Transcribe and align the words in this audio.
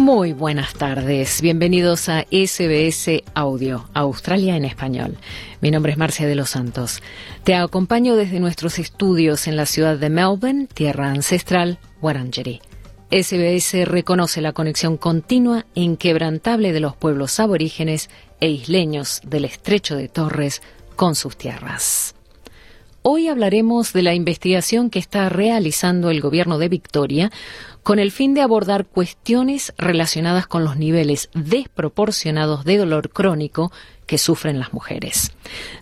Muy 0.00 0.32
buenas 0.32 0.72
tardes, 0.72 1.42
bienvenidos 1.42 2.08
a 2.08 2.22
SBS 2.22 3.22
Audio, 3.34 3.86
Australia 3.92 4.56
en 4.56 4.64
español. 4.64 5.18
Mi 5.60 5.70
nombre 5.70 5.92
es 5.92 5.98
Marcia 5.98 6.26
de 6.26 6.34
los 6.34 6.48
Santos. 6.48 7.02
Te 7.44 7.54
acompaño 7.54 8.16
desde 8.16 8.40
nuestros 8.40 8.78
estudios 8.78 9.46
en 9.46 9.56
la 9.56 9.66
ciudad 9.66 9.98
de 9.98 10.08
Melbourne, 10.08 10.68
tierra 10.72 11.10
ancestral, 11.10 11.78
Wurundjeri. 12.00 12.62
SBS 13.10 13.84
reconoce 13.84 14.40
la 14.40 14.54
conexión 14.54 14.96
continua 14.96 15.66
e 15.74 15.82
inquebrantable 15.82 16.72
de 16.72 16.80
los 16.80 16.96
pueblos 16.96 17.38
aborígenes 17.38 18.08
e 18.40 18.48
isleños 18.48 19.20
del 19.26 19.44
estrecho 19.44 19.96
de 19.96 20.08
Torres 20.08 20.62
con 20.96 21.14
sus 21.14 21.36
tierras. 21.36 22.14
Hoy 23.02 23.28
hablaremos 23.28 23.94
de 23.94 24.02
la 24.02 24.12
investigación 24.12 24.90
que 24.90 24.98
está 24.98 25.30
realizando 25.30 26.10
el 26.10 26.20
gobierno 26.20 26.58
de 26.58 26.68
Victoria 26.68 27.32
con 27.82 27.98
el 27.98 28.10
fin 28.10 28.34
de 28.34 28.42
abordar 28.42 28.86
cuestiones 28.86 29.72
relacionadas 29.78 30.46
con 30.46 30.64
los 30.64 30.76
niveles 30.76 31.30
desproporcionados 31.34 32.64
de 32.64 32.76
dolor 32.76 33.10
crónico 33.10 33.72
que 34.06 34.18
sufren 34.18 34.58
las 34.58 34.72
mujeres. 34.72 35.32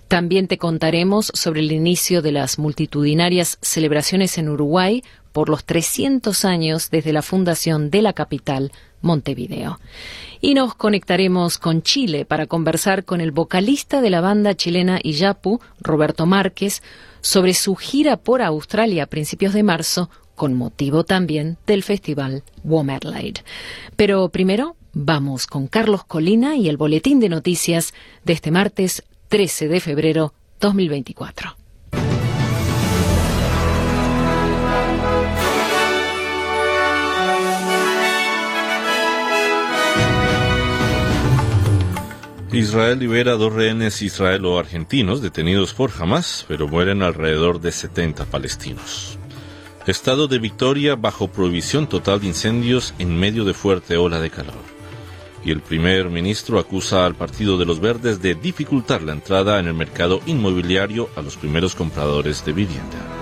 También 0.07 0.49
te 0.49 0.59
contaremos 0.59 1.33
sobre 1.35 1.61
el 1.61 1.73
inicio 1.73 2.21
de 2.23 2.33
las 2.33 2.59
multitudinarias 2.59 3.59
celebraciones 3.63 4.37
en 4.39 4.49
Uruguay 4.49 5.03
por 5.33 5.49
los 5.49 5.65
300 5.65 6.45
años 6.45 6.91
desde 6.91 7.13
la 7.13 7.23
fundación 7.23 7.91
de 7.91 8.03
la 8.03 8.13
capital, 8.13 8.73
Montevideo. 9.01 9.81
Y 10.41 10.55
nos 10.55 10.75
conectaremos 10.75 11.59
con 11.59 11.83
Chile 11.83 12.25
para 12.25 12.47
conversar 12.47 13.05
con 13.05 13.21
el 13.21 13.31
vocalista 13.31 14.01
de 14.01 14.11
la 14.11 14.21
banda 14.21 14.55
chilena 14.55 15.01
Iyapu, 15.03 15.61
Roberto 15.81 16.27
Márquez, 16.27 16.83
sobre 17.21 17.55
su 17.55 17.77
gira 17.77 18.17
por 18.17 18.43
Australia 18.43 19.05
a 19.05 19.07
principios 19.07 19.53
de 19.53 19.63
marzo, 19.63 20.11
con 20.39 20.55
motivo 20.55 21.05
también 21.05 21.59
del 21.67 21.83
festival 21.83 22.45
Womerlaid. 22.65 23.39
Pero 23.97 24.31
primero 24.31 24.77
vamos 24.95 25.47
con 25.47 25.67
Carlos 25.67 26.05
Colina 26.05 26.57
y 26.57 26.71
el 26.71 26.79
boletín 26.79 27.21
de 27.21 27.29
noticias 27.29 27.93
de 28.25 28.33
este 28.33 28.51
martes 28.51 29.03
13 29.29 29.69
de 29.69 29.81
febrero 29.81 30.33
2024. 30.61 31.57
Israel 42.51 42.99
libera 42.99 43.33
dos 43.33 43.53
rehenes 43.53 44.01
israelo-argentinos 44.01 45.21
detenidos 45.21 45.75
por 45.75 45.91
Hamas, 45.99 46.47
pero 46.49 46.67
mueren 46.67 47.03
alrededor 47.03 47.61
de 47.61 47.73
70 47.73 48.25
palestinos. 48.25 49.19
Estado 49.89 50.29
de 50.29 50.39
Victoria 50.39 50.97
bajo 50.97 51.29
prohibición 51.29 51.87
total 51.87 52.21
de 52.21 52.27
incendios 52.27 52.93
en 52.99 53.19
medio 53.19 53.47
de 53.47 53.55
fuerte 53.55 53.97
ola 53.97 54.21
de 54.21 54.29
calor. 54.29 54.61
Y 55.43 55.51
el 55.51 55.63
primer 55.63 56.11
ministro 56.11 56.59
acusa 56.59 57.07
al 57.07 57.15
Partido 57.15 57.57
de 57.57 57.65
los 57.65 57.81
Verdes 57.81 58.21
de 58.21 58.35
dificultar 58.35 59.01
la 59.01 59.13
entrada 59.13 59.59
en 59.59 59.67
el 59.67 59.73
mercado 59.73 60.21
inmobiliario 60.27 61.09
a 61.17 61.23
los 61.23 61.39
primeros 61.39 61.75
compradores 61.75 62.45
de 62.45 62.53
vivienda. 62.53 63.18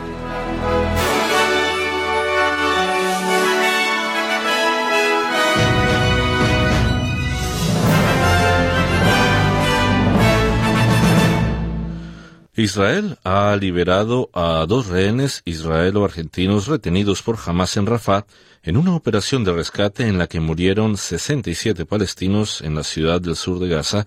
Israel 12.58 13.18
ha 13.22 13.54
liberado 13.54 14.30
a 14.32 14.64
dos 14.66 14.86
rehenes 14.86 15.42
israelo-argentinos 15.44 16.68
retenidos 16.68 17.20
por 17.20 17.36
Hamas 17.44 17.76
en 17.76 17.84
Rafah 17.84 18.24
en 18.62 18.78
una 18.78 18.94
operación 18.94 19.44
de 19.44 19.52
rescate 19.52 20.06
en 20.06 20.16
la 20.16 20.26
que 20.26 20.40
murieron 20.40 20.96
67 20.96 21.84
palestinos 21.84 22.62
en 22.62 22.74
la 22.74 22.82
ciudad 22.82 23.20
del 23.20 23.36
sur 23.36 23.58
de 23.58 23.68
Gaza, 23.68 24.06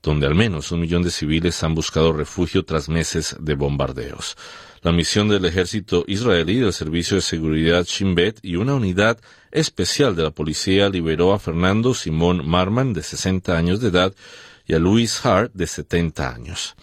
donde 0.00 0.28
al 0.28 0.36
menos 0.36 0.70
un 0.70 0.78
millón 0.78 1.02
de 1.02 1.10
civiles 1.10 1.64
han 1.64 1.74
buscado 1.74 2.12
refugio 2.12 2.64
tras 2.64 2.88
meses 2.88 3.34
de 3.40 3.56
bombardeos. 3.56 4.36
La 4.82 4.92
misión 4.92 5.28
del 5.28 5.44
ejército 5.44 6.04
israelí 6.06 6.60
del 6.60 6.72
Servicio 6.72 7.16
de 7.16 7.22
Seguridad 7.22 7.84
Shin 7.84 8.14
Bet 8.14 8.38
y 8.42 8.54
una 8.54 8.76
unidad 8.76 9.18
especial 9.50 10.14
de 10.14 10.22
la 10.22 10.30
policía 10.30 10.88
liberó 10.88 11.32
a 11.32 11.40
Fernando 11.40 11.94
Simón 11.94 12.48
Marman, 12.48 12.92
de 12.92 13.02
60 13.02 13.58
años 13.58 13.80
de 13.80 13.88
edad, 13.88 14.14
y 14.68 14.74
a 14.74 14.78
Luis 14.78 15.26
Hart, 15.26 15.50
de 15.52 15.66
70 15.66 16.32
años 16.32 16.76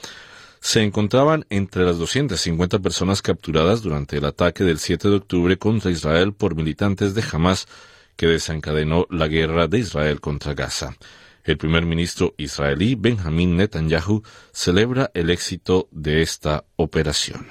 se 0.65 0.81
encontraban 0.81 1.45
entre 1.51 1.85
las 1.85 1.99
250 1.99 2.79
personas 2.79 3.21
capturadas 3.21 3.83
durante 3.83 4.17
el 4.17 4.25
ataque 4.25 4.63
del 4.63 4.79
7 4.79 5.09
de 5.09 5.15
octubre 5.17 5.57
contra 5.59 5.91
Israel 5.91 6.33
por 6.33 6.55
militantes 6.55 7.13
de 7.13 7.23
Hamas 7.31 7.67
que 8.15 8.25
desencadenó 8.25 9.05
la 9.11 9.27
guerra 9.27 9.67
de 9.67 9.77
Israel 9.77 10.21
contra 10.21 10.55
Gaza. 10.55 10.97
El 11.43 11.59
primer 11.59 11.85
ministro 11.85 12.33
israelí 12.37 12.95
Benjamin 12.95 13.55
Netanyahu 13.55 14.23
celebra 14.53 15.11
el 15.13 15.29
éxito 15.29 15.87
de 15.91 16.23
esta 16.23 16.65
operación. 16.77 17.45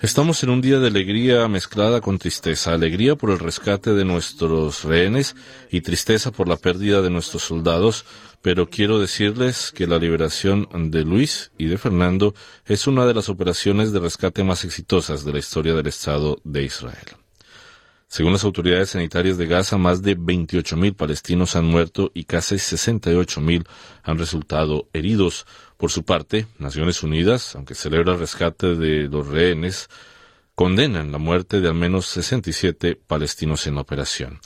Estamos 0.00 0.42
en 0.42 0.50
un 0.50 0.60
día 0.60 0.78
de 0.78 0.88
alegría 0.88 1.48
mezclada 1.48 2.00
con 2.00 2.18
tristeza. 2.18 2.72
Alegría 2.72 3.16
por 3.16 3.30
el 3.30 3.38
rescate 3.38 3.92
de 3.92 4.04
nuestros 4.04 4.84
rehenes 4.84 5.36
y 5.70 5.80
tristeza 5.80 6.30
por 6.30 6.48
la 6.48 6.56
pérdida 6.56 7.02
de 7.02 7.10
nuestros 7.10 7.42
soldados. 7.42 8.04
Pero 8.42 8.68
quiero 8.68 8.98
decirles 8.98 9.72
que 9.72 9.86
la 9.86 9.98
liberación 9.98 10.68
de 10.90 11.04
Luis 11.04 11.50
y 11.56 11.66
de 11.66 11.78
Fernando 11.78 12.34
es 12.66 12.86
una 12.86 13.06
de 13.06 13.14
las 13.14 13.28
operaciones 13.28 13.92
de 13.92 14.00
rescate 14.00 14.44
más 14.44 14.64
exitosas 14.64 15.24
de 15.24 15.32
la 15.32 15.38
historia 15.38 15.74
del 15.74 15.86
Estado 15.86 16.38
de 16.44 16.64
Israel. 16.64 17.23
Según 18.08 18.32
las 18.32 18.44
autoridades 18.44 18.90
sanitarias 18.90 19.38
de 19.38 19.46
Gaza, 19.46 19.76
más 19.76 20.02
de 20.02 20.16
28.000 20.16 20.94
palestinos 20.94 21.56
han 21.56 21.64
muerto 21.64 22.10
y 22.14 22.24
casi 22.24 22.56
68.000 22.56 23.66
han 24.02 24.18
resultado 24.18 24.88
heridos. 24.92 25.46
Por 25.76 25.90
su 25.90 26.04
parte, 26.04 26.46
Naciones 26.58 27.02
Unidas, 27.02 27.56
aunque 27.56 27.74
celebra 27.74 28.12
el 28.12 28.20
rescate 28.20 28.76
de 28.76 29.08
los 29.08 29.26
rehenes, 29.26 29.88
condenan 30.54 31.10
la 31.10 31.18
muerte 31.18 31.60
de 31.60 31.68
al 31.68 31.74
menos 31.74 32.06
67 32.06 33.00
palestinos 33.06 33.66
en 33.66 33.78
operación. 33.78 34.40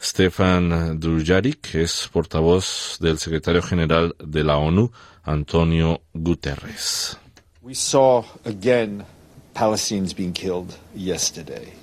Stefan 0.00 0.98
Dujarric 0.98 1.74
es 1.76 2.08
portavoz 2.12 2.96
del 2.98 3.18
secretario 3.18 3.62
general 3.62 4.16
de 4.18 4.42
la 4.42 4.56
ONU, 4.56 4.90
Antonio 5.22 6.02
Guterres. 6.12 7.16
We 7.60 7.74
saw 7.74 8.24
again 8.44 9.04
Palestinians 9.54 10.16
being 10.16 10.32
killed 10.32 10.74
yesterday. 10.94 11.81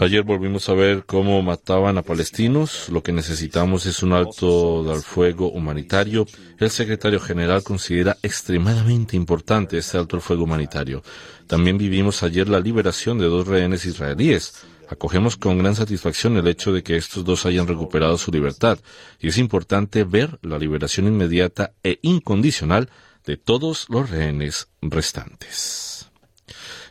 Ayer 0.00 0.22
volvimos 0.22 0.68
a 0.70 0.74
ver 0.74 1.04
cómo 1.04 1.42
mataban 1.42 1.98
a 1.98 2.02
palestinos. 2.02 2.88
Lo 2.88 3.02
que 3.02 3.12
necesitamos 3.12 3.84
es 3.84 4.02
un 4.02 4.14
alto 4.14 4.82
del 4.84 5.02
fuego 5.02 5.50
humanitario. 5.50 6.26
El 6.58 6.70
secretario 6.70 7.20
general 7.20 7.62
considera 7.62 8.16
extremadamente 8.22 9.16
importante 9.16 9.76
este 9.76 9.98
alto 9.98 10.16
el 10.16 10.22
fuego 10.22 10.44
humanitario. 10.44 11.02
También 11.46 11.76
vivimos 11.76 12.22
ayer 12.22 12.48
la 12.48 12.60
liberación 12.60 13.18
de 13.18 13.26
dos 13.26 13.46
rehenes 13.46 13.84
israelíes. 13.84 14.64
Acogemos 14.88 15.36
con 15.36 15.58
gran 15.58 15.76
satisfacción 15.76 16.36
el 16.36 16.48
hecho 16.48 16.72
de 16.72 16.82
que 16.82 16.96
estos 16.96 17.24
dos 17.24 17.44
hayan 17.46 17.68
recuperado 17.68 18.16
su 18.18 18.32
libertad 18.32 18.78
y 19.20 19.28
es 19.28 19.38
importante 19.38 20.04
ver 20.04 20.38
la 20.42 20.58
liberación 20.58 21.06
inmediata 21.06 21.72
e 21.84 21.98
incondicional 22.02 22.88
de 23.30 23.36
todos 23.36 23.86
los 23.90 24.10
rehenes 24.10 24.70
restantes. 24.82 26.10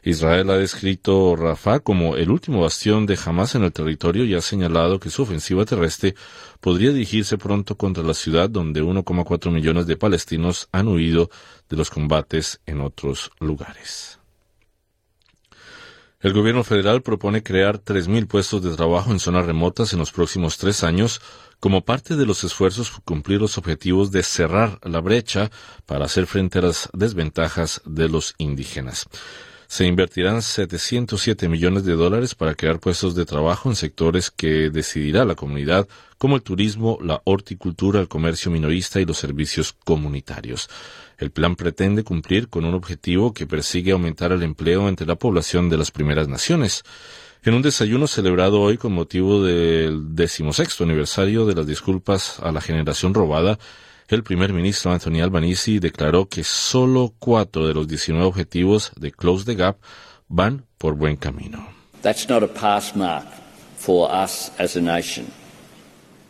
Israel 0.04 0.50
ha 0.52 0.58
descrito 0.58 1.36
Rafah 1.36 1.82
como 1.82 2.16
el 2.16 2.32
último 2.32 2.62
bastión 2.62 3.06
de 3.06 3.20
Hamas 3.22 3.56
en 3.56 3.66
el 3.66 3.74
territorio 3.74 4.24
y 4.24 4.36
ha 4.36 4.42
señalado 4.42 5.02
que 5.02 5.10
su 5.10 5.24
ofensiva 5.24 5.66
terrestre 5.66 6.16
podría 6.62 6.92
dirigirse 6.92 7.38
pronto 7.38 7.76
contra 7.76 8.06
la 8.06 8.14
ciudad 8.14 8.50
donde 8.50 8.82
1,4 8.82 9.52
millones 9.52 9.86
de 9.86 9.98
palestinos 9.98 10.70
han 10.72 10.88
huido 10.88 11.30
de 11.68 11.76
los 11.76 11.90
combates 11.90 12.62
en 12.66 12.80
otros 12.80 13.32
lugares. 13.42 14.20
El 16.22 16.32
gobierno 16.32 16.64
federal 16.64 17.02
propone 17.02 17.44
crear 17.44 17.84
3.000 17.84 18.28
puestos 18.28 18.64
de 18.64 18.76
trabajo 18.78 19.12
en 19.12 19.20
zonas 19.20 19.46
remotas 19.46 19.92
en 19.92 20.00
los 20.00 20.14
próximos 20.14 20.58
tres 20.58 20.86
años 20.86 21.22
como 21.60 21.84
parte 21.84 22.16
de 22.16 22.26
los 22.26 22.44
esfuerzos 22.44 22.90
por 22.90 23.04
cumplir 23.04 23.42
los 23.42 23.58
objetivos 23.58 24.12
de 24.12 24.24
cerrar 24.24 24.80
la 24.84 25.00
brecha 25.00 25.52
para 25.86 26.06
hacer 26.06 26.26
frente 26.26 26.60
a 26.60 26.64
las 26.64 26.90
desventajas 26.94 27.82
de 27.86 28.10
los 28.10 28.36
indígenas. 28.38 29.08
Se 29.68 29.86
invertirán 29.86 30.42
707 30.42 31.48
millones 31.48 31.86
de 31.86 31.94
dólares 31.94 32.34
para 32.34 32.56
crear 32.56 32.80
puestos 32.80 33.14
de 33.14 33.26
trabajo 33.26 33.70
en 33.70 33.76
sectores 33.76 34.32
que 34.32 34.72
decidirá 34.72 35.26
la 35.26 35.36
comunidad, 35.36 35.88
como 36.18 36.38
el 36.38 36.42
turismo, 36.42 36.98
la 37.04 37.22
horticultura, 37.24 38.00
el 38.00 38.08
comercio 38.08 38.50
minorista 38.50 39.00
y 39.00 39.06
los 39.06 39.18
servicios 39.20 39.76
comunitarios. 39.86 40.70
El 41.20 41.30
plan 41.30 41.56
pretende 41.56 42.04
cumplir 42.04 42.48
con 42.48 42.66
un 42.66 42.74
objetivo 42.74 43.32
que 43.32 43.46
persigue 43.46 43.92
aumentar 43.92 44.32
el 44.32 44.42
empleo 44.42 44.90
entre 44.90 45.06
la 45.06 45.18
población 45.18 45.70
de 45.70 45.78
las 45.78 45.92
primeras 45.92 46.28
naciones. 46.28 46.84
En 47.42 47.54
un 47.54 47.62
desayuno 47.62 48.06
celebrado 48.06 48.60
hoy 48.60 48.78
con 48.78 48.92
motivo 48.92 49.42
del 49.42 50.14
decimosexto 50.14 50.84
aniversario 50.84 51.46
de 51.46 51.56
las 51.56 51.66
disculpas 51.66 52.38
a 52.42 52.52
la 52.52 52.60
generación 52.60 53.14
robada, 53.14 53.58
el 54.10 54.24
primer 54.24 54.52
ministro 54.52 54.92
Anthony 54.92 55.22
Albanese 55.22 55.80
declaró 55.80 56.28
que 56.28 56.44
solo 56.44 57.14
cuatro 57.18 57.66
de 57.66 57.74
los 57.74 57.88
19 57.88 58.26
objetivos 58.26 58.92
de 58.98 59.14
Close 59.14 59.46
the 59.46 59.56
Gap 59.56 59.78
van 60.28 60.66
por 60.78 60.96
buen 60.96 61.16
camino. 61.16 61.66
That's 62.02 62.28
not 62.28 62.44
a 62.44 62.48
pass 62.48 62.94
mark 62.94 63.26
for 63.78 64.10
us 64.12 64.52
as 64.60 64.76
a 64.76 64.82
nation. 64.82 65.28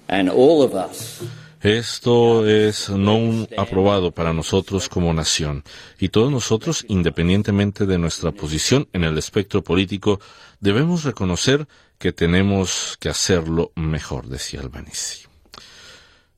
And 0.07 0.29
all 0.29 0.61
of 0.61 0.75
us 0.75 1.23
esto 1.61 2.47
es 2.47 2.89
no 2.89 3.17
un 3.17 3.47
aprobado 3.57 4.11
para 4.11 4.31
nosotros 4.31 4.87
como 4.87 5.13
nación. 5.13 5.65
Y 5.99 6.07
todos 6.07 6.31
nosotros, 6.31 6.85
independientemente 6.87 7.85
de 7.85 7.97
nuestra 7.97 8.31
posición 8.31 8.87
en 8.93 9.03
el 9.03 9.17
espectro 9.17 9.61
político, 9.61 10.21
debemos 10.59 11.03
reconocer 11.03 11.67
que 11.97 12.11
tenemos 12.11 12.97
que 12.99 13.09
hacerlo 13.09 13.71
mejor, 13.75 14.27
decía 14.27 14.61
Albanese. 14.61 15.27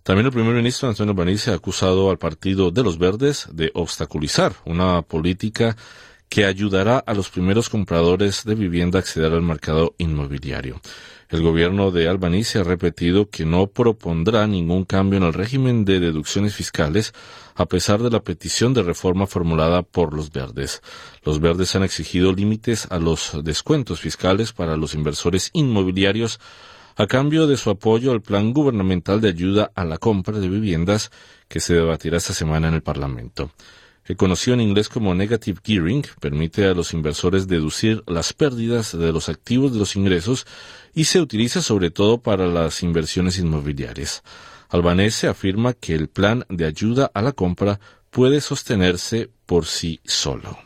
También 0.04 0.26
el 0.26 0.34
primer 0.34 0.56
ministro 0.56 0.90
Antonio 0.90 1.12
Albanese 1.12 1.52
ha 1.52 1.56
acusado 1.56 2.10
al 2.10 2.18
Partido 2.18 2.72
de 2.72 2.84
los 2.84 2.98
Verdes 2.98 3.48
de 3.52 3.72
obstaculizar 3.76 4.54
una 4.66 5.04
política 5.04 5.78
que 6.28 6.46
ayudará 6.46 6.98
a 6.98 7.14
los 7.14 7.30
primeros 7.30 7.70
compradores 7.70 8.44
de 8.46 8.56
vivienda 8.56 8.98
a 8.98 9.02
acceder 9.02 9.34
al 9.34 9.42
mercado 9.42 9.96
inmobiliario. 9.98 10.82
El 11.32 11.44
gobierno 11.44 11.92
de 11.92 12.10
Albanese 12.10 12.60
ha 12.60 12.64
repetido 12.66 13.30
que 13.30 13.46
no 13.46 13.68
propondrá 13.68 14.46
ningún 14.48 14.84
cambio 14.84 15.16
en 15.16 15.24
el 15.24 15.32
régimen 15.32 15.86
de 15.86 16.02
deducciones 16.02 16.54
fiscales 16.54 17.14
a 17.56 17.68
pesar 17.68 18.04
de 18.04 18.10
la 18.10 18.22
petición 18.22 18.74
de 18.74 18.84
reforma 18.84 19.28
formulada 19.28 19.82
por 19.82 20.14
los 20.14 20.30
verdes. 20.30 20.82
Los 21.24 21.40
verdes 21.40 21.74
han 21.74 21.84
exigido 21.84 22.34
límites 22.34 22.86
a 22.92 23.00
los 23.00 23.32
descuentos 23.46 24.02
fiscales 24.02 24.52
para 24.52 24.76
los 24.76 24.94
inversores 24.94 25.52
inmobiliarios 25.54 26.42
a 26.98 27.08
cambio 27.08 27.48
de 27.48 27.56
su 27.56 27.70
apoyo 27.70 28.12
al 28.12 28.22
plan 28.22 28.52
gubernamental 28.52 29.22
de 29.22 29.30
ayuda 29.30 29.72
a 29.74 29.86
la 29.86 29.98
compra 29.98 30.38
de 30.38 30.50
viviendas 30.50 31.12
que 31.48 31.62
se 31.62 31.76
debatirá 31.76 32.18
esta 32.18 32.34
semana 32.34 32.68
en 32.68 32.74
el 32.74 32.84
Parlamento 32.84 33.52
que 34.04 34.16
conocido 34.16 34.56
en 34.56 34.62
inglés 34.62 34.90
como 34.90 35.14
negative 35.14 35.60
gearing, 35.64 36.04
permite 36.20 36.66
a 36.66 36.74
los 36.74 36.94
inversores 36.94 37.48
deducir 37.48 38.04
las 38.08 38.34
pérdidas 38.34 38.98
de 38.98 39.12
los 39.12 39.30
activos 39.30 39.74
de 39.74 39.80
los 39.80 39.96
ingresos 39.96 40.48
y 40.94 41.06
se 41.06 41.20
utiliza 41.20 41.62
sobre 41.62 41.90
todo 41.90 42.20
para 42.20 42.48
las 42.48 42.84
inversiones 42.84 43.38
inmobiliarias. 43.38 44.24
Albanese 44.70 45.28
afirma 45.28 45.74
que 45.74 45.94
el 45.94 46.08
plan 46.08 46.46
de 46.50 46.66
ayuda 46.66 47.12
a 47.14 47.22
la 47.22 47.34
compra 47.34 47.80
puede 48.10 48.42
sostenerse 48.42 49.30
por 49.46 49.66
sí 49.66 50.00
solo. 50.06 50.58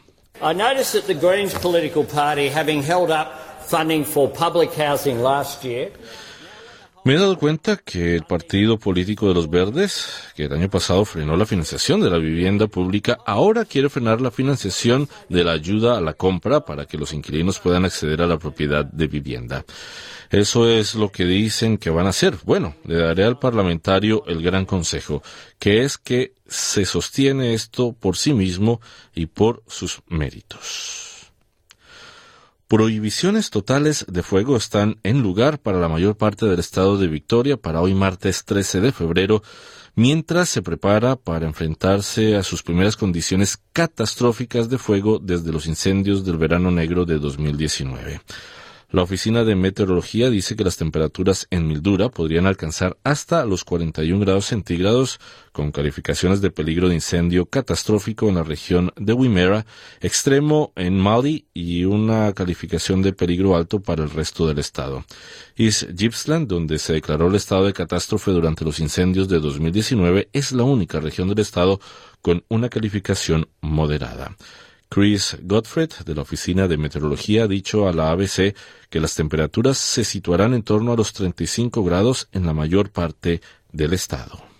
I 0.42 0.54
noticed 0.54 0.94
that 0.94 1.08
the 1.08 1.14
Greens 1.14 1.54
political 1.54 2.04
party, 2.04 2.50
having 2.50 2.84
held 2.84 3.10
up 3.10 3.28
funding 3.66 4.04
for 4.04 4.30
public 4.32 4.72
housing 4.74 5.22
last 5.24 5.64
year, 5.64 5.92
me 7.06 7.14
he 7.14 7.20
dado 7.20 7.38
cuenta 7.38 7.78
que 7.78 8.16
el 8.16 8.24
partido 8.24 8.80
político 8.80 9.28
de 9.28 9.36
los 9.36 9.48
verdes, 9.48 10.24
que 10.36 10.46
el 10.46 10.54
año 10.54 10.72
pasado 10.72 11.06
frenó 11.06 11.38
la 11.38 11.46
financiación 11.46 12.02
de 12.02 12.10
la 12.10 12.18
vivienda 12.18 12.66
pública, 12.66 13.20
ahora 13.28 13.64
quiere 13.64 13.90
frenar 13.90 14.22
la 14.22 14.32
financiación 14.32 15.08
de 15.30 15.44
la 15.44 15.52
ayuda 15.52 16.00
a 16.00 16.02
la 16.02 16.14
compra 16.14 16.66
para 16.66 16.86
que 16.86 16.98
los 16.98 17.14
inquilinos 17.14 17.60
puedan 17.60 17.86
acceder 17.86 18.24
a 18.24 18.28
la 18.28 18.40
propiedad 18.40 18.84
de 18.84 19.06
vivienda. 19.06 19.64
Eso 20.32 20.68
es 20.68 20.96
lo 20.96 21.12
que 21.12 21.26
dicen 21.26 21.78
que 21.78 21.92
van 21.92 22.08
a 22.08 22.10
hacer. 22.10 22.38
Bueno, 22.44 22.76
le 22.86 22.96
daré 22.96 23.24
al 23.24 23.38
parlamentario 23.38 24.24
el 24.26 24.42
gran 24.42 24.66
consejo, 24.66 25.22
que 25.60 25.84
es 25.84 26.00
que 26.00 26.34
se 26.48 26.86
sostiene 26.86 27.54
esto 27.54 27.94
por 27.94 28.18
sí 28.18 28.34
mismo 28.34 28.82
y 29.14 29.28
por 29.28 29.62
sus 29.68 30.02
méritos. 30.08 31.05
Prohibiciones 32.76 33.52
totales 33.52 34.06
de 34.10 34.22
fuego 34.22 34.58
están 34.58 35.00
en 35.04 35.22
lugar 35.22 35.60
para 35.60 35.80
la 35.80 35.88
mayor 35.88 36.18
parte 36.18 36.46
del 36.46 36.60
estado 36.60 36.98
de 36.98 37.08
Victoria 37.08 37.56
para 37.56 37.80
hoy 37.80 37.94
martes 37.94 38.44
13 38.44 38.82
de 38.82 38.92
febrero, 38.92 39.44
mientras 39.96 40.50
se 40.50 40.62
prepara 40.62 41.16
para 41.16 41.46
enfrentarse 41.46 42.36
a 42.36 42.44
sus 42.44 42.64
primeras 42.64 42.98
condiciones 42.98 43.58
catastróficas 43.72 44.68
de 44.68 44.78
fuego 44.78 45.20
desde 45.20 45.54
los 45.54 45.68
incendios 45.68 46.26
del 46.26 46.36
verano 46.36 46.70
negro 46.70 47.06
de 47.06 47.18
2019. 47.18 48.20
La 48.92 49.02
Oficina 49.02 49.44
de 49.44 49.56
Meteorología 49.56 50.30
dice 50.30 50.56
que 50.56 50.64
las 50.64 50.78
temperaturas 50.78 51.48
en 51.50 51.68
Mildura 51.68 52.10
podrían 52.10 52.46
alcanzar 52.46 52.98
hasta 53.04 53.44
los 53.46 53.64
41 53.64 54.20
grados 54.24 54.46
centígrados, 54.46 55.20
con 55.52 55.72
calificaciones 55.72 56.42
de 56.42 56.52
peligro 56.52 56.88
de 56.88 56.96
incendio 56.96 57.46
catastrófico 57.48 58.30
en 58.30 58.36
la 58.36 58.44
región 58.44 58.92
de 58.96 59.14
Wimmera, 59.14 59.66
extremo 60.02 60.72
en 60.76 61.00
Mali 61.00 61.48
y 61.54 61.86
una 61.86 62.32
calificación 62.34 63.02
de 63.02 63.14
peligro 63.14 63.56
alto 63.56 63.82
para 63.82 64.04
el 64.04 64.12
resto 64.12 64.48
del 64.48 64.60
estado. 64.60 65.04
East 65.56 65.86
Gippsland, 65.98 66.48
donde 66.48 66.78
se 66.78 66.94
declaró 66.94 67.28
el 67.28 67.36
estado 67.36 67.66
de 67.66 67.74
catástrofe 67.74 68.32
durante 68.32 68.66
los 68.66 68.80
incendios 68.80 69.28
de 69.28 69.40
2019, 69.40 70.30
es 70.32 70.52
la 70.52 70.64
única 70.64 71.00
región 71.00 71.28
del 71.28 71.40
estado 71.40 71.80
con 72.22 72.44
una 72.50 72.70
calificación 72.70 73.48
moderada. 73.62 74.36
Chris 74.96 75.36
Godfred, 75.42 75.90
de 76.06 76.16
la 76.16 76.22
Oficina 76.22 76.70
de 76.70 76.78
Meteorología, 76.78 77.44
ha 77.44 77.48
dicho 77.50 77.90
a 77.90 77.92
la 77.92 78.12
ABC 78.12 78.56
que 78.90 79.02
las 79.02 79.14
temperaturas 79.14 79.78
se 79.78 80.06
situarán 80.06 80.54
en 80.54 80.64
torno 80.64 80.94
a 80.94 80.96
los 80.96 81.12
35 81.12 81.84
grados 81.84 82.30
en 82.32 82.46
la 82.46 82.54
mayor 82.54 82.92
parte 82.92 83.42
del 83.74 83.92
estado. 83.92 84.55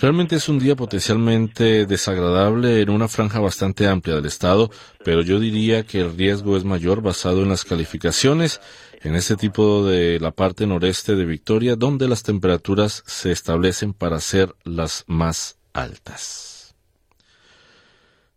Realmente 0.00 0.36
es 0.36 0.48
un 0.48 0.58
día 0.58 0.76
potencialmente 0.76 1.86
desagradable 1.86 2.82
en 2.82 2.90
una 2.90 3.08
franja 3.08 3.40
bastante 3.40 3.86
amplia 3.86 4.16
del 4.16 4.26
estado, 4.26 4.70
pero 5.04 5.22
yo 5.22 5.40
diría 5.40 5.84
que 5.84 6.00
el 6.00 6.16
riesgo 6.16 6.56
es 6.56 6.64
mayor 6.64 7.00
basado 7.02 7.42
en 7.42 7.48
las 7.48 7.64
calificaciones 7.64 8.60
en 9.02 9.14
este 9.14 9.36
tipo 9.36 9.84
de 9.86 10.20
la 10.20 10.32
parte 10.32 10.66
noreste 10.66 11.16
de 11.16 11.24
Victoria, 11.24 11.76
donde 11.76 12.08
las 12.08 12.22
temperaturas 12.22 13.02
se 13.06 13.32
establecen 13.32 13.94
para 13.94 14.18
ser 14.20 14.54
las 14.64 15.04
más 15.06 15.58
altas. 15.72 16.57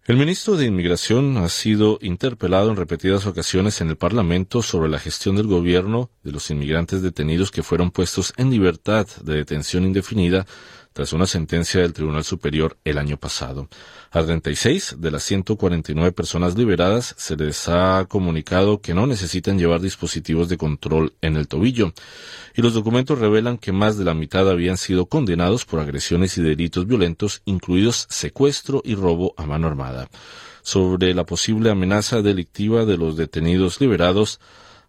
El 0.05 0.17
ministro 0.17 0.57
de 0.57 0.65
Inmigración 0.65 1.37
ha 1.37 1.47
sido 1.47 1.99
interpelado 2.01 2.71
en 2.71 2.75
repetidas 2.75 3.27
ocasiones 3.27 3.81
en 3.81 3.89
el 3.89 3.97
Parlamento 3.97 4.63
sobre 4.63 4.89
la 4.89 4.97
gestión 4.97 5.35
del 5.35 5.45
gobierno 5.45 6.09
de 6.23 6.31
los 6.31 6.49
inmigrantes 6.49 7.03
detenidos 7.03 7.51
que 7.51 7.61
fueron 7.61 7.91
puestos 7.91 8.33
en 8.37 8.49
libertad 8.49 9.05
de 9.23 9.35
detención 9.35 9.83
indefinida 9.83 10.47
tras 10.93 11.13
una 11.13 11.25
sentencia 11.25 11.81
del 11.81 11.93
Tribunal 11.93 12.23
Superior 12.23 12.77
el 12.83 12.97
año 12.97 13.17
pasado. 13.17 13.69
A 14.11 14.23
36 14.23 14.95
de 14.99 15.11
las 15.11 15.23
149 15.23 16.11
personas 16.11 16.57
liberadas 16.57 17.15
se 17.17 17.37
les 17.37 17.69
ha 17.69 18.05
comunicado 18.09 18.81
que 18.81 18.93
no 18.93 19.07
necesitan 19.07 19.57
llevar 19.57 19.79
dispositivos 19.79 20.49
de 20.49 20.57
control 20.57 21.13
en 21.21 21.37
el 21.37 21.47
tobillo, 21.47 21.93
y 22.55 22.61
los 22.61 22.73
documentos 22.73 23.19
revelan 23.19 23.57
que 23.57 23.71
más 23.71 23.97
de 23.97 24.05
la 24.05 24.13
mitad 24.13 24.49
habían 24.49 24.77
sido 24.77 25.05
condenados 25.05 25.65
por 25.65 25.79
agresiones 25.79 26.37
y 26.37 26.41
delitos 26.41 26.87
violentos, 26.87 27.41
incluidos 27.45 28.07
secuestro 28.09 28.81
y 28.83 28.95
robo 28.95 29.33
a 29.37 29.45
mano 29.45 29.67
armada. 29.67 30.09
Sobre 30.61 31.13
la 31.13 31.25
posible 31.25 31.71
amenaza 31.71 32.21
delictiva 32.21 32.85
de 32.85 32.97
los 32.97 33.17
detenidos 33.17 33.79
liberados, 33.81 34.39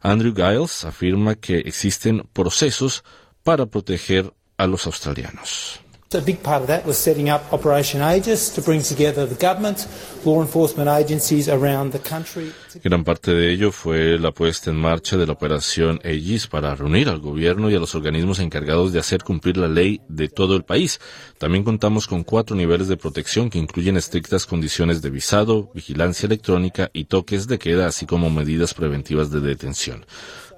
Andrew 0.00 0.34
Giles 0.34 0.84
afirma 0.84 1.36
que 1.36 1.58
existen 1.58 2.26
procesos 2.32 3.04
para 3.44 3.66
proteger 3.66 4.32
a 4.56 4.66
los 4.66 4.86
australianos. 4.86 5.81
A 6.14 6.20
big 6.20 6.42
part 6.42 6.60
of 6.60 6.66
that 6.66 6.84
was 6.84 6.98
setting 6.98 7.30
up 7.30 7.40
Operation 7.52 8.02
Aegis 8.02 8.50
to 8.50 8.60
bring 8.60 8.82
together 8.82 9.26
the 9.26 9.34
government, 9.34 9.88
law 10.26 10.42
enforcement 10.42 10.86
agencies 10.86 11.48
around 11.48 11.90
the 11.90 11.98
country. 11.98 12.52
Gran 12.84 13.02
parte 13.02 13.32
de 13.32 13.50
ello 13.50 13.72
fue 13.72 14.18
la 14.18 14.30
puesta 14.30 14.68
en 14.68 14.76
marcha 14.76 15.16
de 15.16 15.26
la 15.26 15.32
Operación 15.32 16.00
Aegis 16.04 16.48
para 16.48 16.74
reunir 16.74 17.08
al 17.08 17.18
gobierno 17.18 17.70
y 17.70 17.76
a 17.76 17.78
los 17.78 17.94
organismos 17.94 18.40
encargados 18.40 18.92
de 18.92 18.98
hacer 18.98 19.22
cumplir 19.22 19.56
la 19.56 19.68
ley 19.68 20.02
de 20.08 20.28
todo 20.28 20.54
el 20.54 20.64
país. 20.64 21.00
También 21.38 21.64
contamos 21.64 22.06
con 22.06 22.24
cuatro 22.24 22.56
niveles 22.56 22.88
de 22.88 22.98
protección 22.98 23.48
que 23.48 23.58
incluyen 23.58 23.96
estrictas 23.96 24.44
condiciones 24.44 25.00
de 25.00 25.08
visado, 25.08 25.70
vigilancia 25.74 26.26
electrónica 26.26 26.90
y 26.92 27.06
toques 27.06 27.46
de 27.46 27.58
queda, 27.58 27.86
así 27.86 28.04
como 28.04 28.28
medidas 28.28 28.74
preventivas 28.74 29.30
de 29.30 29.40
detención. 29.40 30.04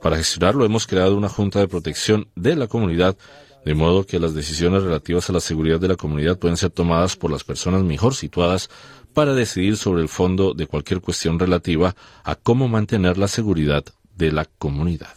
Para 0.02 0.16
gestionarlo 0.16 0.64
hemos 0.64 0.86
creado 0.86 1.16
una 1.16 1.28
junta 1.28 1.60
de 1.60 1.68
protección 1.68 2.28
de 2.34 2.56
la 2.56 2.66
comunidad 2.66 3.16
de 3.64 3.74
modo 3.74 4.06
que 4.06 4.20
las 4.20 4.34
decisiones 4.34 4.82
relativas 4.82 5.28
a 5.30 5.32
la 5.32 5.40
seguridad 5.40 5.80
de 5.80 5.88
la 5.88 5.96
comunidad 5.96 6.38
pueden 6.38 6.56
ser 6.56 6.70
tomadas 6.70 7.16
por 7.16 7.30
las 7.30 7.44
personas 7.44 7.82
mejor 7.82 8.14
situadas 8.14 8.68
para 9.12 9.34
decidir 9.34 9.76
sobre 9.76 10.02
el 10.02 10.08
fondo 10.08 10.54
de 10.54 10.66
cualquier 10.66 11.00
cuestión 11.00 11.38
relativa 11.38 11.94
a 12.24 12.34
cómo 12.34 12.68
mantener 12.68 13.16
la 13.16 13.28
seguridad 13.28 13.84
de 14.16 14.32
la 14.32 14.44
comunidad. 14.44 15.14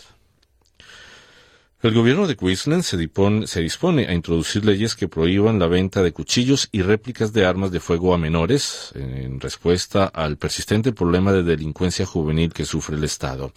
El 1.84 1.94
gobierno 1.94 2.25
de 2.25 2.36
Queensland 2.36 2.82
se 2.82 2.98
dispone, 2.98 4.08
a 4.08 4.13
introducir 4.13 4.66
leyes 4.66 4.96
que 4.96 5.08
prohíban 5.08 5.60
la 5.60 5.68
venta 5.68 6.01
de 6.01 6.12
cuchillos 6.12 6.70
y 6.72 6.82
réplicas 6.82 7.34
de 7.34 7.46
armas 7.46 7.72
de 7.72 7.80
fuego 7.80 8.16
a 8.16 8.18
menores 8.18 8.92
en 8.96 9.39
respuesta 9.39 10.06
al 10.06 10.38
persistente 10.38 10.92
problema 10.92 11.32
de 11.32 11.44
delincuencia 11.44 12.06
juvenil 12.06 12.51
que 12.51 12.66
sufre 12.66 12.96
el 12.98 13.04
Estado. 13.04 13.51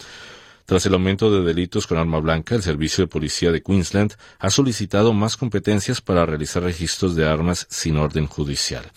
Tras 0.71 0.85
el 0.85 0.93
aumento 0.93 1.29
de 1.29 1.43
delitos 1.43 1.85
con 1.85 1.97
arma 1.97 2.21
blanca, 2.21 2.55
el 2.55 2.61
Servicio 2.61 3.03
de 3.03 3.09
Policía 3.09 3.51
de 3.51 3.61
Queensland 3.61 4.13
ha 4.39 4.49
solicitado 4.49 5.11
más 5.11 5.35
competencias 5.35 5.99
para 5.99 6.25
realizar 6.25 6.63
registros 6.63 7.13
de 7.13 7.27
armas 7.27 7.67
sin 7.69 7.97
orden 7.97 8.25
judicial. 8.25 8.89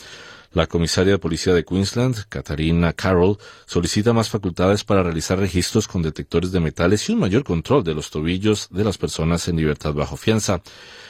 La 0.52 0.68
comisaria 0.68 1.14
de 1.14 1.18
policía 1.18 1.52
de 1.52 1.64
Queensland, 1.64 2.26
Katarina 2.28 2.92
Carroll, 2.92 3.38
solicita 3.66 4.12
más 4.12 4.30
facultades 4.30 4.84
para 4.84 5.02
realizar 5.02 5.36
registros 5.36 5.88
con 5.88 6.00
detectores 6.00 6.52
de 6.52 6.60
metales 6.60 7.08
y 7.08 7.12
un 7.12 7.18
mayor 7.18 7.42
control 7.42 7.82
de 7.82 7.94
los 7.94 8.08
tobillos 8.08 8.68
de 8.70 8.84
las 8.84 8.96
personas 8.96 9.48
en 9.48 9.56
libertad 9.56 9.94
bajo 9.94 10.16
fianza. 10.16 10.62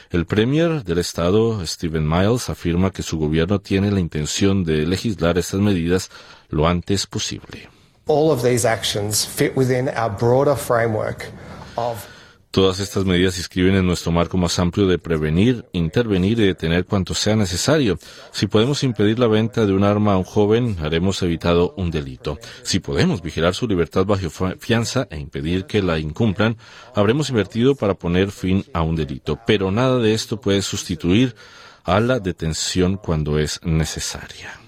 El 0.09 0.25
premier 0.25 0.83
del 0.83 0.97
estado, 0.97 1.61
Stephen 1.66 2.09
Miles, 2.09 2.49
afirma 2.49 2.90
que 2.90 3.02
su 3.02 3.18
gobierno 3.18 3.61
tiene 3.61 3.90
la 3.90 4.00
intención 4.00 4.64
de 4.64 4.87
legislar 4.87 5.37
estas 5.37 5.61
medidas 5.61 6.11
lo 6.49 6.66
antes 6.66 7.06
posible. 7.06 7.68
All 8.06 8.30
of 8.30 8.42
these 8.42 8.68
actions 8.68 9.25
fit 9.25 9.56
within 9.56 9.88
our 9.88 10.11
broader 10.11 10.56
framework 10.56 11.30
of 11.76 12.06
Todas 12.54 12.78
estas 12.78 13.04
medidas 13.04 13.34
se 13.34 13.40
inscriben 13.40 13.75
en 13.75 13.84
nuestro 13.84 14.12
marco 14.12 14.37
más 14.37 14.61
amplio 14.61 14.87
de 14.87 14.96
prevenir, 14.96 15.64
intervenir 15.73 16.38
y 16.38 16.46
detener 16.46 16.84
cuanto 16.84 17.12
sea 17.12 17.34
necesario. 17.34 17.99
Si 18.30 18.46
podemos 18.46 18.84
impedir 18.84 19.18
la 19.18 19.26
venta 19.26 19.66
de 19.66 19.73
un 19.73 19.82
arma 19.82 20.12
a 20.12 20.18
un 20.18 20.23
joven, 20.23 20.76
haremos 20.80 21.20
evitado 21.25 21.75
un 21.76 21.90
delito. 21.90 22.38
Si 22.62 22.78
podemos 22.78 23.23
vigilar 23.23 23.56
su 23.56 23.66
libertad 23.66 24.04
bajo 24.04 24.30
fianza 24.61 25.08
e 25.11 25.18
impedir 25.18 25.64
que 25.64 25.82
la 25.82 25.99
incumplan, 25.99 26.56
habremos 26.94 27.28
invertido 27.28 27.75
para 27.75 27.94
poner 27.94 28.30
fin 28.30 28.64
a 28.73 28.82
un 28.82 28.94
delito. 28.94 29.37
Pero 29.44 29.73
nada 29.73 29.99
de 29.99 30.14
esto 30.14 30.40
puede 30.40 30.62
sustituir 30.62 31.34
a 31.82 31.99
la 31.99 32.20
detención 32.20 32.99
cuando 32.99 33.37
es 33.40 33.58
necesaria. 33.64 34.63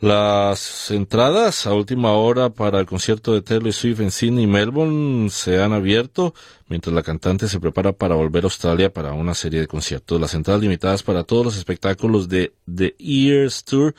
Las 0.00 0.90
entradas 0.90 1.66
a 1.66 1.74
última 1.74 2.12
hora 2.12 2.48
para 2.48 2.80
el 2.80 2.86
concierto 2.86 3.34
de 3.34 3.42
Taylor 3.42 3.70
Swift 3.70 4.00
en 4.00 4.10
Sydney 4.10 4.44
y 4.44 4.46
Melbourne 4.46 5.28
se 5.28 5.60
han 5.60 5.74
abierto 5.74 6.32
mientras 6.68 6.94
la 6.94 7.02
cantante 7.02 7.48
se 7.48 7.60
prepara 7.60 7.92
para 7.92 8.14
volver 8.14 8.44
a 8.44 8.46
Australia 8.46 8.90
para 8.90 9.12
una 9.12 9.34
serie 9.34 9.60
de 9.60 9.66
conciertos. 9.66 10.18
Las 10.18 10.32
entradas 10.32 10.62
limitadas 10.62 11.02
para 11.02 11.24
todos 11.24 11.44
los 11.44 11.58
espectáculos 11.58 12.30
de 12.30 12.54
The 12.74 12.96
Years 12.98 13.62
Tour 13.64 13.94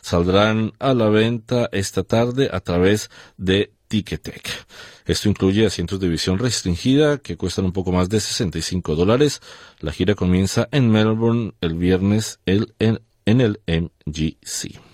saldrán 0.00 0.72
a 0.78 0.94
la 0.94 1.10
venta 1.10 1.68
esta 1.70 2.02
tarde 2.02 2.48
a 2.50 2.60
través 2.60 3.10
de 3.36 3.74
Ticketek. 3.88 4.48
Esto 5.04 5.28
incluye 5.28 5.66
asientos 5.66 6.00
de 6.00 6.08
visión 6.08 6.38
restringida 6.38 7.18
que 7.18 7.36
cuestan 7.36 7.66
un 7.66 7.72
poco 7.72 7.92
más 7.92 8.08
de 8.08 8.20
65 8.20 8.96
dólares. 8.96 9.42
La 9.80 9.92
gira 9.92 10.14
comienza 10.14 10.66
en 10.72 10.90
Melbourne 10.90 11.52
el 11.60 11.74
viernes 11.74 12.40
en 12.46 12.72
el 13.26 13.60
MGC. 13.66 14.91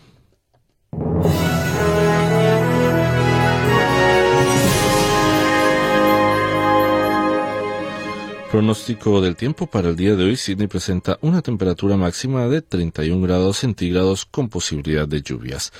Pronóstico 8.50 9.20
del 9.20 9.36
tiempo 9.36 9.66
para 9.66 9.90
el 9.90 9.96
día 9.96 10.16
de 10.16 10.24
hoy. 10.24 10.36
Sydney 10.36 10.68
presenta 10.68 11.18
una 11.20 11.42
temperatura 11.42 11.98
máxima 11.98 12.48
de 12.48 12.62
31 12.62 13.20
grados 13.20 13.58
centígrados 13.58 14.24
con 14.24 14.48
posibilidad 14.48 15.06
de 15.06 15.20
lluvias. 15.20 15.70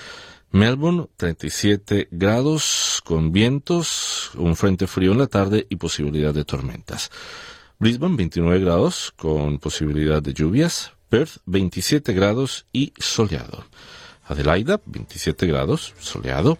Melbourne 0.51 1.07
37 1.17 2.09
grados 2.11 3.01
con 3.05 3.33
vientos, 3.33 4.33
un 4.35 4.55
frente 4.55 4.87
frío 4.87 5.13
en 5.13 5.19
la 5.19 5.27
tarde 5.27 5.67
y 5.71 5.77
posibilidad 5.77 6.35
de 6.35 6.45
tormentas. 6.45 7.11
Brisbane 7.79 8.17
29 8.17 8.61
grados 8.61 9.15
con 9.17 9.59
posibilidad 9.59 10.23
de 10.23 10.35
lluvias. 10.35 10.93
Perth 11.09 11.39
27 11.47 12.13
grados 12.13 12.67
y 12.73 12.93
soleado. 12.99 13.65
Adelaida 14.29 14.81
27 14.87 15.47
grados, 15.47 15.95
soleado. 15.99 16.59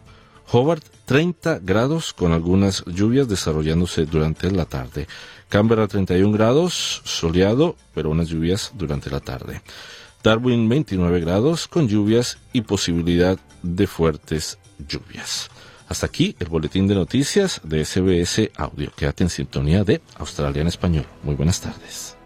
Hobart 0.51 0.85
30 1.05 1.61
grados 1.63 2.15
con 2.15 2.33
algunas 2.33 2.83
lluvias 2.87 3.29
desarrollándose 3.29 4.07
durante 4.07 4.51
la 4.51 4.65
tarde. 4.65 5.07
Canberra 5.49 5.87
31 5.87 6.33
grados, 6.33 7.03
soleado, 7.05 7.77
pero 7.95 8.11
unas 8.11 8.29
lluvias 8.29 8.73
durante 8.75 9.11
la 9.11 9.21
tarde. 9.21 9.63
Darwin 10.23 10.69
29 10.69 11.21
grados 11.21 11.69
con 11.69 11.87
lluvias 11.87 12.39
y 12.53 12.63
posibilidad 12.63 13.39
de 13.63 13.87
fuertes 13.87 14.59
lluvias. 14.79 15.51
Hasta 15.89 16.07
aquí 16.07 16.37
el 16.39 16.49
boletín 16.49 16.87
de 16.87 16.95
noticias 16.95 17.61
de 17.65 17.85
SBS 17.85 18.51
Audio. 18.57 18.93
Quédate 18.95 19.25
en 19.25 19.31
sintonía 19.31 19.85
de 19.85 20.03
Australia 20.17 20.61
en 20.63 20.69
Español. 20.69 21.07
Muy 21.23 21.35
buenas 21.35 21.61
tardes. 21.61 22.18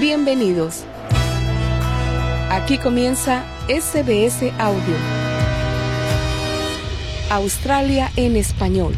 Bienvenidos. 0.00 0.84
Aquí 2.50 2.76
comienza 2.76 3.46
SBS 3.66 4.52
Audio. 4.58 4.94
Australia 7.30 8.12
en 8.16 8.36
español. 8.36 8.94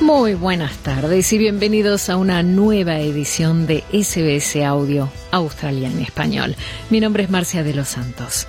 Muy 0.00 0.32
buenas 0.32 0.78
tardes 0.78 1.30
y 1.34 1.36
bienvenidos 1.36 2.08
a 2.08 2.16
una 2.16 2.42
nueva 2.42 3.00
edición 3.00 3.66
de 3.66 3.84
SBS 3.92 4.64
Audio 4.64 5.10
Australia 5.30 5.90
en 5.90 6.00
español. 6.00 6.56
Mi 6.88 7.00
nombre 7.00 7.24
es 7.24 7.30
Marcia 7.30 7.62
de 7.62 7.74
los 7.74 7.88
Santos. 7.88 8.48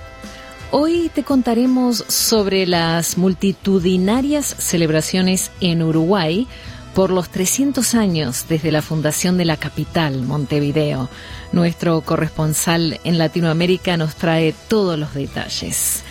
Hoy 0.72 1.12
te 1.14 1.24
contaremos 1.24 2.06
sobre 2.08 2.66
las 2.66 3.18
multitudinarias 3.18 4.46
celebraciones 4.46 5.52
en 5.60 5.84
Uruguay 5.84 6.48
por 6.96 7.12
los 7.12 7.30
300 7.30 7.94
años 7.94 8.46
desde 8.48 8.72
la 8.72 8.82
fundación 8.82 9.38
de 9.38 9.44
la 9.44 9.58
capital, 9.58 10.22
Montevideo. 10.22 11.10
Nuestro 11.52 12.00
corresponsal 12.00 13.02
en 13.04 13.18
Latinoamérica 13.18 13.98
nos 13.98 14.16
trae 14.16 14.56
todos 14.70 14.98
los 14.98 15.14
detalles. 15.14 16.04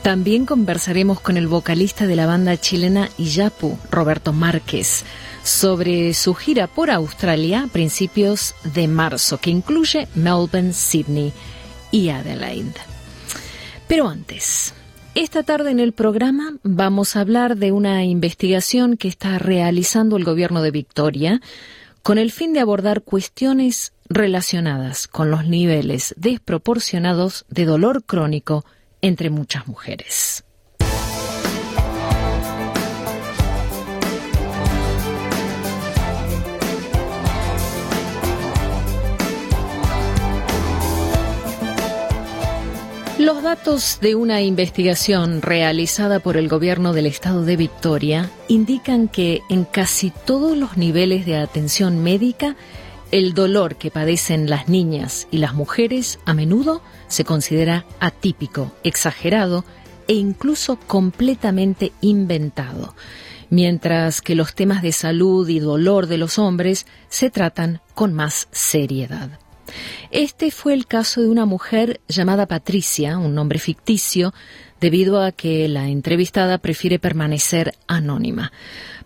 También 0.00 0.46
conversaremos 0.46 1.20
con 1.20 1.36
el 1.36 1.48
vocalista 1.48 2.06
de 2.06 2.16
la 2.16 2.24
banda 2.24 2.56
chilena 2.56 3.10
Iyapu, 3.18 3.78
Roberto 3.90 4.32
Márquez, 4.32 5.04
sobre 5.44 6.14
su 6.14 6.34
gira 6.34 6.66
por 6.66 6.90
Australia 6.90 7.64
a 7.64 7.66
principios 7.68 8.54
de 8.64 8.88
marzo, 8.88 9.36
que 9.38 9.50
incluye 9.50 10.08
Melbourne, 10.14 10.72
Sydney 10.72 11.32
y 11.90 12.08
Adelaide. 12.08 12.80
Pero 13.86 14.08
antes, 14.08 14.72
esta 15.14 15.42
tarde 15.42 15.70
en 15.70 15.80
el 15.80 15.92
programa 15.92 16.56
vamos 16.62 17.16
a 17.16 17.20
hablar 17.20 17.56
de 17.56 17.70
una 17.70 18.04
investigación 18.04 18.96
que 18.96 19.08
está 19.08 19.38
realizando 19.38 20.16
el 20.16 20.24
gobierno 20.24 20.62
de 20.62 20.70
Victoria 20.70 21.42
con 22.02 22.16
el 22.16 22.32
fin 22.32 22.54
de 22.54 22.60
abordar 22.60 23.02
cuestiones 23.02 23.92
relacionadas 24.08 25.08
con 25.08 25.30
los 25.30 25.46
niveles 25.46 26.14
desproporcionados 26.16 27.44
de 27.50 27.66
dolor 27.66 28.04
crónico 28.04 28.64
entre 29.02 29.28
muchas 29.28 29.68
mujeres. 29.68 30.44
Los 43.22 43.44
datos 43.44 44.00
de 44.00 44.16
una 44.16 44.42
investigación 44.42 45.42
realizada 45.42 46.18
por 46.18 46.36
el 46.36 46.48
gobierno 46.48 46.92
del 46.92 47.06
estado 47.06 47.44
de 47.44 47.56
Victoria 47.56 48.28
indican 48.48 49.06
que 49.06 49.42
en 49.48 49.64
casi 49.64 50.10
todos 50.10 50.56
los 50.56 50.76
niveles 50.76 51.24
de 51.24 51.36
atención 51.36 52.02
médica, 52.02 52.56
el 53.12 53.32
dolor 53.32 53.76
que 53.76 53.92
padecen 53.92 54.50
las 54.50 54.68
niñas 54.68 55.28
y 55.30 55.38
las 55.38 55.54
mujeres 55.54 56.18
a 56.24 56.34
menudo 56.34 56.82
se 57.06 57.24
considera 57.24 57.86
atípico, 58.00 58.72
exagerado 58.82 59.64
e 60.08 60.14
incluso 60.14 60.74
completamente 60.88 61.92
inventado, 62.00 62.96
mientras 63.50 64.20
que 64.20 64.34
los 64.34 64.52
temas 64.56 64.82
de 64.82 64.90
salud 64.90 65.48
y 65.48 65.60
dolor 65.60 66.08
de 66.08 66.18
los 66.18 66.40
hombres 66.40 66.86
se 67.08 67.30
tratan 67.30 67.82
con 67.94 68.14
más 68.14 68.48
seriedad. 68.50 69.38
Este 70.10 70.50
fue 70.50 70.74
el 70.74 70.86
caso 70.86 71.20
de 71.20 71.28
una 71.28 71.46
mujer 71.46 72.00
llamada 72.08 72.46
Patricia, 72.46 73.18
un 73.18 73.34
nombre 73.34 73.58
ficticio, 73.58 74.34
debido 74.80 75.22
a 75.22 75.32
que 75.32 75.68
la 75.68 75.88
entrevistada 75.88 76.58
prefiere 76.58 76.98
permanecer 76.98 77.74
anónima. 77.86 78.52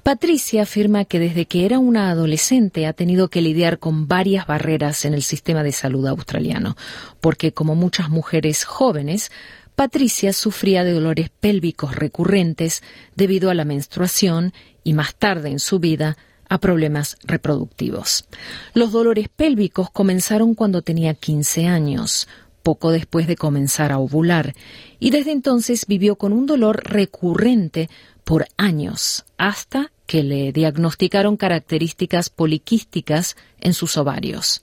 Patricia 0.02 0.62
afirma 0.62 1.04
que 1.04 1.18
desde 1.18 1.46
que 1.46 1.66
era 1.66 1.78
una 1.78 2.10
adolescente 2.10 2.86
ha 2.86 2.92
tenido 2.92 3.28
que 3.28 3.42
lidiar 3.42 3.78
con 3.78 4.06
varias 4.06 4.46
barreras 4.46 5.04
en 5.04 5.14
el 5.14 5.22
sistema 5.22 5.62
de 5.62 5.72
salud 5.72 6.06
australiano, 6.06 6.76
porque 7.20 7.52
como 7.52 7.74
muchas 7.74 8.08
mujeres 8.08 8.64
jóvenes, 8.64 9.32
Patricia 9.74 10.32
sufría 10.32 10.84
de 10.84 10.92
dolores 10.92 11.28
pélvicos 11.28 11.96
recurrentes 11.96 12.82
debido 13.14 13.50
a 13.50 13.54
la 13.54 13.64
menstruación 13.64 14.54
y 14.82 14.94
más 14.94 15.14
tarde 15.16 15.50
en 15.50 15.58
su 15.58 15.80
vida 15.80 16.16
a 16.48 16.58
problemas 16.58 17.16
reproductivos. 17.24 18.26
Los 18.74 18.92
dolores 18.92 19.28
pélvicos 19.28 19.90
comenzaron 19.90 20.54
cuando 20.54 20.82
tenía 20.82 21.14
15 21.14 21.66
años, 21.66 22.28
poco 22.62 22.90
después 22.90 23.26
de 23.26 23.36
comenzar 23.36 23.92
a 23.92 23.98
ovular, 23.98 24.54
y 24.98 25.10
desde 25.10 25.32
entonces 25.32 25.86
vivió 25.86 26.16
con 26.16 26.32
un 26.32 26.46
dolor 26.46 26.82
recurrente 26.84 27.88
por 28.24 28.46
años, 28.56 29.24
hasta 29.38 29.92
que 30.06 30.22
le 30.22 30.52
diagnosticaron 30.52 31.36
características 31.36 32.30
poliquísticas 32.30 33.36
en 33.60 33.74
sus 33.74 33.96
ovarios. 33.96 34.62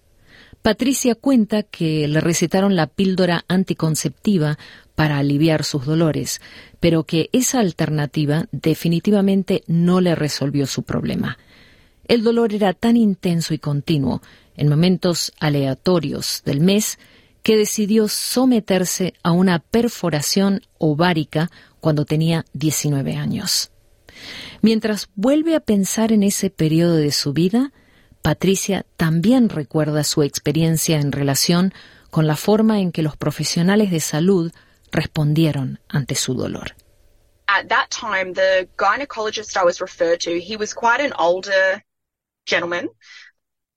Patricia 0.61 1.15
cuenta 1.15 1.63
que 1.63 2.07
le 2.07 2.21
recetaron 2.21 2.77
la 2.77 2.87
píldora 2.87 3.43
anticonceptiva 3.49 4.57
para 4.95 5.17
aliviar 5.17 5.63
sus 5.65 5.85
dolores, 5.85 6.41
pero 6.79 7.03
que 7.03 7.29
esa 7.33 7.59
alternativa 7.59 8.47
definitivamente 8.51 9.63
no 9.67 9.99
le 9.99 10.15
resolvió 10.15 10.65
su 10.65 10.83
problema. 10.83 11.37
El 12.05 12.23
dolor 12.23 12.53
era 12.53 12.73
tan 12.73 12.97
intenso 12.97 13.53
y 13.53 13.59
continuo, 13.59 14.21
en 14.55 14.69
momentos 14.69 15.31
aleatorios 15.39 16.41
del 16.45 16.59
mes, 16.59 16.99
que 17.43 17.57
decidió 17.57 18.07
someterse 18.07 19.13
a 19.23 19.31
una 19.31 19.59
perforación 19.59 20.61
ovárica 20.77 21.49
cuando 21.79 22.05
tenía 22.05 22.45
19 22.53 23.15
años. 23.15 23.71
Mientras 24.61 25.09
vuelve 25.15 25.55
a 25.55 25.59
pensar 25.59 26.11
en 26.11 26.23
ese 26.23 26.49
periodo 26.49 26.95
de 26.95 27.11
su 27.11 27.33
vida, 27.33 27.73
Patricia 28.21 28.85
también 28.95 29.49
recuerda 29.49 30.05
su 30.05 30.23
experiencia 30.23 30.99
en 30.99 31.11
relación 31.11 31.73
con 32.09 32.27
la 32.27 32.37
forma 32.37 32.79
en 32.79 32.91
que 32.91 33.01
los 33.01 33.17
profesionales 33.17 33.91
de 33.91 33.99
salud 33.99 34.51
respondieron 34.91 35.79
ante 35.89 36.15
su 36.15 36.33
dolor. 36.33 36.75
At 37.47 37.67
that 37.67 37.89
time, 37.89 38.33
the 38.33 38.69
gynecologist 38.77 39.57
I 39.57 39.65
was 39.65 39.81
referred 39.81 40.19
to, 40.21 40.31
he 40.39 40.55
was 40.55 40.73
quite 40.73 41.03
an 41.03 41.11
older 41.19 41.83
gentleman. 42.45 42.89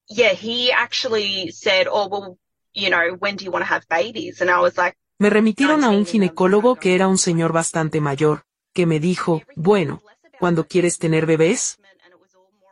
Yeah, 0.08 0.34
he 0.34 0.72
actually 0.72 1.50
said, 1.52 1.86
"Oh, 1.90 2.08
well, 2.08 2.38
you 2.72 2.90
know, 2.90 3.16
when 3.18 3.36
do 3.36 3.44
you 3.44 3.50
want 3.50 3.64
to 3.64 3.72
have 3.72 3.86
babies?" 3.88 4.40
And 4.40 4.50
I 4.50 4.60
was 4.60 4.76
like, 4.76 4.96
me 5.18 5.30
remitieron 5.30 5.82
a 5.82 5.88
un 5.88 6.04
ginecólogo 6.04 6.76
que 6.76 6.94
era 6.94 7.08
un 7.08 7.16
señor 7.16 7.52
bastante 7.52 8.02
mayor, 8.02 8.44
que 8.74 8.84
me 8.84 9.00
dijo, 9.00 9.42
bueno, 9.54 10.02
cuando 10.38 10.66
quieres 10.66 10.98
tener 10.98 11.24
bebés? 11.24 11.78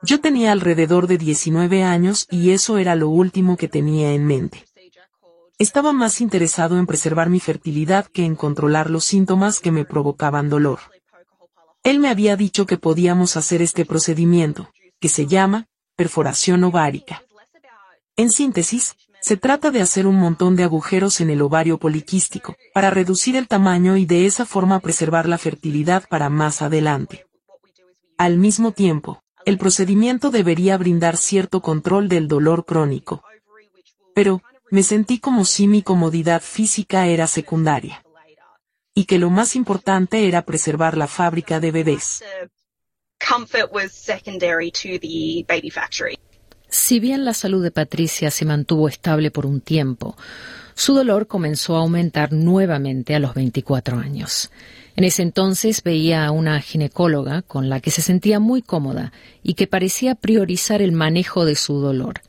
Yo 0.03 0.21
tenía 0.21 0.53
alrededor 0.53 1.07
de 1.07 1.17
19 1.17 1.83
años 1.83 2.27
y 2.31 2.51
eso 2.51 2.77
era 2.77 2.97
lo 2.97 3.09
último 3.09 3.57
que 3.57 3.69
tenía 3.69 4.13
en 4.13 4.27
mente. 4.27 4.63
Estaba 5.59 5.95
más 5.95 6.21
interesado 6.21 6.79
en 6.79 6.87
preservar 6.87 7.31
mi 7.31 7.41
fertilidad 7.41 8.07
que 8.07 8.27
en 8.27 8.37
controlar 8.37 8.91
los 8.91 9.05
síntomas 9.05 9.61
que 9.61 9.71
me 9.71 9.87
provocaban 9.87 10.51
dolor. 10.51 10.81
Él 11.83 11.99
me 11.99 12.11
había 12.11 12.37
dicho 12.37 12.67
que 12.67 12.77
podíamos 12.77 13.39
hacer 13.39 13.63
este 13.63 13.87
procedimiento, 13.87 14.71
que 15.01 15.09
se 15.09 15.27
llama 15.27 15.69
perforación 15.97 16.65
ovárica. 16.65 17.23
En 18.17 18.31
síntesis, 18.31 18.97
se 19.21 19.37
trata 19.37 19.71
de 19.71 19.81
hacer 19.81 20.07
un 20.07 20.17
montón 20.17 20.55
de 20.55 20.65
agujeros 20.65 21.21
en 21.21 21.31
el 21.31 21.41
ovario 21.41 21.79
poliquístico, 21.79 22.57
para 22.75 22.91
reducir 22.91 23.37
el 23.37 23.49
tamaño 23.49 23.97
y 23.97 24.05
de 24.05 24.27
esa 24.27 24.45
forma 24.45 24.81
preservar 24.81 25.29
la 25.29 25.39
fertilidad 25.39 26.05
para 26.09 26.29
más 26.29 26.61
adelante. 26.61 27.27
Al 28.19 28.37
mismo 28.37 28.73
tiempo, 28.73 29.23
el 29.47 29.59
procedimiento 29.59 30.31
debería 30.31 30.77
brindar 30.77 31.17
cierto 31.17 31.61
control 31.61 32.09
del 32.09 32.29
dolor 32.29 32.65
crónico. 32.65 33.23
Pero, 34.15 34.43
me 34.71 34.83
sentí 34.83 35.19
como 35.19 35.45
si 35.45 35.67
mi 35.69 35.83
comodidad 35.83 36.43
física 36.43 37.07
era 37.07 37.27
secundaria. 37.27 38.05
Y 38.95 39.07
que 39.07 39.19
lo 39.19 39.31
más 39.31 39.57
importante 39.57 40.29
era 40.29 40.43
preservar 40.43 40.97
la 40.97 41.07
fábrica 41.07 41.61
de 41.61 41.71
bebés. 41.73 42.23
Si 46.69 47.01
bien 47.01 47.25
la 47.25 47.35
salud 47.35 47.63
de 47.63 47.71
Patricia 47.71 48.31
se 48.31 48.45
mantuvo 48.45 48.89
estable 48.89 49.31
por 49.31 49.47
un 49.47 49.61
tiempo, 49.61 50.17
su 50.75 50.95
dolor 50.95 51.27
comenzó 51.27 51.77
a 51.77 51.81
aumentar 51.81 52.33
nuevamente 52.33 53.15
a 53.15 53.21
los 53.21 53.35
24 53.35 53.99
años. 53.99 54.51
En 54.97 55.05
ese 55.05 55.23
entonces 55.23 55.83
veía 55.83 56.27
a 56.27 56.31
una 56.33 56.61
ginecóloga 56.61 57.43
con 57.43 57.69
la 57.69 57.81
que 57.81 57.91
se 57.91 58.03
sentía 58.03 58.41
muy 58.41 58.61
cómoda 58.61 59.13
y 59.43 59.55
que 59.55 59.67
parecía 59.67 60.15
priorizar 60.15 60.83
el 60.83 60.93
manejo 60.93 61.45
de 61.45 61.57
su 61.57 61.81
dolor. 61.81 62.21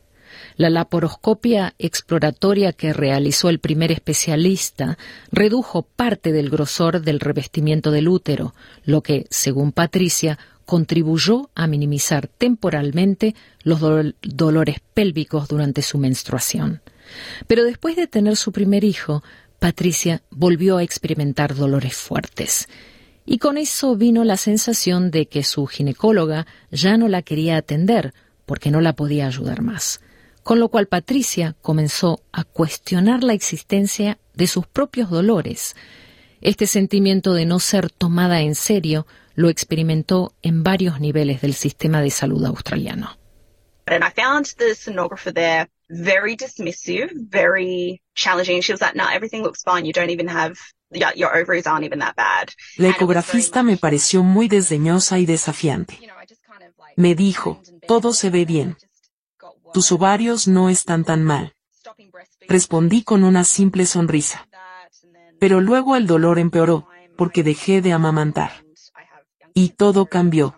La 0.58 0.70
laparoscopia 0.70 1.74
exploratoria 1.80 2.72
que 2.72 2.94
realizó 2.94 3.50
el 3.50 3.60
primer 3.60 3.92
especialista 3.92 4.98
redujo 5.32 5.84
parte 5.84 6.32
del 6.32 6.50
grosor 6.50 7.02
del 7.02 7.20
revestimiento 7.20 7.92
del 7.92 8.08
útero, 8.08 8.54
lo 8.84 9.02
que, 9.02 9.26
según 9.30 9.72
Patricia, 9.72 10.40
contribuyó 10.66 11.50
a 11.56 11.68
minimizar 11.68 12.28
temporalmente 12.28 13.36
los 13.64 13.80
dolores 14.22 14.78
pélvicos 14.94 15.48
durante 15.48 15.82
su 15.82 15.98
menstruación. 15.98 16.82
Pero 17.48 17.64
después 17.64 17.96
de 17.96 18.08
tener 18.08 18.36
su 18.36 18.52
primer 18.52 18.84
hijo, 18.84 19.24
Patricia 19.60 20.22
volvió 20.30 20.78
a 20.78 20.84
experimentar 20.84 21.56
dolores 21.56 21.96
fuertes. 21.96 22.68
Y 23.26 23.40
con 23.40 23.58
eso 23.58 23.96
vino 23.96 24.24
la 24.24 24.38
sensación 24.38 25.10
de 25.10 25.28
que 25.28 25.44
su 25.44 25.66
ginecóloga 25.66 26.46
ya 26.72 26.98
no 26.98 27.08
la 27.08 27.22
quería 27.22 27.58
atender 27.58 28.14
porque 28.46 28.70
no 28.70 28.82
la 28.82 28.94
podía 28.94 29.28
ayudar 29.28 29.62
más. 29.62 30.02
Con 30.44 30.60
lo 30.60 30.70
cual 30.70 30.86
Patricia 30.88 31.56
comenzó 31.62 32.22
a 32.32 32.44
cuestionar 32.44 33.24
la 33.24 33.34
existencia 33.34 34.20
de 34.36 34.46
sus 34.46 34.68
propios 34.68 35.10
dolores. 35.10 35.76
Este 36.42 36.68
sentimiento 36.68 37.34
de 37.34 37.46
no 37.46 37.60
ser 37.60 37.90
tomada 37.90 38.42
en 38.42 38.54
serio 38.54 39.08
lo 39.36 39.50
experimentó 39.50 40.34
en 40.42 40.64
varios 40.64 41.00
niveles 41.00 41.42
del 41.42 41.54
sistema 41.54 42.02
de 42.02 42.10
salud 42.10 42.44
australiano. 42.46 43.18
very 45.88 46.36
dismissive, 46.36 47.12
very 47.14 48.02
challenging. 48.16 48.62
She 48.62 48.74
was 48.74 48.82
like, 48.82 48.96
no, 48.96 49.08
everything 49.08 49.44
looks 49.44 49.62
fine. 49.64 49.86
You 49.86 49.94
don't 49.94 50.10
even 50.10 50.28
have, 50.28 50.58
your 51.16 51.36
ovaries 51.36 51.68
aren't 51.68 51.86
even 51.86 52.00
that 52.00 52.16
bad. 52.16 52.50
La 52.78 52.90
ecografista 52.90 53.64
me 53.64 53.78
pareció 53.78 54.24
muy 54.24 54.48
desdeñosa 54.48 55.20
y 55.20 55.26
desafiante. 55.26 56.00
Me 56.96 57.16
dijo, 57.16 57.62
todo 57.88 58.14
se 58.14 58.30
ve 58.30 58.46
bien. 58.46 58.78
Tus 59.74 59.92
ovarios 59.92 60.48
no 60.48 60.70
están 60.70 61.04
tan 61.04 61.24
mal. 61.24 61.54
Respondí 62.48 63.04
con 63.04 63.24
una 63.24 63.44
simple 63.44 63.86
sonrisa. 63.86 64.48
Pero 65.40 65.60
luego 65.60 65.96
el 65.96 66.08
dolor 66.08 66.40
empeoró, 66.40 66.88
porque 67.18 67.44
dejé 67.44 67.82
de 67.82 67.92
amamantar. 67.92 68.65
Y 69.56 69.70
todo 69.70 70.06
cambió. 70.06 70.54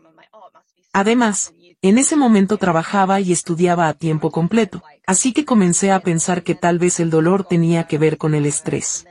Además, 0.92 1.54
en 1.82 2.00
ese 2.00 2.16
momento 2.16 2.58
trabajaba 2.58 3.22
y 3.22 3.32
estudiaba 3.32 3.88
a 3.88 3.94
tiempo 3.94 4.32
completo, 4.32 4.84
así 5.06 5.32
que 5.32 5.46
comencé 5.46 5.92
a 5.92 6.00
pensar 6.00 6.44
que 6.44 6.56
tal 6.56 6.80
vez 6.80 7.00
el 7.00 7.12
dolor 7.12 7.46
tenía 7.46 7.86
que 7.86 8.00
ver 8.00 8.18
con 8.18 8.34
el 8.34 8.48
estrés. 8.48 9.06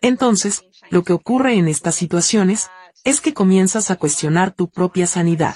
Entonces, 0.00 0.64
lo 0.90 1.04
que 1.04 1.12
ocurre 1.12 1.54
en 1.54 1.68
estas 1.68 1.94
situaciones 1.94 2.68
es 3.04 3.20
que 3.20 3.32
comienzas 3.32 3.92
a 3.92 3.96
cuestionar 3.96 4.52
tu 4.52 4.68
propia 4.68 5.06
sanidad. 5.06 5.54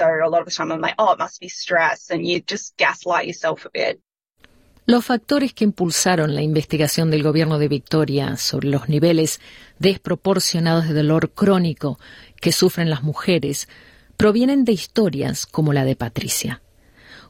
Los 4.84 5.04
factores 5.04 5.54
que 5.54 5.64
impulsaron 5.64 6.34
la 6.34 6.42
investigación 6.42 7.10
del 7.10 7.22
gobierno 7.22 7.58
de 7.58 7.68
Victoria 7.68 8.36
sobre 8.36 8.68
los 8.68 8.88
niveles 8.88 9.40
desproporcionados 9.78 10.88
de 10.88 10.94
dolor 10.94 11.30
crónico 11.30 12.00
que 12.40 12.50
sufren 12.50 12.90
las 12.90 13.04
mujeres 13.04 13.68
provienen 14.16 14.64
de 14.64 14.72
historias 14.72 15.46
como 15.46 15.72
la 15.72 15.84
de 15.84 15.94
Patricia. 15.94 16.62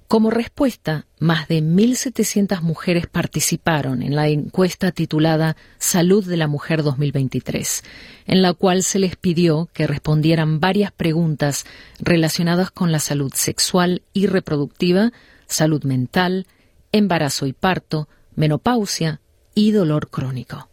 Como 0.09 0.31
respuesta, 0.31 1.07
más 1.21 1.47
de 1.49 1.63
1.700 1.63 2.63
mujeres 2.63 3.07
participaron 3.07 4.03
en 4.03 4.15
la 4.15 4.29
encuesta 4.29 4.91
titulada 4.91 5.57
Salud 5.79 6.25
de 6.25 6.37
la 6.39 6.49
Mujer 6.49 6.83
2023, 6.83 7.83
en 8.27 8.43
la 8.43 8.55
cual 8.55 8.83
se 8.83 8.99
les 8.99 9.17
pidió 9.17 9.69
que 9.73 9.87
respondieran 9.87 10.59
varias 10.59 10.93
preguntas 10.93 11.65
relacionadas 11.99 12.71
con 12.71 12.93
la 12.93 12.99
salud 12.99 13.33
sexual 13.35 14.03
y 14.13 14.27
reproductiva, 14.27 15.13
salud 15.47 15.85
mental, 15.85 16.47
embarazo 16.93 17.47
y 17.47 17.53
parto, 17.53 18.09
menopausia 18.35 19.21
y 19.55 19.73
dolor 19.73 20.09
crónico. 20.09 20.69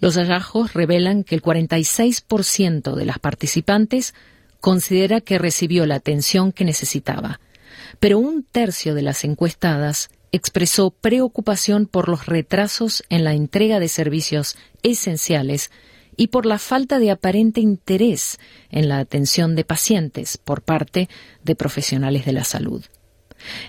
Los 0.00 0.16
hallazgos 0.16 0.72
revelan 0.74 1.24
que 1.24 1.34
el 1.34 1.42
46% 1.42 2.94
de 2.94 3.04
las 3.04 3.18
participantes 3.18 4.14
considera 4.60 5.20
que 5.20 5.38
recibió 5.38 5.86
la 5.86 5.96
atención 5.96 6.52
que 6.52 6.64
necesitaba, 6.64 7.40
pero 8.00 8.18
un 8.18 8.42
tercio 8.42 8.94
de 8.94 9.02
las 9.02 9.24
encuestadas 9.24 10.10
expresó 10.32 10.90
preocupación 10.90 11.86
por 11.86 12.08
los 12.08 12.26
retrasos 12.26 13.04
en 13.08 13.24
la 13.24 13.34
entrega 13.34 13.80
de 13.80 13.88
servicios 13.88 14.56
esenciales 14.82 15.70
y 16.16 16.28
por 16.28 16.46
la 16.46 16.58
falta 16.58 16.98
de 16.98 17.10
aparente 17.10 17.60
interés 17.60 18.38
en 18.70 18.88
la 18.88 18.98
atención 18.98 19.54
de 19.54 19.64
pacientes 19.64 20.38
por 20.38 20.62
parte 20.62 21.08
de 21.44 21.54
profesionales 21.54 22.24
de 22.24 22.32
la 22.32 22.44
salud. 22.44 22.84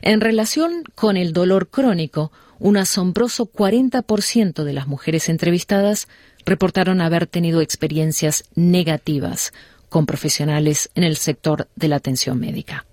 En 0.01 0.21
relación 0.21 0.83
con 0.95 1.17
el 1.17 1.33
dolor 1.33 1.69
crónico, 1.69 2.31
un 2.59 2.77
asombroso 2.77 3.45
40% 3.51 4.63
de 4.63 4.73
las 4.73 4.87
mujeres 4.87 5.29
entrevistadas 5.29 6.07
reportaron 6.45 7.01
haber 7.01 7.27
tenido 7.27 7.61
experiencias 7.61 8.45
negativas 8.55 9.53
con 9.89 10.05
profesionales 10.05 10.89
en 10.95 11.03
el 11.03 11.17
sector 11.17 11.67
de 11.75 11.87
la 11.87 11.97
atención 11.97 12.39
médica. 12.39 12.85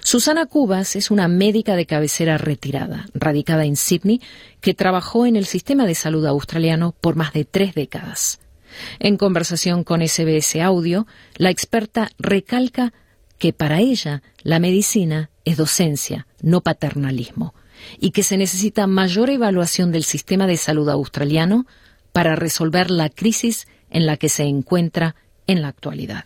Susana 0.00 0.46
Cubas 0.46 0.96
es 0.96 1.10
una 1.10 1.28
médica 1.28 1.76
de 1.76 1.86
cabecera 1.86 2.36
retirada, 2.36 3.06
radicada 3.14 3.64
en 3.64 3.76
Sydney, 3.76 4.20
que 4.60 4.74
trabajó 4.74 5.26
en 5.26 5.36
el 5.36 5.46
sistema 5.46 5.86
de 5.86 5.94
salud 5.94 6.26
australiano 6.26 6.94
por 7.00 7.16
más 7.16 7.32
de 7.32 7.44
tres 7.44 7.74
décadas. 7.74 8.40
En 8.98 9.16
conversación 9.16 9.84
con 9.84 10.06
SBS 10.06 10.56
Audio, 10.56 11.06
la 11.36 11.50
experta 11.50 12.10
recalca 12.18 12.92
que 13.42 13.52
para 13.52 13.80
ella 13.80 14.22
la 14.44 14.60
medicina 14.60 15.28
es 15.44 15.56
docencia, 15.56 16.28
no 16.42 16.60
paternalismo, 16.60 17.54
y 17.98 18.12
que 18.12 18.22
se 18.22 18.36
necesita 18.36 18.86
mayor 18.86 19.30
evaluación 19.30 19.90
del 19.90 20.04
sistema 20.04 20.46
de 20.46 20.56
salud 20.56 20.88
australiano 20.88 21.66
para 22.12 22.36
resolver 22.36 22.88
la 22.88 23.10
crisis 23.10 23.66
en 23.90 24.06
la 24.06 24.16
que 24.16 24.28
se 24.28 24.44
encuentra 24.44 25.16
en 25.48 25.60
la 25.60 25.66
actualidad. 25.66 26.24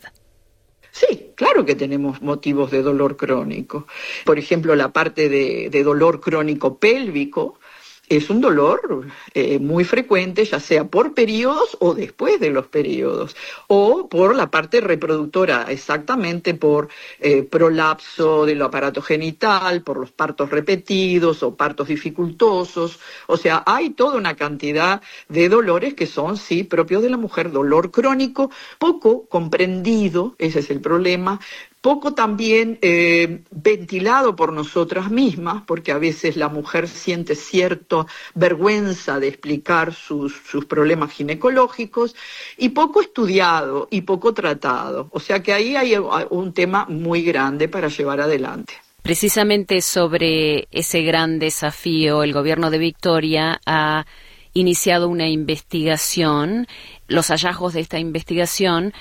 Sí, 0.91 1.31
claro 1.33 1.65
que 1.65 1.73
tenemos 1.73 2.21
motivos 2.21 2.69
de 2.69 2.83
dolor 2.83 3.17
crónico. 3.17 3.87
Por 4.23 4.37
ejemplo, 4.37 4.75
la 4.75 4.93
parte 4.93 5.27
de, 5.27 5.71
de 5.71 5.83
dolor 5.83 6.21
crónico 6.21 6.77
pélvico, 6.77 7.59
es 8.09 8.29
un 8.29 8.39
dolor 8.41 9.07
eh, 9.33 9.59
muy 9.59 9.83
frecuente, 9.83 10.45
ya 10.45 10.59
sea 10.59 10.85
por 10.85 11.13
periodos 11.13 11.77
o 11.79 11.93
después 11.93 12.39
de 12.39 12.49
los 12.51 12.67
periodos, 12.67 13.35
o 13.67 14.07
por 14.07 14.35
la 14.35 14.49
parte 14.49 14.81
reproductora, 14.81 15.65
exactamente 15.69 16.53
por 16.53 16.89
eh, 17.19 17.43
prolapso 17.43 18.45
del 18.45 18.61
aparato 18.61 19.01
genital, 19.01 19.83
por 19.83 19.97
los 19.97 20.11
partos 20.11 20.49
repetidos 20.49 21.43
o 21.43 21.55
partos 21.55 21.89
dificultosos. 21.89 22.99
O 23.27 23.37
sea, 23.37 23.63
hay 23.65 23.89
toda 23.89 24.17
una 24.17 24.35
cantidad 24.35 25.01
de 25.27 25.49
dolores 25.49 25.93
que 25.93 26.07
son, 26.07 26.37
sí, 26.37 26.63
propios 26.63 27.03
de 27.03 27.09
la 27.09 27.17
mujer, 27.17 27.51
dolor 27.51 27.91
crónico, 27.91 28.51
poco 28.79 29.27
comprendido, 29.27 30.35
ese 30.37 30.59
es 30.59 30.69
el 30.69 30.79
problema, 30.79 31.39
poco 31.87 32.13
también 32.13 32.79
eh, 32.81 33.43
ventilado 33.49 34.35
por 34.35 34.51
nosotras 34.51 35.09
mismas, 35.09 35.63
porque 35.65 35.93
a 35.93 35.97
veces 35.97 36.35
la 36.35 36.49
mujer 36.49 36.89
siente 36.89 37.33
cierta 37.33 38.05
vergüenza 38.35 39.21
de 39.21 39.29
explicar 39.29 39.93
sus, 39.93 40.33
sus, 40.35 40.65
problemas 40.65 41.13
ginecológicos, 41.13 42.13
y 42.57 42.69
poco 42.69 42.99
estudiado 42.99 43.87
y 43.89 44.01
poco 44.01 44.33
tratado. 44.33 45.07
O 45.13 45.21
sea 45.21 45.41
que 45.41 45.53
ahí 45.53 45.77
hay 45.77 45.95
un 46.29 46.51
tema 46.51 46.85
muy 46.89 47.21
grande 47.21 47.69
para 47.69 47.87
llevar 47.87 48.19
adelante. 48.19 48.73
Precisamente 49.01 49.79
sobre 49.79 50.67
ese 50.71 51.03
gran 51.03 51.39
desafío, 51.39 52.21
el 52.21 52.33
gobierno 52.33 52.69
de 52.69 52.79
Victoria 52.79 53.61
ha 53.65 54.05
iniciado 54.51 55.07
una 55.07 55.29
investigación. 55.29 56.67
Los 57.07 57.27
hallazgos 57.27 57.73
de 57.73 57.81
esta 57.81 57.99
investigación 57.99 58.93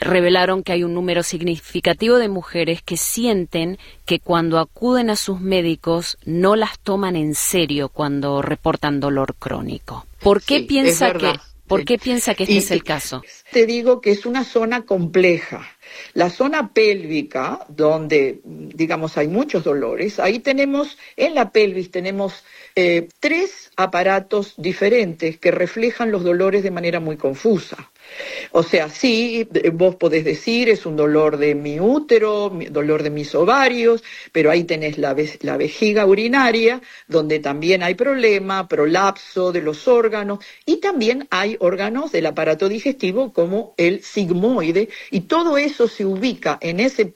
revelaron 0.00 0.62
que 0.62 0.72
hay 0.72 0.84
un 0.84 0.94
número 0.94 1.22
significativo 1.22 2.18
de 2.18 2.28
mujeres 2.28 2.82
que 2.82 2.96
sienten 2.96 3.78
que 4.04 4.20
cuando 4.20 4.58
acuden 4.58 5.10
a 5.10 5.16
sus 5.16 5.40
médicos 5.40 6.18
no 6.24 6.56
las 6.56 6.78
toman 6.78 7.16
en 7.16 7.34
serio 7.34 7.88
cuando 7.88 8.42
reportan 8.42 9.00
dolor 9.00 9.34
crónico. 9.38 10.06
¿Por 10.20 10.42
qué 10.42 10.60
piensa 10.60 11.12
que 11.12 11.32
¿Por 11.66 11.84
qué 11.84 11.98
piensa 11.98 12.34
que 12.34 12.42
este 12.42 12.58
es 12.58 12.70
el 12.70 12.84
caso? 12.84 13.22
Te 13.50 13.64
digo 13.64 14.00
que 14.00 14.10
es 14.10 14.26
una 14.26 14.44
zona 14.44 14.84
compleja. 14.84 15.66
La 16.14 16.30
zona 16.30 16.72
pélvica, 16.72 17.66
donde, 17.68 18.40
digamos, 18.44 19.16
hay 19.16 19.28
muchos 19.28 19.64
dolores, 19.64 20.18
ahí 20.18 20.38
tenemos, 20.38 20.98
en 21.16 21.34
la 21.34 21.50
pelvis 21.50 21.90
tenemos 21.90 22.44
eh, 22.74 23.08
tres 23.20 23.70
aparatos 23.76 24.54
diferentes 24.56 25.38
que 25.38 25.50
reflejan 25.50 26.10
los 26.10 26.24
dolores 26.24 26.62
de 26.62 26.70
manera 26.70 27.00
muy 27.00 27.16
confusa. 27.16 27.90
O 28.52 28.62
sea, 28.62 28.88
sí, 28.88 29.48
vos 29.72 29.96
podés 29.96 30.24
decir, 30.24 30.68
es 30.68 30.86
un 30.86 30.96
dolor 30.96 31.36
de 31.38 31.54
mi 31.54 31.80
útero, 31.80 32.52
dolor 32.70 33.02
de 33.02 33.10
mis 33.10 33.34
ovarios, 33.34 34.04
pero 34.32 34.50
ahí 34.50 34.64
tenés 34.64 34.98
la, 34.98 35.16
la 35.40 35.56
vejiga 35.56 36.06
urinaria, 36.06 36.80
donde 37.08 37.40
también 37.40 37.82
hay 37.82 37.94
problema, 37.94 38.68
prolapso 38.68 39.50
de 39.50 39.62
los 39.62 39.88
órganos, 39.88 40.38
y 40.64 40.76
también 40.76 41.26
hay 41.30 41.56
órganos 41.58 42.12
del 42.12 42.26
aparato 42.26 42.68
digestivo 42.68 43.32
como 43.32 43.74
el 43.76 44.02
sigmoide, 44.02 44.88
y 45.10 45.22
todo 45.22 45.58
eso 45.58 45.88
se 45.88 46.04
ubica 46.04 46.58
en 46.60 46.80
ese 46.80 47.12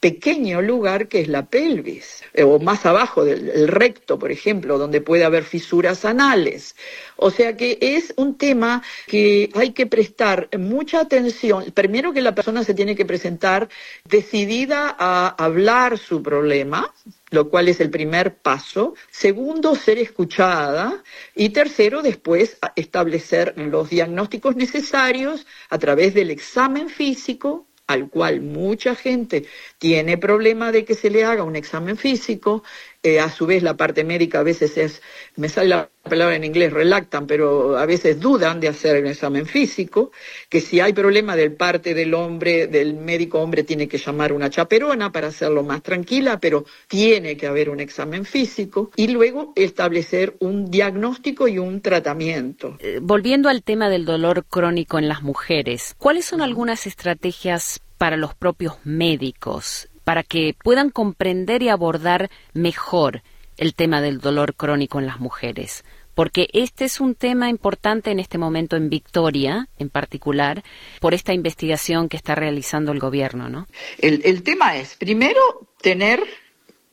pequeño 0.00 0.60
lugar 0.60 1.08
que 1.08 1.20
es 1.20 1.28
la 1.28 1.46
pelvis, 1.46 2.22
o 2.44 2.58
más 2.58 2.84
abajo 2.84 3.24
del 3.24 3.68
recto, 3.68 4.18
por 4.18 4.30
ejemplo, 4.30 4.78
donde 4.78 5.00
puede 5.00 5.24
haber 5.24 5.44
fisuras 5.44 6.04
anales. 6.04 6.76
O 7.20 7.30
sea 7.32 7.56
que 7.56 7.78
es 7.80 8.14
un 8.16 8.38
tema 8.38 8.82
que 9.08 9.50
hay 9.54 9.72
que 9.72 9.86
prestar 9.86 10.48
mucha 10.56 11.00
atención. 11.00 11.64
Primero 11.72 12.12
que 12.12 12.22
la 12.22 12.34
persona 12.34 12.62
se 12.62 12.74
tiene 12.74 12.94
que 12.94 13.04
presentar 13.04 13.68
decidida 14.04 14.94
a 14.96 15.28
hablar 15.36 15.98
su 15.98 16.22
problema, 16.22 16.94
lo 17.30 17.50
cual 17.50 17.68
es 17.68 17.80
el 17.80 17.90
primer 17.90 18.36
paso. 18.36 18.94
Segundo, 19.10 19.74
ser 19.74 19.98
escuchada. 19.98 21.02
Y 21.34 21.48
tercero, 21.48 22.02
después 22.02 22.56
establecer 22.76 23.54
los 23.56 23.90
diagnósticos 23.90 24.54
necesarios 24.54 25.44
a 25.70 25.78
través 25.78 26.14
del 26.14 26.30
examen 26.30 26.88
físico, 26.88 27.66
al 27.88 28.10
cual 28.10 28.42
mucha 28.42 28.94
gente 28.94 29.46
tiene 29.78 30.18
problema 30.18 30.70
de 30.70 30.84
que 30.84 30.94
se 30.94 31.10
le 31.10 31.24
haga 31.24 31.42
un 31.42 31.56
examen 31.56 31.96
físico, 31.96 32.62
eh, 33.02 33.20
a 33.20 33.30
su 33.30 33.46
vez 33.46 33.62
la 33.62 33.76
parte 33.76 34.02
médica 34.02 34.40
a 34.40 34.42
veces 34.42 34.76
es, 34.76 35.02
me 35.36 35.48
sale 35.48 35.68
la 35.68 35.88
palabra 36.02 36.34
en 36.34 36.42
inglés, 36.42 36.72
relactan, 36.72 37.26
pero 37.28 37.78
a 37.78 37.86
veces 37.86 38.18
dudan 38.18 38.58
de 38.58 38.68
hacer 38.68 38.96
el 38.96 39.06
examen 39.06 39.46
físico, 39.46 40.10
que 40.48 40.60
si 40.60 40.80
hay 40.80 40.92
problema 40.92 41.36
del 41.36 41.52
parte 41.52 41.94
del 41.94 42.12
hombre, 42.14 42.66
del 42.66 42.94
médico 42.94 43.40
hombre 43.40 43.62
tiene 43.62 43.86
que 43.86 43.98
llamar 43.98 44.32
una 44.32 44.50
chaperona 44.50 45.12
para 45.12 45.28
hacerlo 45.28 45.62
más 45.62 45.82
tranquila, 45.82 46.40
pero 46.40 46.64
tiene 46.88 47.36
que 47.36 47.46
haber 47.46 47.70
un 47.70 47.78
examen 47.78 48.24
físico 48.24 48.90
y 48.96 49.08
luego 49.08 49.52
establecer 49.54 50.34
un 50.40 50.70
diagnóstico 50.70 51.46
y 51.46 51.58
un 51.58 51.80
tratamiento. 51.80 52.78
Eh, 52.80 52.98
volviendo 53.00 53.48
al 53.48 53.62
tema 53.62 53.88
del 53.88 54.06
dolor 54.06 54.44
crónico 54.44 54.98
en 54.98 55.06
las 55.06 55.22
mujeres, 55.22 55.94
¿cuáles 55.98 56.24
son 56.24 56.40
algunas 56.40 56.86
estrategias 56.86 57.80
para 57.96 58.16
los 58.16 58.34
propios 58.34 58.74
médicos 58.84 59.88
para 60.08 60.22
que 60.22 60.56
puedan 60.64 60.88
comprender 60.88 61.62
y 61.62 61.68
abordar 61.68 62.30
mejor 62.54 63.22
el 63.58 63.74
tema 63.74 64.00
del 64.00 64.20
dolor 64.20 64.54
crónico 64.54 64.98
en 64.98 65.04
las 65.04 65.20
mujeres. 65.20 65.84
Porque 66.14 66.48
este 66.54 66.86
es 66.86 66.98
un 66.98 67.14
tema 67.14 67.50
importante 67.50 68.10
en 68.10 68.18
este 68.18 68.38
momento 68.38 68.76
en 68.76 68.88
Victoria, 68.88 69.68
en 69.78 69.90
particular, 69.90 70.64
por 71.00 71.12
esta 71.12 71.34
investigación 71.34 72.08
que 72.08 72.16
está 72.16 72.34
realizando 72.34 72.90
el 72.90 73.00
gobierno, 73.00 73.50
¿no? 73.50 73.66
El, 73.98 74.22
el 74.24 74.42
tema 74.42 74.78
es, 74.78 74.94
primero, 74.94 75.42
tener 75.82 76.24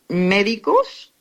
médicos 0.09 1.13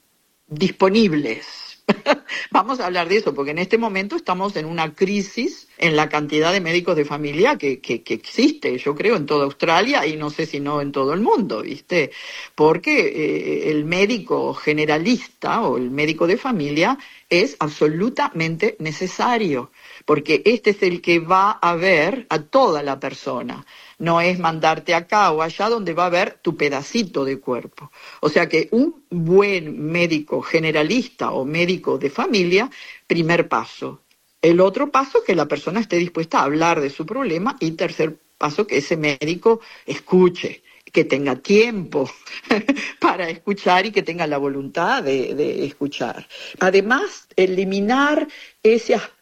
disponibles 0.49 1.74
Vamos 2.51 2.81
a 2.81 2.87
hablar 2.87 3.09
de 3.09 3.17
eso, 3.17 3.35
porque 3.35 3.51
en 3.51 3.59
este 3.59 3.79
momento 3.79 4.17
estamos 4.17 4.57
en 4.57 4.67
una 4.67 4.95
crisis 4.95 5.69
en 5.79 5.97
la 5.97 6.09
cantidad 6.09 6.53
de 6.53 6.61
médicos 6.61 6.97
de 6.97 7.05
familia 7.05 7.57
que, 7.57 7.81
que, 7.81 8.03
existe, 8.07 8.79
yo 8.79 8.95
creo, 8.95 9.17
en 9.17 9.27
toda 9.27 9.45
Australia 9.45 10.07
y 10.07 10.17
no 10.17 10.31
sé 10.31 10.47
si 10.47 10.61
no 10.61 10.81
en 10.81 10.93
todo 10.93 11.13
el 11.13 11.21
mundo, 11.21 11.63
¿viste? 11.63 12.11
Porque 12.55 13.09
eh, 13.09 13.71
el 13.71 13.85
médico 13.85 14.55
generalista 14.55 15.63
o 15.63 15.77
el 15.77 15.91
médico 15.91 16.27
de 16.27 16.37
familia 16.37 16.99
es 17.29 17.57
absolutamente 17.59 18.77
necesario, 18.79 19.71
porque 20.05 20.43
este 20.45 20.71
es 20.71 20.83
el 20.83 21.01
que 21.01 21.19
va 21.19 21.51
a 21.51 21.75
ver 21.75 22.27
a 22.31 22.41
toda 22.41 22.83
la 22.83 23.01
persona 23.01 23.67
no 23.99 24.21
es 24.21 24.39
mandarte 24.39 24.95
acá 24.95 25.31
o 25.33 25.43
allá 25.43 25.69
donde 25.69 25.95
va 25.95 26.07
a 26.07 26.11
ver 26.11 26.39
tu 26.43 26.57
pedacito 26.57 27.25
de 27.25 27.39
cuerpo. 27.41 27.91
O 28.21 28.29
sea 28.29 28.49
que 28.49 28.69
un 28.73 29.05
buen 29.11 29.91
médico 29.91 30.43
generalista 30.43 31.33
o 31.33 31.45
médico 31.45 31.99
de 31.99 32.11
familia, 32.11 32.71
primer 33.07 33.49
paso. 33.49 34.03
El 34.43 34.61
otro 34.61 34.91
paso, 34.91 35.23
que 35.25 35.35
la 35.35 35.47
persona 35.47 35.81
esté 35.81 35.97
dispuesta 35.97 36.41
a 36.41 36.45
hablar 36.45 36.81
de 36.81 36.91
su 36.91 37.07
problema 37.07 37.57
y 37.61 37.73
tercer 37.73 38.19
paso, 38.37 38.67
que 38.67 38.79
ese 38.79 38.97
médico 38.97 39.61
escuche 39.87 40.63
que 40.93 41.05
tenga 41.05 41.35
tiempo 41.37 42.09
para 43.01 43.29
escuchar 43.29 43.85
y 43.85 43.91
que 43.91 44.03
tenga 44.03 44.29
la 44.29 44.39
voluntad 44.39 45.03
de, 45.03 45.35
de, 45.35 45.65
escuchar. 45.65 46.29
Además, 46.61 47.27
eliminar 47.35 48.29
ese 48.63 48.95
aspecto 48.95 49.14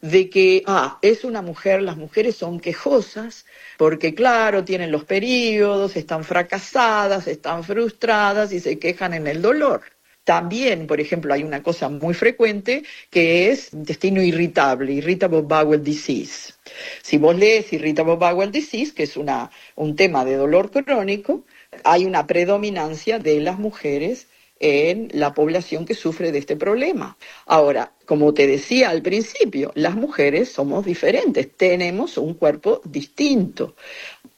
de 0.00 0.30
que, 0.30 0.62
ah, 0.66 0.98
es 1.02 1.24
una 1.24 1.42
mujer, 1.42 1.82
las 1.82 1.96
mujeres 1.96 2.36
son 2.36 2.58
quejosas, 2.58 3.44
porque 3.76 4.14
claro, 4.14 4.64
tienen 4.64 4.90
los 4.90 5.04
periodos, 5.04 5.96
están 5.96 6.24
fracasadas, 6.24 7.26
están 7.28 7.64
frustradas 7.64 8.52
y 8.52 8.60
se 8.60 8.78
quejan 8.78 9.14
en 9.14 9.26
el 9.26 9.42
dolor. 9.42 9.82
También, 10.24 10.86
por 10.86 11.00
ejemplo, 11.00 11.34
hay 11.34 11.42
una 11.42 11.62
cosa 11.62 11.90
muy 11.90 12.14
frecuente 12.14 12.82
que 13.10 13.50
es 13.50 13.74
intestino 13.74 14.22
irritable, 14.22 14.92
irritable 14.92 15.42
bowel 15.42 15.84
disease. 15.84 16.54
Si 17.02 17.18
vos 17.18 17.36
lees 17.36 17.72
irritable 17.74 18.16
bowel 18.16 18.50
disease, 18.50 18.94
que 18.94 19.02
es 19.02 19.18
una, 19.18 19.50
un 19.76 19.96
tema 19.96 20.24
de 20.24 20.36
dolor 20.36 20.70
crónico, 20.70 21.44
hay 21.84 22.06
una 22.06 22.26
predominancia 22.26 23.18
de 23.18 23.40
las 23.40 23.58
mujeres 23.58 24.26
en 24.60 25.08
la 25.12 25.34
población 25.34 25.84
que 25.84 25.94
sufre 25.94 26.32
de 26.32 26.38
este 26.38 26.56
problema. 26.56 27.16
Ahora, 27.46 27.92
como 28.06 28.32
te 28.34 28.46
decía 28.46 28.90
al 28.90 29.02
principio, 29.02 29.72
las 29.74 29.94
mujeres 29.94 30.50
somos 30.52 30.84
diferentes, 30.84 31.50
tenemos 31.56 32.18
un 32.18 32.34
cuerpo 32.34 32.80
distinto. 32.84 33.74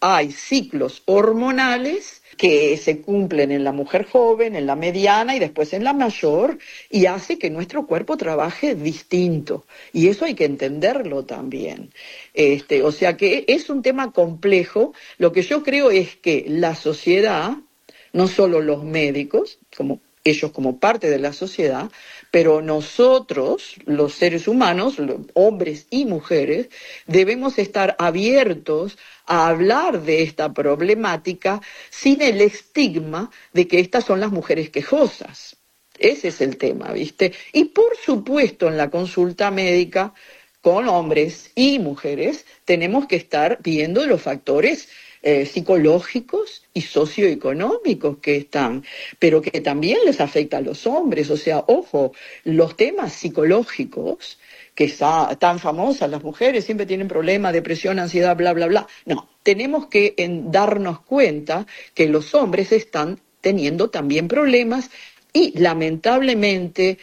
Hay 0.01 0.31
ciclos 0.31 1.03
hormonales 1.07 2.23
que 2.37 2.77
se 2.77 3.01
cumplen 3.01 3.51
en 3.51 3.65
la 3.65 3.73
mujer 3.73 4.05
joven, 4.05 4.57
en 4.57 4.67
la 4.67 4.77
mediana 4.77 5.35
y 5.35 5.39
después 5.39 5.73
en 5.73 5.85
la 5.85 5.95
mayor, 5.95 6.59
y 6.91 7.07
hace 7.07 7.39
que 7.39 7.51
nuestro 7.51 7.87
cuerpo 7.87 8.17
trabaje 8.17 8.75
distinto. 8.75 9.65
Y 9.93 10.09
eso 10.09 10.25
hay 10.25 10.35
que 10.35 10.45
entenderlo 10.45 11.25
también. 11.25 11.91
Este, 12.35 12.83
o 12.83 12.93
sea 12.93 13.17
que 13.17 13.45
es 13.49 13.71
un 13.71 13.83
tema 13.83 14.13
complejo. 14.13 14.93
Lo 15.19 15.33
que 15.33 15.43
yo 15.43 15.63
creo 15.63 15.91
es 15.91 16.17
que 16.17 16.45
la 16.47 16.75
sociedad, 16.75 17.57
no 18.13 18.29
solo 18.29 18.61
los 18.61 18.85
médicos, 18.85 19.59
como 19.77 20.01
ellos 20.31 20.53
como 20.53 20.79
parte 20.79 21.09
de 21.11 21.19
la 21.19 21.33
sociedad, 21.33 21.91
pero 22.31 22.61
nosotros, 22.63 23.77
los 23.85 24.15
seres 24.15 24.49
humanos, 24.49 24.97
hombres 25.35 25.87
y 25.91 26.05
mujeres, 26.05 26.69
debemos 27.07 27.59
estar 27.59 27.97
abiertos 27.99 28.99
a 29.27 29.49
hablar 29.49 30.03
de 30.03 30.23
esta 30.23 30.53
problemática 30.53 31.61
sin 31.91 32.23
el 32.23 32.41
estigma 32.41 33.31
de 33.53 33.67
que 33.67 33.81
estas 33.81 34.05
son 34.05 34.21
las 34.21 34.31
mujeres 34.31 34.71
quejosas. 34.71 35.57
Ese 35.99 36.29
es 36.29 36.41
el 36.41 36.57
tema, 36.57 36.93
¿viste? 36.93 37.33
Y 37.53 37.67
por 37.67 37.97
supuesto 37.97 38.69
en 38.69 38.77
la 38.77 38.91
consulta 38.91 39.51
médica 39.51 40.13
con 40.61 40.89
hombres 40.89 41.53
y 41.55 41.79
mujeres 41.79 42.45
tenemos 42.65 43.07
que 43.07 43.17
estar 43.17 43.59
viendo 43.63 44.05
los 44.05 44.21
factores 44.21 44.89
eh, 45.23 45.47
psicológicos 45.47 46.65
y 46.73 46.83
socioeconómicos 46.83 48.19
que 48.19 48.37
están, 48.37 48.85
pero 49.19 49.43
que 49.43 49.61
también 49.61 49.99
les 50.05 50.21
afecta 50.21 50.59
a 50.59 50.61
los 50.61 50.87
hombres. 50.87 51.31
O 51.31 51.37
sea, 51.37 51.65
ojo, 51.67 52.13
los 52.45 52.77
temas 52.77 53.13
psicológicos 53.13 54.39
que 54.75 54.85
están 54.85 55.39
tan 55.39 55.59
famosas, 55.59 56.11
las 56.11 56.23
mujeres 56.23 56.65
siempre 56.65 56.87
tienen 56.87 57.09
problemas, 57.09 57.53
depresión, 57.53 57.99
ansiedad, 57.99 58.37
bla, 58.37 58.53
bla, 58.53 58.67
bla. 58.67 58.87
No, 59.07 59.29
tenemos 59.43 59.87
que 59.87 60.15
darnos 60.45 61.01
cuenta 61.01 61.67
que 61.95 62.09
los 62.09 62.35
hombres 62.35 62.73
están 62.73 63.19
teniendo 63.41 63.91
también 63.91 64.29
problemas 64.29 64.91
y 65.33 65.59
lamentablemente 65.59 66.99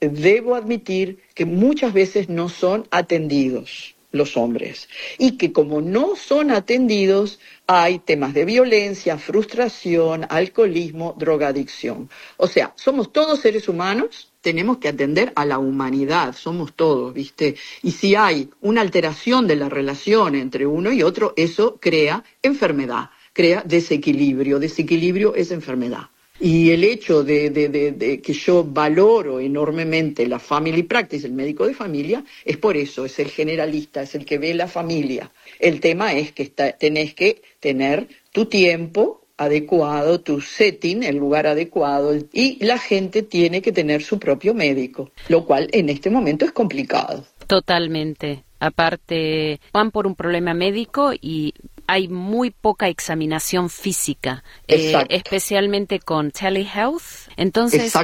debo 0.00 0.54
admitir 0.54 1.18
que 1.34 1.44
muchas 1.44 1.92
veces 1.92 2.28
no 2.28 2.48
son 2.48 2.86
atendidos 2.90 3.96
los 4.12 4.36
hombres 4.36 4.88
y 5.18 5.36
que 5.36 5.52
como 5.52 5.80
no 5.80 6.16
son 6.16 6.50
atendidos 6.50 7.40
hay 7.70 7.98
temas 7.98 8.32
de 8.32 8.46
violencia, 8.46 9.18
frustración, 9.18 10.26
alcoholismo, 10.30 11.14
drogadicción. 11.18 12.08
O 12.38 12.46
sea, 12.46 12.72
somos 12.76 13.12
todos 13.12 13.40
seres 13.40 13.68
humanos, 13.68 14.32
tenemos 14.40 14.78
que 14.78 14.88
atender 14.88 15.34
a 15.36 15.44
la 15.44 15.58
humanidad, 15.58 16.34
somos 16.34 16.72
todos, 16.72 17.12
¿viste? 17.12 17.56
Y 17.82 17.90
si 17.90 18.14
hay 18.14 18.48
una 18.62 18.80
alteración 18.80 19.46
de 19.46 19.56
la 19.56 19.68
relación 19.68 20.34
entre 20.34 20.66
uno 20.66 20.90
y 20.92 21.02
otro, 21.02 21.34
eso 21.36 21.76
crea 21.78 22.24
enfermedad, 22.42 23.10
crea 23.34 23.62
desequilibrio. 23.66 24.58
Desequilibrio 24.58 25.34
es 25.34 25.50
enfermedad. 25.50 26.08
Y 26.40 26.70
el 26.70 26.84
hecho 26.84 27.24
de, 27.24 28.20
que 28.22 28.32
yo 28.32 28.64
valoro 28.64 29.40
enormemente 29.40 30.26
la 30.26 30.38
family 30.38 30.84
practice, 30.84 31.26
el 31.26 31.32
médico 31.32 31.66
de 31.66 31.74
familia, 31.74 32.24
es 32.44 32.56
por 32.56 32.76
eso, 32.76 33.04
es 33.04 33.18
el 33.18 33.28
generalista, 33.28 34.02
es 34.02 34.14
el 34.14 34.24
que 34.24 34.38
ve 34.38 34.54
la 34.54 34.68
familia. 34.68 35.30
El 35.58 35.80
tema 35.80 36.12
es 36.12 36.32
que 36.32 36.46
tenés 36.78 37.14
que 37.14 37.42
tener 37.58 38.08
tu 38.32 38.46
tiempo 38.46 39.22
adecuado, 39.36 40.20
tu 40.20 40.40
setting, 40.40 41.04
el 41.04 41.16
lugar 41.16 41.46
adecuado, 41.46 42.16
y 42.32 42.64
la 42.64 42.78
gente 42.78 43.22
tiene 43.22 43.62
que 43.62 43.72
tener 43.72 44.02
su 44.02 44.18
propio 44.18 44.52
médico, 44.52 45.12
lo 45.28 45.44
cual 45.44 45.68
en 45.72 45.88
este 45.88 46.10
momento 46.10 46.44
es 46.44 46.52
complicado. 46.52 47.24
Totalmente. 47.46 48.44
Aparte, 48.60 49.60
van 49.72 49.92
por 49.92 50.06
un 50.06 50.16
problema 50.16 50.54
médico 50.54 51.12
y 51.12 51.54
hay 51.88 52.06
muy 52.06 52.50
poca 52.50 52.88
examinación 52.88 53.70
física, 53.70 54.44
eh, 54.68 54.94
especialmente 55.08 55.98
con 55.98 56.30
telehealth. 56.30 57.30
Entonces, 57.36 57.94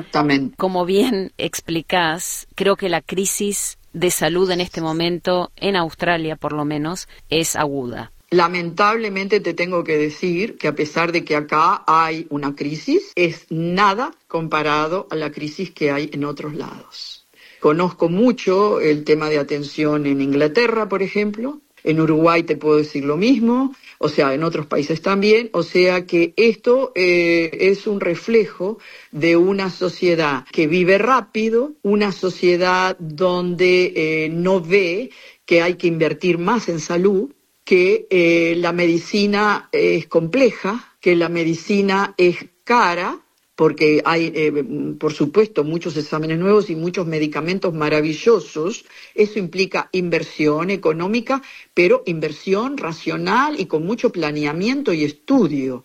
como 0.57 0.87
bien 0.87 1.33
explicás, 1.37 2.49
creo 2.55 2.77
que 2.77 2.88
la 2.88 3.03
crisis 3.03 3.79
de 3.92 4.11
salud 4.11 4.51
en 4.51 4.62
este 4.62 4.81
momento, 4.81 5.53
en 5.57 5.77
Australia 5.77 6.35
por 6.35 6.55
lo 6.55 6.64
menos, 6.64 7.09
es 7.29 7.57
aguda. 7.57 8.11
Lamentablemente 8.31 9.38
te 9.40 9.53
tengo 9.53 9.85
que 9.85 9.99
decir 9.99 10.57
que 10.57 10.66
a 10.66 10.75
pesar 10.75 11.12
de 11.12 11.23
que 11.23 11.37
acá 11.37 11.85
hay 11.87 12.27
una 12.31 12.57
crisis, 12.57 13.12
es 13.14 13.47
nada 13.51 14.12
comparado 14.27 15.07
a 15.11 15.14
la 15.14 15.31
crisis 15.31 15.70
que 15.70 15.90
hay 15.90 16.09
en 16.12 16.25
otros 16.25 16.55
lados. 16.55 17.27
Conozco 17.61 18.09
mucho 18.09 18.81
el 18.81 19.05
tema 19.05 19.29
de 19.29 19.38
atención 19.38 20.07
en 20.07 20.20
Inglaterra, 20.20 20.88
por 20.88 21.03
ejemplo, 21.03 21.61
en 21.85 22.01
Uruguay 22.01 22.42
te 22.42 22.57
puedo 22.57 22.79
decir 22.79 23.05
lo 23.05 23.16
mismo, 23.16 23.75
o 23.99 24.09
sea, 24.09 24.35
en 24.35 24.42
otros 24.42 24.66
países 24.66 25.03
también, 25.03 25.51
o 25.53 25.62
sea 25.62 26.07
que 26.07 26.33
esto 26.37 26.92
eh, 26.94 27.51
es 27.61 27.87
un 27.87 28.01
reflejo 28.01 28.79
de 29.12 29.37
una 29.37 29.70
sociedad 29.70 30.44
que 30.51 30.66
vive 30.66 30.99
rápido, 30.99 31.75
una 31.83 32.11
sociedad 32.11 32.97
donde 32.99 33.92
eh, 33.94 34.29
no 34.31 34.61
ve 34.61 35.11
que 35.44 35.62
hay 35.62 35.75
que 35.75 35.87
invertir 35.87 36.38
más 36.38 36.68
en 36.68 36.81
salud, 36.81 37.31
que 37.64 38.07
eh, 38.11 38.55
la 38.57 38.73
medicina 38.73 39.68
es 39.73 40.07
compleja, 40.07 40.97
que 41.01 41.16
la 41.16 41.29
medicina 41.29 42.14
es 42.16 42.47
cara, 42.64 43.24
porque 43.57 44.03
hay, 44.05 44.33
eh, 44.35 44.64
por 44.99 45.12
supuesto, 45.12 45.64
muchos 45.64 45.97
exámenes 45.97 46.38
nuevos 46.38 46.71
y 46.71 46.77
muchos 46.77 47.07
medicamentos 47.07 47.73
maravillosos. 47.73 48.85
Eso 49.14 49.38
implica 49.38 49.88
inversión 49.93 50.71
económica, 50.71 51.43
pero 51.73 52.03
inversión 52.07 52.77
racional 52.77 53.61
y 53.61 53.67
con 53.67 53.87
mucho 53.87 54.11
planeamiento 54.11 54.93
y 54.93 55.05
estudio. 55.05 55.85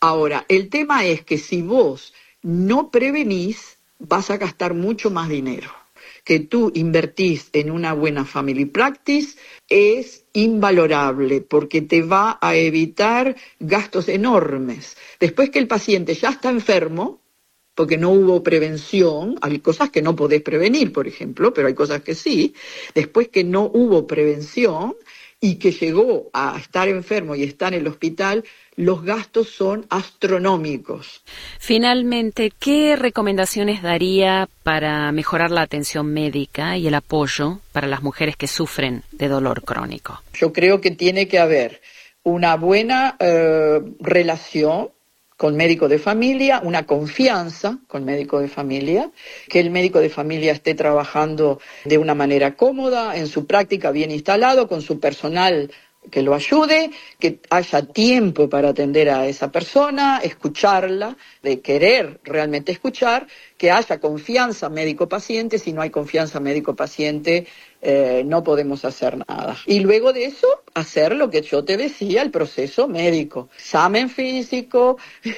Ahora, 0.00 0.44
el 0.48 0.68
tema 0.68 1.06
es 1.06 1.24
que 1.24 1.38
si 1.38 1.62
vos 1.62 2.12
no 2.42 2.90
prevenís, 2.90 3.78
vas 3.98 4.30
a 4.30 4.36
gastar 4.36 4.74
mucho 4.74 5.10
más 5.10 5.28
dinero 5.28 5.70
que 6.26 6.40
tú 6.40 6.72
invertís 6.74 7.50
en 7.52 7.70
una 7.70 7.92
buena 7.92 8.24
family 8.24 8.64
practice 8.64 9.38
es 9.68 10.25
invalorable 10.36 11.40
porque 11.40 11.82
te 11.82 12.02
va 12.02 12.38
a 12.40 12.54
evitar 12.54 13.36
gastos 13.58 14.08
enormes. 14.08 14.96
Después 15.18 15.50
que 15.50 15.58
el 15.58 15.66
paciente 15.66 16.14
ya 16.14 16.30
está 16.30 16.50
enfermo, 16.50 17.22
porque 17.74 17.98
no 17.98 18.10
hubo 18.10 18.42
prevención, 18.42 19.36
hay 19.42 19.58
cosas 19.58 19.90
que 19.90 20.00
no 20.00 20.16
podés 20.16 20.40
prevenir, 20.42 20.92
por 20.92 21.06
ejemplo, 21.06 21.52
pero 21.52 21.68
hay 21.68 21.74
cosas 21.74 22.02
que 22.02 22.14
sí, 22.14 22.54
después 22.94 23.28
que 23.28 23.44
no 23.44 23.70
hubo 23.72 24.06
prevención 24.06 24.96
y 25.40 25.56
que 25.56 25.72
llegó 25.72 26.30
a 26.32 26.56
estar 26.58 26.88
enfermo 26.88 27.34
y 27.34 27.42
está 27.42 27.68
en 27.68 27.74
el 27.74 27.86
hospital, 27.86 28.44
los 28.74 29.02
gastos 29.04 29.50
son 29.50 29.86
astronómicos. 29.90 31.22
Finalmente, 31.58 32.52
¿qué 32.58 32.96
recomendaciones 32.96 33.82
daría 33.82 34.48
para 34.62 35.12
mejorar 35.12 35.50
la 35.50 35.62
atención 35.62 36.12
médica 36.12 36.76
y 36.76 36.86
el 36.86 36.94
apoyo 36.94 37.60
para 37.72 37.86
las 37.86 38.02
mujeres 38.02 38.36
que 38.36 38.46
sufren 38.46 39.02
de 39.12 39.28
dolor 39.28 39.62
crónico? 39.62 40.22
Yo 40.34 40.52
creo 40.52 40.80
que 40.80 40.90
tiene 40.90 41.28
que 41.28 41.38
haber 41.38 41.80
una 42.22 42.56
buena 42.56 43.16
eh, 43.20 43.80
relación 44.00 44.90
con 45.36 45.54
médico 45.54 45.88
de 45.88 45.98
familia, 45.98 46.60
una 46.64 46.86
confianza 46.86 47.78
con 47.86 48.04
médico 48.04 48.40
de 48.40 48.48
familia, 48.48 49.10
que 49.48 49.60
el 49.60 49.70
médico 49.70 50.00
de 50.00 50.08
familia 50.08 50.52
esté 50.52 50.74
trabajando 50.74 51.60
de 51.84 51.98
una 51.98 52.14
manera 52.14 52.56
cómoda, 52.56 53.16
en 53.16 53.26
su 53.26 53.46
práctica 53.46 53.90
bien 53.90 54.10
instalado, 54.10 54.66
con 54.66 54.80
su 54.80 54.98
personal 54.98 55.70
que 56.10 56.22
lo 56.22 56.34
ayude, 56.34 56.90
que 57.18 57.40
haya 57.50 57.82
tiempo 57.82 58.48
para 58.48 58.70
atender 58.70 59.10
a 59.10 59.26
esa 59.26 59.50
persona, 59.50 60.20
escucharla, 60.22 61.16
de 61.42 61.60
querer 61.60 62.20
realmente 62.24 62.72
escuchar, 62.72 63.26
que 63.58 63.70
haya 63.70 63.98
confianza 63.98 64.68
médico-paciente, 64.68 65.58
si 65.58 65.72
no 65.72 65.82
hay 65.82 65.90
confianza 65.90 66.40
médico-paciente, 66.40 67.46
eh, 67.88 68.24
no 68.26 68.42
podemos 68.42 68.84
hacer 68.84 69.16
nada. 69.28 69.56
Y 69.64 69.78
luego 69.78 70.12
de 70.12 70.24
eso, 70.24 70.48
hacer 70.74 71.14
lo 71.14 71.30
que 71.30 71.42
yo 71.42 71.64
te 71.64 71.76
decía, 71.76 72.20
el 72.22 72.32
proceso 72.32 72.88
médico. 72.88 73.48
Examen 73.56 74.10
físico, 74.10 74.96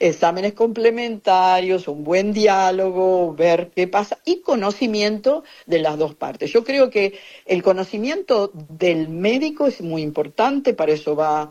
exámenes 0.00 0.54
complementarios, 0.54 1.88
un 1.88 2.02
buen 2.02 2.32
diálogo, 2.32 3.34
ver 3.34 3.70
qué 3.76 3.86
pasa 3.86 4.18
y 4.24 4.40
conocimiento 4.40 5.44
de 5.66 5.80
las 5.80 5.98
dos 5.98 6.14
partes. 6.14 6.50
Yo 6.50 6.64
creo 6.64 6.88
que 6.88 7.18
el 7.44 7.62
conocimiento 7.62 8.50
del 8.54 9.10
médico 9.10 9.66
es 9.66 9.82
muy 9.82 10.00
importante, 10.00 10.72
para 10.72 10.92
eso 10.92 11.14
va 11.14 11.50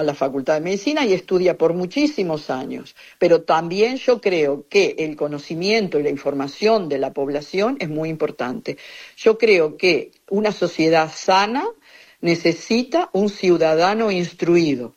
a 0.00 0.04
la 0.04 0.14
Facultad 0.14 0.54
de 0.54 0.60
Medicina 0.60 1.06
y 1.06 1.12
estudia 1.12 1.56
por 1.56 1.74
muchísimos 1.74 2.50
años. 2.50 2.94
Pero 3.18 3.42
también 3.42 3.96
yo 3.96 4.20
creo 4.20 4.66
que 4.68 4.96
el 4.98 5.16
conocimiento 5.16 5.98
y 5.98 6.02
la 6.02 6.10
información 6.10 6.88
de 6.88 6.98
la 6.98 7.12
población 7.12 7.76
es 7.80 7.88
muy 7.88 8.08
importante. 8.08 8.76
Yo 9.16 9.38
creo 9.38 9.76
que 9.76 10.10
una 10.28 10.52
sociedad 10.52 11.10
sana 11.14 11.64
necesita 12.20 13.10
un 13.12 13.28
ciudadano 13.28 14.10
instruido. 14.10 14.94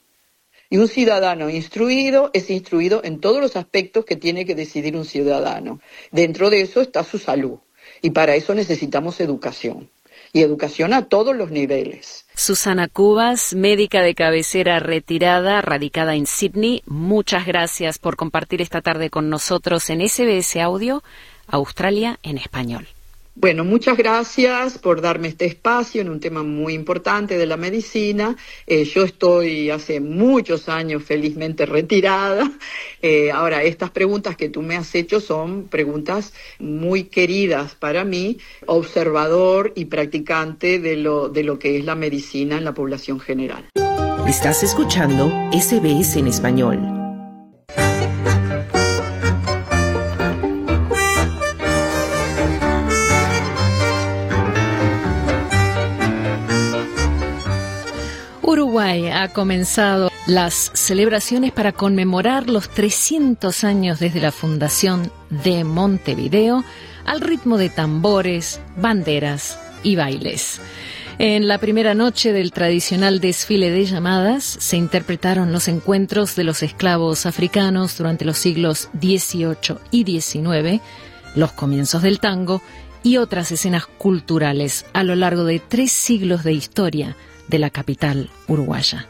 Y 0.70 0.78
un 0.78 0.88
ciudadano 0.88 1.50
instruido 1.50 2.32
es 2.34 2.50
instruido 2.50 3.02
en 3.04 3.20
todos 3.20 3.40
los 3.40 3.56
aspectos 3.56 4.06
que 4.06 4.16
tiene 4.16 4.44
que 4.44 4.56
decidir 4.56 4.96
un 4.96 5.06
ciudadano. 5.06 5.80
Dentro 6.12 6.50
de 6.50 6.62
eso 6.62 6.82
está 6.82 7.04
su 7.04 7.20
salud. 7.20 7.60
Y 8.02 8.10
para 8.10 8.36
eso 8.36 8.56
necesitamos 8.56 9.20
educación. 9.20 9.90
Y 10.34 10.42
educación 10.42 10.94
a 10.94 11.06
todos 11.06 11.36
los 11.36 11.52
niveles. 11.52 12.26
Susana 12.34 12.88
Cubas, 12.88 13.54
médica 13.54 14.02
de 14.02 14.16
cabecera 14.16 14.80
retirada, 14.80 15.62
radicada 15.62 16.16
en 16.16 16.26
Sydney, 16.26 16.82
muchas 16.88 17.46
gracias 17.46 18.00
por 18.00 18.16
compartir 18.16 18.60
esta 18.60 18.82
tarde 18.82 19.12
con 19.12 19.30
nosotros 19.30 19.88
en 19.92 20.02
SBS 20.02 20.58
Audio, 20.58 21.04
Australia 21.48 22.18
en 22.24 22.40
español. 22.40 22.88
Bueno, 23.36 23.66
muchas 23.66 23.98
gracias 23.98 24.78
por 24.78 25.02
darme 25.02 25.28
este 25.28 25.46
espacio 25.46 26.02
en 26.02 26.10
un 26.10 26.20
tema 26.20 26.44
muy 26.44 26.74
importante 26.74 27.38
de 27.38 27.48
la 27.48 27.58
medicina. 27.58 28.36
Eh, 28.68 28.84
yo 28.86 29.04
estoy 29.04 29.72
hace 29.72 30.00
muchos 30.00 30.70
años 30.70 31.04
felizmente 31.04 31.66
retirada. 31.66 32.52
Eh, 33.02 33.32
ahora, 33.32 33.64
estas 33.64 33.90
preguntas 33.90 34.38
que 34.38 34.50
tú 34.50 34.62
me 34.62 34.76
has 34.76 34.94
hecho 34.96 35.20
son 35.20 35.68
preguntas 35.68 36.34
muy 36.60 37.06
queridas 37.06 37.76
para 37.76 38.06
mí, 38.06 38.38
observador 38.68 39.74
y 39.76 39.86
practicante 39.86 40.80
de 40.80 40.96
lo, 40.96 41.28
de 41.28 41.44
lo 41.44 41.58
que 41.58 41.78
es 41.78 41.86
la 41.86 41.96
medicina 41.96 42.58
en 42.58 42.64
la 42.64 42.74
población 42.74 43.20
general. 43.20 43.66
Estás 44.28 44.64
escuchando 44.64 45.28
SBS 45.52 46.18
en 46.18 46.28
español. 46.28 47.03
Uruguay 58.74 59.10
ha 59.10 59.28
comenzado 59.28 60.10
las 60.26 60.72
celebraciones 60.74 61.52
para 61.52 61.74
conmemorar 61.74 62.50
los 62.50 62.70
300 62.70 63.64
años 63.64 64.00
desde 64.00 64.20
la 64.20 64.32
fundación 64.32 65.12
de 65.30 65.64
Montevideo 65.64 66.64
al 67.06 67.22
ritmo 67.22 67.60
de 67.60 67.70
tambores, 67.70 68.60
banderas 68.76 69.60
y 69.84 69.96
bailes. 69.96 70.60
En 71.20 71.48
la 71.48 71.60
primera 71.60 71.94
noche 71.94 72.34
del 72.34 72.52
tradicional 72.52 73.20
desfile 73.20 73.70
de 73.70 73.86
llamadas 73.86 74.44
se 74.44 74.76
interpretaron 74.76 75.52
los 75.52 75.68
encuentros 75.68 76.36
de 76.36 76.44
los 76.44 76.64
esclavos 76.64 77.28
africanos 77.28 77.96
durante 77.96 78.26
los 78.26 78.40
siglos 78.40 78.90
XVIII 79.00 79.78
y 79.92 80.20
XIX, 80.20 80.82
los 81.36 81.52
comienzos 81.52 82.02
del 82.02 82.20
tango 82.20 82.64
y 83.04 83.18
otras 83.18 83.52
escenas 83.52 83.86
culturales 83.86 84.88
a 84.94 85.04
lo 85.04 85.14
largo 85.14 85.44
de 85.44 85.60
tres 85.60 85.92
siglos 85.92 86.44
de 86.44 86.54
historia 86.54 87.16
de 87.54 87.60
la 87.60 87.70
capital 87.70 88.32
uruguaya. 88.48 89.06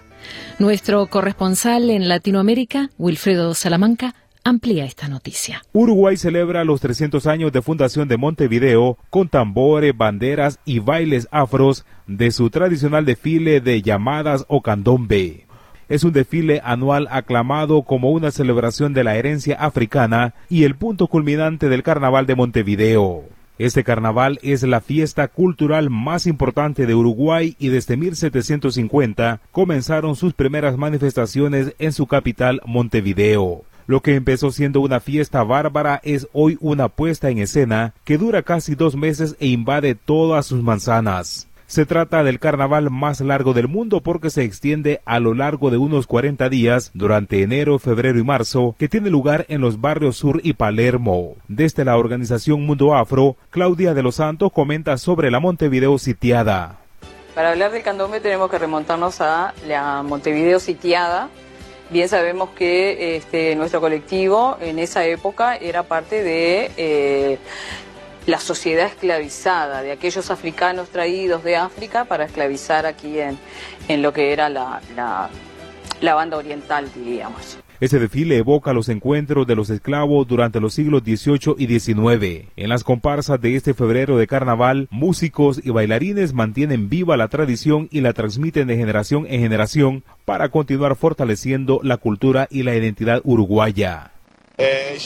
Nuestro 0.60 1.08
corresponsal 1.08 1.90
en 1.90 2.10
Latinoamérica, 2.10 2.90
Wilfredo 2.98 3.54
Salamanca, 3.54 4.16
amplía 4.44 4.84
esta 4.84 5.08
noticia. 5.08 5.62
Uruguay 5.72 6.18
celebra 6.18 6.66
los 6.66 6.82
300 6.82 7.26
años 7.26 7.54
de 7.54 7.62
fundación 7.62 8.10
de 8.10 8.18
Montevideo 8.18 8.98
con 9.10 9.30
tambores, 9.30 9.96
banderas 9.96 10.60
y 10.66 10.80
bailes 10.80 11.30
afros 11.32 11.86
de 12.06 12.32
su 12.32 12.50
tradicional 12.50 13.06
desfile 13.06 13.62
de 13.62 13.82
llamadas 13.82 14.44
o 14.50 14.62
candombe. 14.62 15.46
Es 15.88 16.04
un 16.04 16.12
desfile 16.12 16.60
anual 16.66 17.08
aclamado 17.12 17.84
como 17.84 18.12
una 18.12 18.32
celebración 18.32 18.94
de 18.94 19.06
la 19.06 19.16
herencia 19.16 19.56
africana 19.56 20.34
y 20.50 20.66
el 20.66 20.76
punto 20.76 21.08
culminante 21.08 21.70
del 21.70 21.82
Carnaval 21.82 22.26
de 22.26 22.36
Montevideo. 22.36 23.24
Este 23.60 23.84
carnaval 23.84 24.40
es 24.42 24.64
la 24.64 24.82
fiesta 24.82 25.28
cultural 25.28 25.92
más 25.92 26.26
importante 26.26 26.88
de 26.88 26.96
Uruguay 26.96 27.56
y 27.60 27.68
desde 27.68 27.98
1750 27.98 29.42
comenzaron 29.52 30.16
sus 30.16 30.34
primeras 30.34 30.78
manifestaciones 30.78 31.76
en 31.78 31.94
su 31.94 32.08
capital 32.08 32.62
Montevideo. 32.66 33.64
Lo 33.86 34.02
que 34.02 34.16
empezó 34.16 34.52
siendo 34.52 34.82
una 34.82 35.00
fiesta 35.00 35.44
bárbara 35.44 36.00
es 36.04 36.28
hoy 36.34 36.58
una 36.62 36.88
puesta 36.90 37.30
en 37.30 37.38
escena 37.40 37.94
que 38.06 38.18
dura 38.18 38.42
casi 38.42 38.76
dos 38.76 38.96
meses 38.96 39.36
e 39.40 39.48
invade 39.48 39.94
todas 39.94 40.46
sus 40.48 40.64
manzanas. 40.64 41.48
Se 41.68 41.86
trata 41.86 42.24
del 42.24 42.40
carnaval 42.40 42.90
más 42.92 43.22
largo 43.22 43.54
del 43.54 43.68
mundo 43.68 44.02
porque 44.02 44.30
se 44.30 44.44
extiende 44.44 45.02
a 45.06 45.20
lo 45.20 45.34
largo 45.34 45.72
de 45.72 45.78
unos 45.78 46.08
40 46.08 46.50
días 46.50 46.92
durante 46.94 47.42
enero, 47.42 47.80
febrero 47.80 48.20
y 48.20 48.24
marzo, 48.24 48.76
que 48.78 48.90
tiene 48.90 49.10
lugar 49.10 49.46
en 49.50 49.62
los 49.62 49.82
barrios 49.82 50.18
Sur 50.18 50.42
y 50.44 50.54
Palermo. 50.54 51.36
Desde 51.48 51.86
la 51.86 51.98
organización 51.98 52.66
Mundo 52.66 52.96
Afro, 52.96 53.38
Claudia 53.50 53.94
de 53.94 54.04
los 54.04 54.16
Santos 54.16 54.52
comenta 54.54 54.98
sobre 54.98 55.32
la 55.32 55.40
Montevideo 55.40 55.98
sitiada. 55.98 56.80
Para 57.34 57.52
hablar 57.52 57.72
del 57.72 57.82
candombe 57.82 58.20
tenemos 58.20 58.52
que 58.52 58.60
remontarnos 58.60 59.20
a 59.22 59.54
la 59.68 60.04
Montevideo 60.04 60.60
sitiada. 60.60 61.30
Bien 61.90 62.08
sabemos 62.08 62.50
que 62.52 63.18
este, 63.18 63.56
nuestro 63.56 63.82
colectivo 63.82 64.58
en 64.62 64.80
esa 64.80 65.06
época 65.06 65.56
era 65.56 65.84
parte 65.84 66.24
de 66.24 66.72
eh, 66.78 67.40
la 68.26 68.40
sociedad 68.40 68.88
esclavizada 68.88 69.82
de 69.82 69.92
aquellos 69.92 70.32
africanos 70.32 70.90
traídos 70.90 71.44
de 71.44 71.58
África 71.58 72.06
para 72.06 72.26
esclavizar 72.26 72.86
aquí 72.86 73.20
en, 73.20 73.38
en 73.88 74.02
lo 74.02 74.14
que 74.14 74.32
era 74.32 74.50
la, 74.50 74.82
la, 76.02 76.16
banda 76.16 76.38
oriental, 76.38 76.90
diríamos. 76.96 77.58
Ese 77.80 78.00
desfile 78.00 78.38
evoca 78.38 78.72
los 78.72 78.88
encuentros 78.88 79.46
de 79.46 79.56
los 79.56 79.70
esclavos 79.70 80.26
durante 80.26 80.62
los 80.62 80.74
siglos 80.74 81.02
XVIII 81.04 81.56
y 81.58 81.80
XIX. 81.80 82.48
En 82.56 82.70
las 82.70 82.86
comparsas 82.86 83.42
de 83.42 83.58
este 83.58 83.74
febrero 83.74 84.18
de 84.18 84.28
carnaval, 84.28 84.88
músicos 84.90 85.60
y 85.62 85.72
bailarines 85.72 86.34
mantienen 86.34 86.88
viva 86.88 87.18
la 87.18 87.28
tradición 87.28 87.90
y 87.92 88.00
la 88.00 88.14
transmiten 88.14 88.68
de 88.68 88.78
generación 88.78 89.26
en 89.28 89.42
generación 89.42 90.04
para 90.24 90.48
continuar 90.48 90.96
fortaleciendo 90.96 91.82
la 91.84 91.98
cultura 91.98 92.48
y 92.50 92.64
la 92.64 92.74
identidad 92.74 93.20
uruguaya. 93.26 94.12
Eh, 94.58 94.98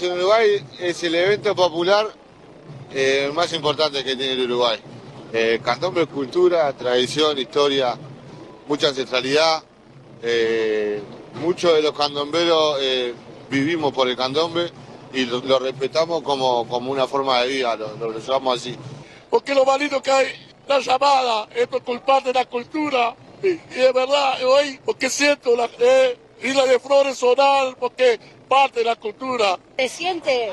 en 0.00 0.12
Uruguay 0.12 0.64
es 0.80 1.02
el 1.02 1.14
evento 1.16 1.54
popular 1.54 2.06
eh, 2.94 3.30
más 3.34 3.52
importante 3.52 4.04
que 4.04 4.16
tiene 4.16 4.32
el 4.32 4.50
Uruguay. 4.50 4.78
Eh, 5.32 5.60
candombe 5.64 6.06
cultura, 6.06 6.72
tradición, 6.74 7.36
historia, 7.36 7.98
mucha 8.68 8.88
ancestralidad. 8.88 9.64
Eh, 10.22 11.02
muchos 11.40 11.74
de 11.74 11.82
los 11.82 11.92
candomberos 11.92 12.78
eh, 12.80 13.12
vivimos 13.50 13.92
por 13.92 14.08
el 14.08 14.16
candombe 14.16 14.70
y 15.12 15.26
lo, 15.26 15.58
respetamos 15.58 16.22
como, 16.22 16.68
como, 16.68 16.92
una 16.92 17.08
forma 17.08 17.42
de 17.42 17.48
vida, 17.48 17.74
lo, 17.74 17.96
lo, 17.96 18.18
llamamos 18.18 18.60
así. 18.60 18.76
Porque 19.28 19.54
lo 19.56 19.64
más 19.64 19.80
lindo 19.80 20.00
que 20.00 20.12
hay, 20.12 20.26
la 20.68 20.78
llamada, 20.78 21.48
esto 21.52 21.78
es 21.78 21.82
culpar 21.82 22.22
de 22.22 22.32
la 22.32 22.44
cultura. 22.44 23.16
Y, 23.42 23.48
es 23.48 23.92
verdad, 23.92 24.40
hoy, 24.44 24.78
porque 24.84 25.10
siento 25.10 25.56
la 25.56 25.68
isla 26.40 26.64
de 26.64 26.78
flores 26.78 27.18
sonar, 27.18 27.76
porque 27.78 28.20
parte 28.54 28.78
de 28.80 28.84
la 28.84 28.94
cultura. 28.94 29.58
Se 29.76 29.88
siente 29.88 30.52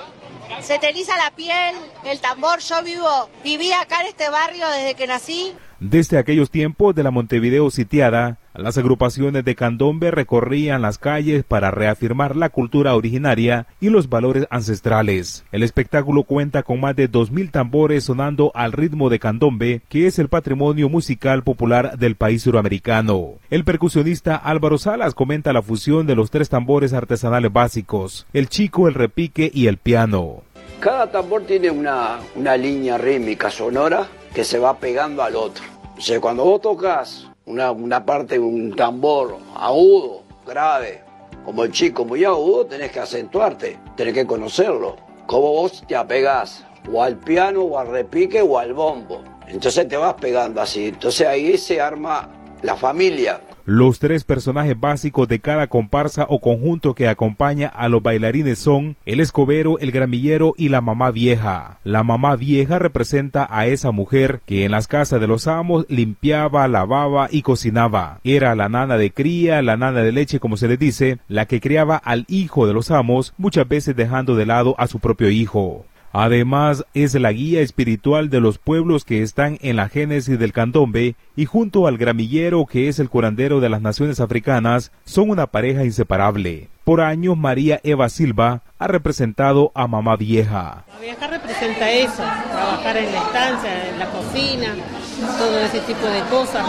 se 0.61 0.79
te 0.79 0.91
la 0.91 1.31
piel, 1.35 1.75
el 2.03 2.19
tambor. 2.19 2.59
Yo 2.59 2.81
vivo, 2.81 3.29
viví 3.43 3.71
acá 3.73 4.01
en 4.01 4.07
este 4.07 4.27
barrio 4.29 4.67
desde 4.69 4.95
que 4.95 5.05
nací. 5.05 5.53
Desde 5.81 6.19
aquellos 6.19 6.51
tiempos 6.51 6.93
de 6.93 7.01
la 7.01 7.09
Montevideo 7.09 7.71
sitiada, 7.71 8.37
las 8.53 8.77
agrupaciones 8.77 9.43
de 9.43 9.55
candombe 9.55 10.11
recorrían 10.11 10.83
las 10.83 10.99
calles 10.99 11.43
para 11.43 11.71
reafirmar 11.71 12.35
la 12.35 12.49
cultura 12.49 12.93
originaria 12.93 13.65
y 13.79 13.89
los 13.89 14.07
valores 14.07 14.45
ancestrales. 14.51 15.43
El 15.51 15.63
espectáculo 15.63 16.21
cuenta 16.21 16.61
con 16.61 16.81
más 16.81 16.95
de 16.95 17.09
2.000 17.09 17.49
tambores 17.49 18.03
sonando 18.03 18.51
al 18.53 18.73
ritmo 18.73 19.09
de 19.09 19.17
candombe, 19.17 19.81
que 19.89 20.05
es 20.05 20.19
el 20.19 20.29
patrimonio 20.29 20.87
musical 20.87 21.41
popular 21.41 21.97
del 21.97 22.15
país 22.15 22.43
suramericano. 22.43 23.39
El 23.49 23.63
percusionista 23.63 24.35
Álvaro 24.35 24.77
Salas 24.77 25.15
comenta 25.15 25.51
la 25.51 25.63
fusión 25.63 26.05
de 26.05 26.15
los 26.15 26.29
tres 26.29 26.47
tambores 26.47 26.93
artesanales 26.93 27.51
básicos, 27.51 28.27
el 28.33 28.49
chico, 28.49 28.87
el 28.87 28.93
repique 28.93 29.49
y 29.51 29.65
el 29.65 29.77
piano. 29.77 30.43
Cada 30.79 31.09
tambor 31.09 31.41
tiene 31.47 31.71
una, 31.71 32.19
una 32.35 32.55
línea 32.55 32.99
rítmica 32.99 33.49
sonora 33.49 34.07
que 34.33 34.43
se 34.43 34.59
va 34.59 34.77
pegando 34.77 35.23
al 35.23 35.35
otro. 35.35 35.63
O 35.97 36.01
sea, 36.01 36.19
cuando 36.19 36.43
vos 36.45 36.61
tocas 36.61 37.27
una, 37.45 37.71
una 37.71 38.05
parte, 38.05 38.39
un 38.39 38.75
tambor 38.75 39.37
agudo, 39.55 40.23
grave, 40.45 41.03
como 41.45 41.63
el 41.63 41.71
chico 41.71 42.05
muy 42.05 42.23
agudo, 42.23 42.65
tenés 42.65 42.91
que 42.91 42.99
acentuarte, 42.99 43.79
tenés 43.95 44.13
que 44.13 44.25
conocerlo. 44.25 44.95
Como 45.25 45.53
vos 45.53 45.83
te 45.87 45.95
apegás 45.95 46.65
o 46.91 47.03
al 47.03 47.17
piano, 47.17 47.61
o 47.61 47.77
al 47.77 47.87
repique, 47.87 48.41
o 48.41 48.57
al 48.57 48.73
bombo. 48.73 49.21
Entonces 49.47 49.87
te 49.87 49.97
vas 49.97 50.15
pegando 50.15 50.61
así. 50.61 50.87
Entonces 50.87 51.27
ahí 51.27 51.57
se 51.57 51.81
arma 51.81 52.29
la 52.61 52.75
familia. 52.75 53.41
Los 53.65 53.99
tres 53.99 54.23
personajes 54.23 54.79
básicos 54.79 55.27
de 55.27 55.39
cada 55.39 55.67
comparsa 55.67 56.25
o 56.27 56.39
conjunto 56.39 56.95
que 56.95 57.07
acompaña 57.07 57.67
a 57.67 57.89
los 57.89 58.01
bailarines 58.01 58.57
son 58.57 58.95
el 59.05 59.19
escobero, 59.19 59.77
el 59.79 59.91
gramillero 59.91 60.55
y 60.57 60.69
la 60.69 60.81
mamá 60.81 61.11
vieja. 61.11 61.77
La 61.83 62.03
mamá 62.03 62.35
vieja 62.35 62.79
representa 62.79 63.47
a 63.49 63.67
esa 63.67 63.91
mujer 63.91 64.41
que 64.45 64.65
en 64.65 64.71
las 64.71 64.87
casas 64.87 65.21
de 65.21 65.27
los 65.27 65.47
amos 65.47 65.85
limpiaba, 65.89 66.67
lavaba 66.67 67.27
y 67.31 67.43
cocinaba. 67.43 68.19
Era 68.23 68.55
la 68.55 68.67
nana 68.67 68.97
de 68.97 69.11
cría, 69.11 69.61
la 69.61 69.77
nana 69.77 70.01
de 70.01 70.11
leche 70.11 70.39
como 70.39 70.57
se 70.57 70.67
le 70.67 70.77
dice, 70.77 71.19
la 71.27 71.45
que 71.45 71.61
criaba 71.61 71.97
al 71.97 72.25
hijo 72.27 72.65
de 72.65 72.73
los 72.73 72.89
amos, 72.89 73.33
muchas 73.37 73.67
veces 73.67 73.95
dejando 73.95 74.35
de 74.35 74.45
lado 74.47 74.75
a 74.79 74.87
su 74.87 74.99
propio 74.99 75.29
hijo. 75.29 75.85
Además, 76.13 76.85
es 76.93 77.13
la 77.15 77.31
guía 77.31 77.61
espiritual 77.61 78.29
de 78.29 78.41
los 78.41 78.57
pueblos 78.57 79.05
que 79.05 79.21
están 79.21 79.57
en 79.61 79.77
la 79.77 79.87
génesis 79.87 80.37
del 80.37 80.51
candombe 80.51 81.15
y 81.35 81.45
junto 81.45 81.87
al 81.87 81.97
gramillero 81.97 82.65
que 82.65 82.89
es 82.89 82.99
el 82.99 83.09
curandero 83.09 83.61
de 83.61 83.69
las 83.69 83.81
naciones 83.81 84.19
africanas, 84.19 84.91
son 85.05 85.29
una 85.29 85.47
pareja 85.47 85.85
inseparable. 85.85 86.69
Por 86.83 87.01
años, 87.01 87.37
María 87.37 87.79
Eva 87.83 88.09
Silva 88.09 88.63
ha 88.77 88.87
representado 88.87 89.71
a 89.75 89.87
Mamá 89.87 90.17
Vieja. 90.17 90.83
Mamá 90.87 90.99
Vieja 90.99 91.27
representa 91.27 91.91
eso, 91.91 92.23
trabajar 92.51 92.97
en 92.97 93.11
la 93.11 93.17
estancia, 93.19 93.89
en 93.89 93.99
la 93.99 94.09
cocina, 94.09 94.75
todo 95.21 95.59
ese 95.59 95.79
tipo 95.81 96.05
de 96.05 96.21
cosas, 96.29 96.65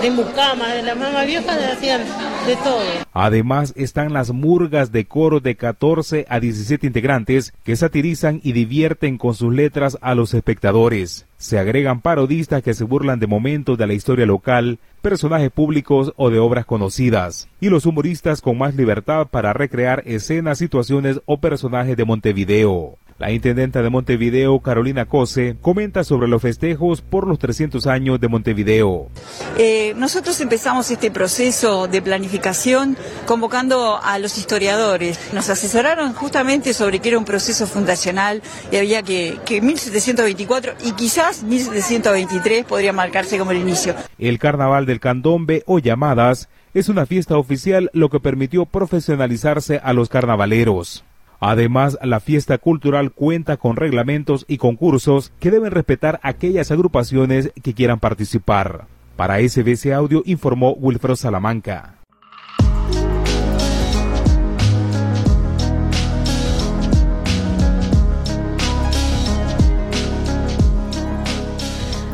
de, 0.00 0.10
mucama, 0.10 0.68
de 0.74 0.82
la 0.82 0.94
mamá 0.94 1.24
vieja 1.24 1.56
de 1.56 2.56
todo. 2.56 2.82
Además 3.12 3.72
están 3.76 4.12
las 4.12 4.32
murgas 4.32 4.92
de 4.92 5.06
coro 5.06 5.40
de 5.40 5.56
14 5.56 6.26
a 6.28 6.40
17 6.40 6.86
integrantes 6.86 7.52
que 7.64 7.76
satirizan 7.76 8.40
y 8.42 8.52
divierten 8.52 9.18
con 9.18 9.34
sus 9.34 9.52
letras 9.52 9.98
a 10.00 10.14
los 10.14 10.34
espectadores. 10.34 11.26
Se 11.36 11.58
agregan 11.58 12.00
parodistas 12.00 12.62
que 12.62 12.74
se 12.74 12.84
burlan 12.84 13.20
de 13.20 13.26
momentos 13.26 13.76
de 13.76 13.86
la 13.86 13.94
historia 13.94 14.26
local, 14.26 14.78
personajes 15.02 15.50
públicos 15.50 16.12
o 16.16 16.30
de 16.30 16.38
obras 16.38 16.64
conocidas, 16.64 17.48
y 17.60 17.68
los 17.68 17.86
humoristas 17.86 18.40
con 18.40 18.56
más 18.56 18.74
libertad 18.74 19.26
para 19.30 19.52
recrear 19.52 20.02
escenas, 20.06 20.58
situaciones 20.58 21.20
o 21.26 21.38
personajes 21.38 21.96
de 21.96 22.04
Montevideo. 22.04 22.98
La 23.16 23.30
intendenta 23.30 23.80
de 23.80 23.90
Montevideo, 23.90 24.58
Carolina 24.58 25.06
Cose, 25.06 25.56
comenta 25.60 26.02
sobre 26.02 26.26
los 26.26 26.42
festejos 26.42 27.00
por 27.00 27.28
los 27.28 27.38
300 27.38 27.86
años 27.86 28.18
de 28.20 28.26
Montevideo. 28.26 29.08
Eh, 29.56 29.94
nosotros 29.96 30.40
empezamos 30.40 30.90
este 30.90 31.12
proceso 31.12 31.86
de 31.86 32.02
planificación 32.02 32.96
convocando 33.24 34.00
a 34.02 34.18
los 34.18 34.36
historiadores. 34.36 35.32
Nos 35.32 35.48
asesoraron 35.48 36.12
justamente 36.12 36.74
sobre 36.74 36.98
que 36.98 37.10
era 37.10 37.18
un 37.18 37.24
proceso 37.24 37.68
fundacional 37.68 38.42
y 38.72 38.78
había 38.78 39.02
que, 39.02 39.38
que 39.46 39.60
1724 39.60 40.72
y 40.84 40.92
quizás 40.92 41.44
1723 41.44 42.64
podría 42.64 42.92
marcarse 42.92 43.38
como 43.38 43.52
el 43.52 43.58
inicio. 43.58 43.94
El 44.18 44.40
carnaval 44.40 44.86
del 44.86 44.98
candombe 44.98 45.62
o 45.66 45.78
llamadas 45.78 46.48
es 46.74 46.88
una 46.88 47.06
fiesta 47.06 47.38
oficial 47.38 47.90
lo 47.92 48.08
que 48.08 48.18
permitió 48.18 48.66
profesionalizarse 48.66 49.80
a 49.84 49.92
los 49.92 50.08
carnavaleros. 50.08 51.04
Además, 51.46 51.98
la 52.02 52.20
fiesta 52.20 52.56
cultural 52.56 53.12
cuenta 53.12 53.58
con 53.58 53.76
reglamentos 53.76 54.46
y 54.48 54.56
concursos 54.56 55.30
que 55.40 55.50
deben 55.50 55.72
respetar 55.72 56.18
aquellas 56.22 56.70
agrupaciones 56.70 57.52
que 57.62 57.74
quieran 57.74 58.00
participar. 58.00 58.86
Para 59.14 59.46
SBC 59.46 59.92
Audio 59.92 60.22
informó 60.24 60.72
Wilfredo 60.72 61.16
Salamanca. 61.16 61.96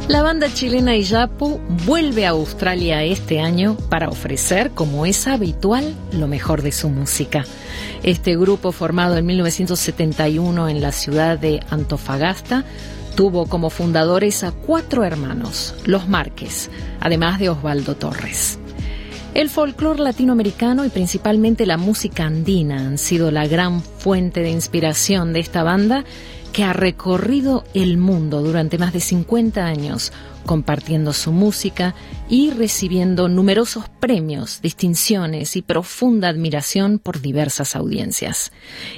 La 0.09 0.22
banda 0.22 0.53
chilena 0.53 0.97
Iyapu 0.97 1.61
vuelve 1.87 2.26
a 2.26 2.31
Australia 2.31 3.05
este 3.05 3.39
año 3.39 3.76
para 3.89 4.09
ofrecer, 4.09 4.72
como 4.72 5.07
es 5.07 5.28
habitual, 5.28 5.95
lo 6.11 6.26
mejor 6.26 6.62
de 6.62 6.72
su 6.72 6.89
música. 6.89 7.45
Este 8.03 8.37
grupo, 8.37 8.73
formado 8.73 9.17
en 9.19 9.27
1971 9.27 10.69
en 10.69 10.81
la 10.81 10.91
ciudad 10.91 11.39
de 11.39 11.61
Antofagasta, 11.69 12.65
tuvo 13.15 13.47
como 13.47 13.69
fundadores 13.69 14.43
a 14.43 14.53
cuatro 14.53 15.05
hermanos, 15.05 15.75
los 15.85 16.09
Márquez, 16.09 16.71
además 17.01 17.39
de 17.39 17.51
Osvaldo 17.51 17.97
Torres. 17.97 18.59
El 19.35 19.49
folclore 19.49 20.03
latinoamericano 20.03 20.85
y 20.85 20.89
principalmente 20.89 21.67
la 21.67 21.77
música 21.77 22.25
andina 22.25 22.79
han 22.87 22.99
sido 22.99 23.31
la 23.31 23.47
gran 23.47 23.83
fuente 23.83 24.41
de 24.41 24.51
inspiración 24.51 25.33
de 25.33 25.41
esta 25.41 25.63
banda 25.63 26.05
que 26.53 26.65
ha 26.65 26.73
recorrido 26.73 27.65
el 27.75 27.97
mundo 27.97 28.43
durante 28.43 28.79
más 28.79 28.93
de 28.93 29.01
50 29.01 29.65
años, 29.65 30.13
compartiendo 30.51 31.13
su 31.13 31.31
música 31.31 31.95
y 32.29 32.51
recibiendo 32.51 33.29
numerosos 33.29 33.85
premios, 34.01 34.61
distinciones 34.61 35.55
y 35.55 35.63
profunda 35.63 36.29
admiración 36.29 36.99
por 36.99 37.21
diversas 37.21 37.77
audiencias. 37.77 38.51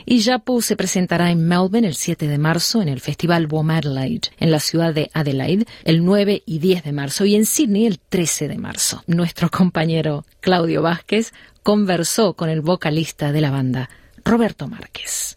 Y 0.06 0.20
Yapu 0.20 0.62
se 0.62 0.76
presentará 0.76 1.30
en 1.30 1.46
Melbourne 1.46 1.86
el 1.86 1.94
7 1.94 2.26
de 2.26 2.38
marzo 2.38 2.80
en 2.80 2.88
el 2.88 3.00
Festival 3.00 3.48
Boom 3.48 3.70
Adelaide, 3.70 4.30
en 4.40 4.50
la 4.50 4.60
ciudad 4.60 4.94
de 4.94 5.10
Adelaide 5.12 5.66
el 5.84 6.06
9 6.06 6.42
y 6.46 6.58
10 6.58 6.84
de 6.84 6.92
marzo 6.92 7.26
y 7.26 7.34
en 7.34 7.44
Sydney 7.44 7.84
el 7.84 7.98
13 7.98 8.48
de 8.48 8.56
marzo. 8.56 9.04
Nuestro 9.06 9.50
compañero 9.50 10.24
Claudio 10.40 10.80
Vázquez 10.80 11.34
conversó 11.62 12.32
con 12.32 12.48
el 12.48 12.62
vocalista 12.62 13.30
de 13.30 13.42
la 13.42 13.50
banda, 13.50 13.90
Roberto 14.24 14.68
Márquez. 14.68 15.36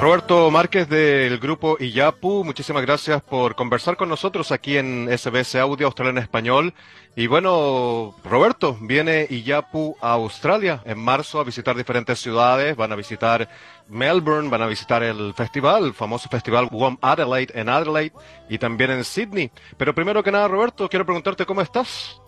Roberto 0.00 0.50
Márquez 0.50 0.88
del 0.88 1.38
grupo 1.38 1.76
Iyapu, 1.78 2.42
muchísimas 2.42 2.82
gracias 2.82 3.22
por 3.22 3.54
conversar 3.54 3.96
con 3.96 4.08
nosotros 4.08 4.50
aquí 4.50 4.76
en 4.76 5.08
SBS 5.08 5.54
Audio 5.54 5.86
Australia 5.86 6.10
en 6.10 6.18
Español. 6.18 6.74
Y 7.14 7.28
bueno, 7.28 8.16
Roberto, 8.24 8.76
viene 8.80 9.28
Iyapu 9.30 9.96
a 10.00 10.14
Australia 10.14 10.82
en 10.84 10.98
marzo 10.98 11.38
a 11.38 11.44
visitar 11.44 11.76
diferentes 11.76 12.18
ciudades, 12.18 12.74
van 12.74 12.90
a 12.90 12.96
visitar 12.96 13.48
Melbourne, 13.88 14.50
van 14.50 14.62
a 14.62 14.66
visitar 14.66 15.04
el 15.04 15.34
festival, 15.34 15.84
el 15.84 15.94
famoso 15.94 16.28
festival 16.28 16.68
WOM 16.70 16.98
Adelaide 17.00 17.58
en 17.58 17.68
Adelaide 17.68 18.12
y 18.48 18.58
también 18.58 18.90
en 18.90 19.04
Sydney. 19.04 19.52
Pero 19.76 19.94
primero 19.94 20.20
que 20.22 20.32
nada, 20.32 20.48
Roberto, 20.48 20.88
quiero 20.88 21.06
preguntarte 21.06 21.46
cómo 21.46 21.62
estás. 21.62 22.20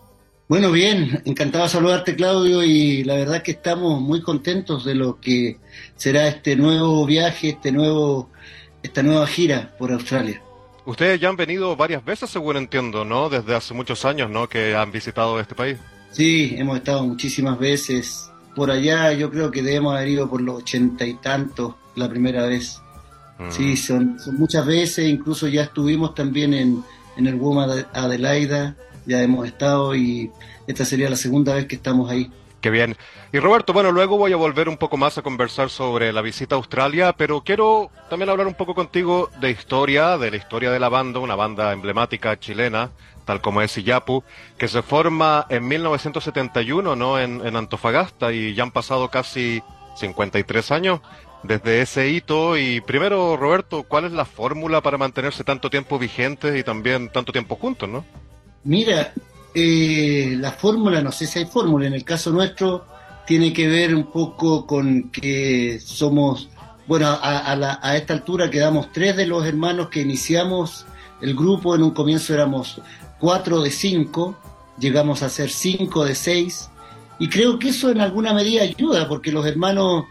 Bueno, 0.49 0.71
bien, 0.71 1.21
encantado 1.25 1.65
de 1.65 1.69
saludarte 1.69 2.15
Claudio 2.15 2.63
y 2.63 3.03
la 3.03 3.13
verdad 3.13 3.43
que 3.43 3.51
estamos 3.51 4.01
muy 4.01 4.23
contentos 4.23 4.83
de 4.83 4.95
lo 4.95 5.21
que 5.21 5.59
será 5.95 6.27
este 6.27 6.55
nuevo 6.55 7.05
viaje, 7.05 7.49
este 7.49 7.71
nuevo, 7.71 8.31
esta 8.81 9.03
nueva 9.03 9.27
gira 9.27 9.75
por 9.77 9.91
Australia. 9.91 10.41
Ustedes 10.87 11.21
ya 11.21 11.29
han 11.29 11.35
venido 11.35 11.75
varias 11.75 12.03
veces, 12.03 12.31
según 12.31 12.57
entiendo, 12.57 13.05
¿no? 13.05 13.29
Desde 13.29 13.53
hace 13.53 13.75
muchos 13.75 14.05
años, 14.05 14.31
¿no? 14.31 14.49
Que 14.49 14.75
han 14.75 14.91
visitado 14.91 15.39
este 15.39 15.53
país. 15.53 15.77
Sí, 16.09 16.55
hemos 16.57 16.77
estado 16.77 17.05
muchísimas 17.05 17.59
veces. 17.59 18.31
Por 18.55 18.71
allá 18.71 19.13
yo 19.13 19.29
creo 19.29 19.51
que 19.51 19.61
debemos 19.61 19.95
haber 19.95 20.07
ido 20.07 20.27
por 20.27 20.41
los 20.41 20.63
ochenta 20.63 21.05
y 21.05 21.13
tantos 21.13 21.75
la 21.95 22.09
primera 22.09 22.47
vez. 22.47 22.81
Mm. 23.37 23.51
Sí, 23.51 23.77
son, 23.77 24.19
son, 24.19 24.39
muchas 24.39 24.65
veces, 24.65 25.09
incluso 25.09 25.47
ya 25.47 25.61
estuvimos 25.61 26.15
también 26.15 26.55
en, 26.55 26.83
en 27.17 27.27
el 27.27 27.35
WOMA 27.35 27.67
de 27.67 27.85
Adelaida 27.93 28.75
ya 29.09 29.21
hemos 29.21 29.45
estado 29.47 29.95
y 29.95 30.31
esta 30.67 30.85
sería 30.85 31.09
la 31.09 31.15
segunda 31.15 31.55
vez 31.55 31.65
que 31.65 31.75
estamos 31.75 32.09
ahí. 32.09 32.31
Qué 32.61 32.69
bien. 32.69 32.97
Y 33.31 33.39
Roberto, 33.39 33.73
bueno, 33.73 33.91
luego 33.91 34.17
voy 34.17 34.33
a 34.33 34.35
volver 34.35 34.67
un 34.67 34.77
poco 34.77 34.97
más 34.97 35.17
a 35.17 35.21
conversar 35.21 35.69
sobre 35.69 36.11
la 36.11 36.21
visita 36.21 36.55
a 36.55 36.57
Australia, 36.57 37.13
pero 37.13 37.41
quiero 37.41 37.89
también 38.09 38.29
hablar 38.29 38.47
un 38.47 38.53
poco 38.53 38.75
contigo 38.75 39.29
de 39.39 39.51
historia, 39.51 40.17
de 40.17 40.31
la 40.31 40.37
historia 40.37 40.69
de 40.71 40.79
la 40.79 40.89
banda, 40.89 41.19
una 41.19 41.35
banda 41.35 41.71
emblemática 41.71 42.37
chilena, 42.37 42.91
tal 43.25 43.39
como 43.39 43.61
es 43.61 43.77
Iyapu, 43.77 44.23
que 44.57 44.67
se 44.67 44.81
forma 44.81 45.45
en 45.49 45.67
1971, 45.67 46.95
¿no? 46.95 47.19
En, 47.19 47.45
en 47.45 47.55
Antofagasta 47.55 48.33
y 48.33 48.53
ya 48.53 48.63
han 48.63 48.71
pasado 48.71 49.09
casi 49.09 49.63
53 49.95 50.71
años 50.71 50.99
desde 51.43 51.81
ese 51.81 52.09
hito. 52.09 52.57
Y 52.57 52.81
primero, 52.81 53.37
Roberto, 53.37 53.83
¿cuál 53.83 54.05
es 54.05 54.11
la 54.11 54.25
fórmula 54.25 54.81
para 54.81 54.97
mantenerse 54.97 55.43
tanto 55.43 55.69
tiempo 55.69 55.97
vigentes 55.97 56.57
y 56.59 56.63
también 56.63 57.09
tanto 57.09 57.31
tiempo 57.31 57.55
juntos, 57.55 57.87
no? 57.87 58.03
Mira, 58.63 59.13
eh, 59.53 60.35
la 60.37 60.51
fórmula, 60.51 61.01
no 61.01 61.11
sé 61.11 61.25
si 61.25 61.39
hay 61.39 61.45
fórmula, 61.45 61.87
en 61.87 61.93
el 61.93 62.03
caso 62.03 62.31
nuestro 62.31 62.85
tiene 63.25 63.53
que 63.53 63.67
ver 63.67 63.93
un 63.95 64.11
poco 64.11 64.65
con 64.65 65.09
que 65.11 65.79
somos, 65.79 66.49
bueno, 66.87 67.07
a, 67.07 67.79
a, 67.81 67.95
esta 67.95 68.13
altura 68.13 68.49
quedamos 68.49 68.91
tres 68.91 69.15
de 69.15 69.27
los 69.27 69.45
hermanos 69.45 69.89
que 69.89 70.01
iniciamos 70.01 70.85
el 71.21 71.35
grupo, 71.35 71.75
en 71.75 71.83
un 71.83 71.91
comienzo 71.91 72.33
éramos 72.33 72.81
cuatro 73.19 73.61
de 73.61 73.71
cinco, 73.71 74.37
llegamos 74.79 75.21
a 75.21 75.29
ser 75.29 75.51
cinco 75.51 76.05
de 76.05 76.15
seis, 76.15 76.69
y 77.19 77.29
creo 77.29 77.59
que 77.59 77.69
eso 77.69 77.91
en 77.91 78.01
alguna 78.01 78.33
medida 78.33 78.63
ayuda, 78.63 79.07
porque 79.07 79.31
los 79.31 79.45
hermanos 79.45 80.05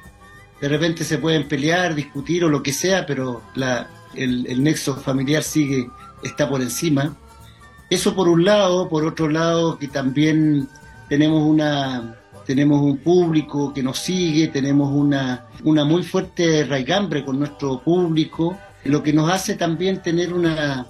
de 0.61 0.69
repente 0.69 1.05
se 1.05 1.19
pueden 1.19 1.49
pelear, 1.49 1.95
discutir 1.95 2.45
o 2.45 2.49
lo 2.49 2.63
que 2.63 2.73
sea, 2.73 3.07
pero 3.07 3.43
la, 3.55 3.89
el, 4.15 4.47
el 4.47 4.63
nexo 4.63 4.97
familiar 4.97 5.43
sigue 5.43 5.91
está 6.23 6.49
por 6.49 6.61
encima. 6.61 7.17
Eso 7.91 8.15
por 8.15 8.29
un 8.29 8.45
lado, 8.45 8.89
por 8.89 9.05
otro 9.05 9.29
lado 9.29 9.79
que 9.79 9.89
también 9.89 10.69
tenemos 11.09 11.43
una 11.43 12.15
tenemos 12.49 12.81
un 12.81 12.97
público 12.97 13.75
que 13.75 13.83
nos 13.83 13.99
sigue, 13.99 14.49
tenemos 14.49 14.91
una, 14.91 15.45
una 15.65 15.85
muy 15.85 16.03
fuerte 16.03 16.65
raigambre 16.65 17.23
con 17.23 17.39
nuestro 17.39 17.83
público, 17.83 18.57
lo 18.85 19.03
que 19.03 19.13
nos 19.13 19.31
hace 19.31 19.55
también 19.57 20.01
tener 20.01 20.33
una, 20.33 20.87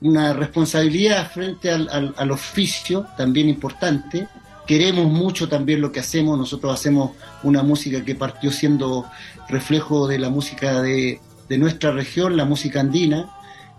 una 0.00 0.32
responsabilidad 0.32 1.30
frente 1.30 1.70
al, 1.70 2.14
al, 2.16 2.30
oficio 2.30 3.04
también 3.18 3.50
importante. 3.50 4.28
Queremos 4.66 5.12
mucho 5.12 5.46
también 5.46 5.82
lo 5.82 5.92
que 5.92 6.00
hacemos, 6.00 6.38
nosotros 6.38 6.72
hacemos 6.72 7.10
una 7.42 7.62
música 7.62 8.02
que 8.02 8.14
partió 8.14 8.50
siendo 8.50 9.04
reflejo 9.46 10.08
de 10.08 10.18
la 10.18 10.30
música 10.30 10.80
de, 10.80 11.20
de 11.50 11.58
nuestra 11.58 11.90
región, 11.90 12.34
la 12.34 12.46
música 12.46 12.80
andina, 12.80 13.28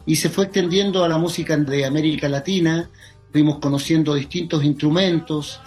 y 0.06 0.16
se 0.16 0.30
fue 0.30 0.46
extendiendo 0.46 1.04
a 1.04 1.10
la 1.10 1.18
música 1.18 1.58
de 1.58 1.86
América 1.86 2.30
Latina, 2.30 2.90
fuimos 3.32 3.60
conociendo 3.60 4.14
distintos 4.14 4.64
instrumentos, 4.64 5.60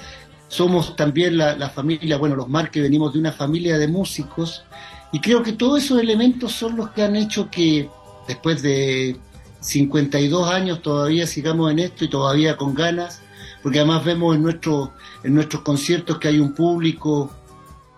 somos 0.48 0.96
también 0.96 1.36
la, 1.36 1.70
familia, 1.70 2.16
bueno, 2.16 2.34
los 2.34 2.48
Marques 2.48 2.82
venimos 2.82 3.12
de 3.12 3.18
una 3.18 3.32
familia 3.32 3.76
de 3.78 3.88
músicos, 3.88 4.64
y 5.12 5.20
creo 5.20 5.42
que 5.42 5.52
todos 5.52 5.82
esos 5.82 6.00
elementos 6.00 6.52
son 6.52 6.76
los 6.76 6.90
que 6.90 7.02
han 7.02 7.16
hecho 7.16 7.50
que 7.50 7.88
después 8.26 8.62
de 8.62 9.16
52 9.60 10.50
años 10.50 10.82
todavía 10.82 11.26
sigamos 11.26 11.70
en 11.72 11.80
esto 11.80 12.04
y 12.04 12.08
todavía 12.08 12.56
con 12.56 12.74
ganas, 12.74 13.22
porque 13.62 13.80
además 13.80 14.04
vemos 14.04 14.36
en, 14.36 14.42
nuestro, 14.42 14.92
en 15.24 15.34
nuestros 15.34 15.62
conciertos 15.62 16.18
que 16.18 16.28
hay 16.28 16.38
un 16.38 16.54
público 16.54 17.30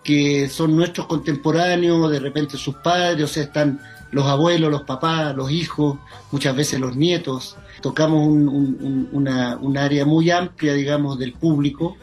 que 0.03 0.49
son 0.49 0.75
nuestros 0.75 1.07
contemporáneos, 1.07 2.11
de 2.11 2.21
repente 2.21 2.57
sus 2.57 2.77
padres, 2.77 3.25
o 3.25 3.29
sea, 3.29 3.45
están 3.45 3.81
los 4.11 4.27
abuelos, 4.27 4.71
los 4.71 4.83
papás, 4.83 5.35
los 5.35 5.51
hijos, 5.51 5.99
muchas 6.33 6.55
veces 6.57 6.81
los 6.81 6.97
nietos. 6.97 7.57
Tocamos 7.81 8.27
un, 8.27 9.09
un 9.13 9.79
área 9.79 10.05
muy 10.05 10.31
amplia, 10.31 10.75
digamos, 10.75 11.19
del 11.19 11.33
público. 11.33 11.97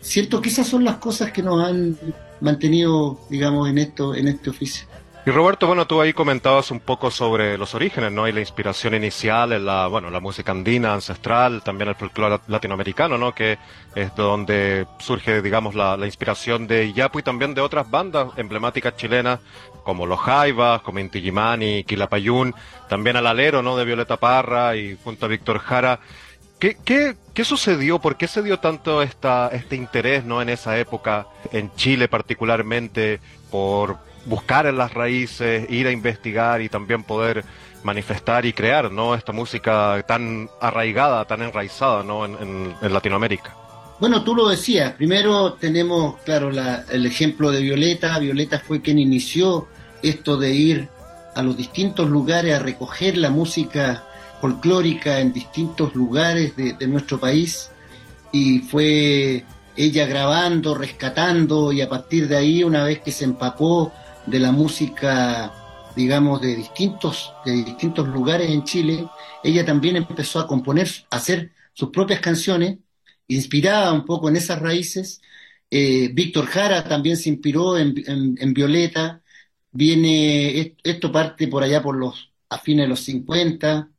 Siento 0.00 0.40
que 0.40 0.48
esas 0.48 0.66
son 0.66 0.84
las 0.84 0.96
cosas 0.96 1.30
que 1.32 1.42
nos 1.42 1.62
han 1.62 1.96
mantenido, 2.40 3.20
digamos, 3.28 3.68
en 3.68 3.78
esto, 3.78 4.14
en 4.14 4.28
este 4.28 4.50
oficio. 4.50 4.86
Y 5.26 5.30
Roberto, 5.30 5.66
bueno, 5.66 5.86
tú 5.86 6.00
ahí 6.00 6.14
comentabas 6.14 6.70
un 6.70 6.80
poco 6.80 7.10
sobre 7.10 7.58
los 7.58 7.74
orígenes, 7.74 8.10
¿no? 8.10 8.26
Y 8.26 8.32
la 8.32 8.40
inspiración 8.40 8.94
inicial 8.94 9.52
en 9.52 9.66
la, 9.66 9.86
bueno, 9.86 10.08
la 10.08 10.18
música 10.18 10.50
andina, 10.50 10.94
ancestral, 10.94 11.62
también 11.62 11.90
el 11.90 11.94
folclore 11.94 12.40
latinoamericano, 12.48 13.18
¿no? 13.18 13.34
Que 13.34 13.58
es 13.94 14.14
donde 14.16 14.86
surge, 14.98 15.42
digamos, 15.42 15.74
la, 15.74 15.98
la 15.98 16.06
inspiración 16.06 16.66
de 16.66 16.90
Yapu 16.94 17.18
y 17.18 17.22
también 17.22 17.52
de 17.52 17.60
otras 17.60 17.90
bandas 17.90 18.28
emblemáticas 18.38 18.96
chilenas, 18.96 19.40
como 19.82 20.06
Los 20.06 20.20
Jaivas, 20.20 20.82
como 20.82 20.98
Inti 20.98 21.20
Gimani, 21.20 21.84
Quilapayún, 21.84 22.54
también 22.88 23.16
al 23.16 23.26
alero, 23.26 23.62
¿no? 23.62 23.76
De 23.76 23.84
Violeta 23.84 24.16
Parra 24.16 24.76
y 24.76 24.98
junto 25.02 25.26
a 25.26 25.28
Víctor 25.28 25.58
Jara. 25.58 26.00
¿Qué, 26.58 26.76
qué, 26.84 27.16
qué 27.32 27.44
sucedió? 27.44 27.98
¿Por 28.00 28.16
qué 28.16 28.28
se 28.28 28.42
dio 28.42 28.58
tanto 28.58 29.02
esta, 29.02 29.48
este 29.48 29.76
interés, 29.76 30.24
¿no? 30.24 30.42
En 30.42 30.50
esa 30.50 30.78
época, 30.78 31.26
en 31.52 31.74
Chile 31.74 32.08
particularmente, 32.08 33.20
por 33.50 33.98
buscar 34.26 34.66
en 34.66 34.76
las 34.76 34.92
raíces, 34.92 35.68
ir 35.70 35.86
a 35.86 35.90
investigar 35.90 36.60
y 36.60 36.68
también 36.68 37.02
poder 37.02 37.44
manifestar 37.82 38.44
y 38.44 38.52
crear 38.52 38.90
¿no? 38.90 39.14
esta 39.14 39.32
música 39.32 40.02
tan 40.06 40.50
arraigada, 40.60 41.24
tan 41.24 41.42
enraizada 41.42 42.02
¿no? 42.02 42.24
en, 42.24 42.74
Latinoamérica. 42.80 43.56
Bueno, 44.00 44.24
tú 44.24 44.34
lo 44.34 44.48
decías, 44.48 44.94
primero 44.94 45.52
tenemos, 45.52 46.16
claro, 46.22 46.50
el 46.88 47.04
ejemplo 47.04 47.50
de 47.50 47.60
Violeta. 47.60 48.18
Violeta 48.18 48.58
fue 48.58 48.80
quien 48.80 48.98
inició 48.98 49.68
esto 50.02 50.38
de 50.38 50.54
ir 50.54 50.88
a 51.34 51.42
los 51.42 51.54
distintos 51.54 52.08
lugares 52.08 52.54
a 52.54 52.60
recoger 52.60 53.18
la 53.18 53.28
música 53.28 54.06
folclórica 54.40 55.20
en 55.20 55.34
distintos 55.34 55.94
lugares 55.94 56.56
de, 56.56 56.72
de 56.72 56.86
nuestro 56.86 57.20
país 57.20 57.70
y 58.32 58.60
fue 58.60 59.44
ella 59.76 60.06
grabando, 60.06 60.74
rescatando 60.74 61.70
y 61.70 61.82
a 61.82 61.88
partir 61.90 62.26
de 62.26 62.38
ahí, 62.38 62.64
una 62.64 62.84
vez 62.84 63.00
que 63.00 63.12
se 63.12 63.24
empapó 63.24 63.92
de 64.24 64.40
la 64.40 64.50
música, 64.50 65.52
digamos, 65.94 66.40
de 66.40 66.56
distintos, 66.56 67.34
de 67.44 67.52
distintos 67.52 68.08
lugares 68.08 68.48
en 68.48 68.64
Chile, 68.64 69.06
ella 69.44 69.66
también 69.66 69.96
empezó 69.96 70.40
a 70.40 70.46
componer, 70.46 70.88
a 71.10 71.16
hacer 71.16 71.52
sus 71.74 71.90
propias 71.90 72.20
canciones, 72.20 72.78
inspirada 73.34 73.92
un 73.92 74.04
poco 74.04 74.28
en 74.28 74.36
esas 74.36 74.60
raíces. 74.60 75.22
Eh, 75.70 76.10
Víctor 76.12 76.46
Jara 76.46 76.84
también 76.84 77.16
se 77.16 77.28
inspiró 77.30 77.78
en, 77.78 77.94
Violeta. 78.54 79.22
Viene, 79.72 80.76
esto 80.82 81.12
parte 81.12 81.48
por 81.48 81.62
allá 81.62 81.82
por 81.82 81.96
los, 81.96 82.32
a 82.48 82.58
fines 82.58 82.84
de 82.84 82.88
los 82.88 83.00
50, 83.00 83.90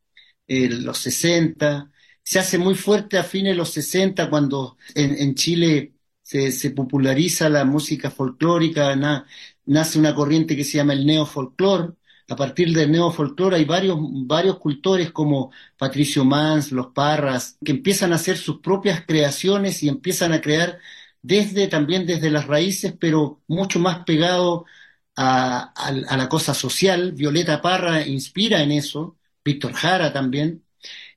eh, 0.47 0.69
los 0.69 0.97
60. 0.99 1.91
Se 2.23 2.39
hace 2.39 2.57
muy 2.57 2.75
fuerte 2.75 3.17
a 3.17 3.23
fines 3.23 3.53
de 3.53 3.57
los 3.57 3.69
60 3.71 4.29
cuando 4.29 4.77
en, 4.95 5.35
Chile 5.35 5.95
se, 6.21 6.71
populariza 6.71 7.49
la 7.49 7.65
música 7.65 8.11
folclórica, 8.11 8.95
nace 9.65 9.99
una 9.99 10.15
corriente 10.15 10.55
que 10.55 10.63
se 10.63 10.77
llama 10.77 10.93
el 10.93 11.05
neofolclor. 11.05 11.97
A 12.29 12.35
partir 12.35 12.73
del 12.73 12.91
neofolclor 12.91 13.53
hay 13.53 13.65
varios, 13.65 13.97
varios 13.99 14.57
cultores 14.59 15.11
como 15.11 15.51
Patricio 15.77 16.23
Mans, 16.25 16.71
Los 16.71 16.87
Parras, 16.87 17.57
que 17.63 17.71
empiezan 17.71 18.13
a 18.13 18.15
hacer 18.15 18.37
sus 18.37 18.59
propias 18.61 19.03
creaciones 19.05 19.83
y 19.83 19.89
empiezan 19.89 20.33
a 20.33 20.41
crear 20.41 20.79
desde 21.21 21.67
también 21.67 22.05
desde 22.05 22.29
las 22.31 22.47
raíces, 22.47 22.93
pero 22.99 23.41
mucho 23.47 23.79
más 23.79 24.03
pegado 24.05 24.65
a, 25.15 25.73
la 26.17 26.29
cosa 26.29 26.53
social. 26.53 27.11
Violeta 27.13 27.61
Parra 27.61 28.05
inspira 28.05 28.61
en 28.63 28.71
eso, 28.71 29.17
Víctor 29.43 29.73
Jara 29.73 30.13
también. 30.13 30.63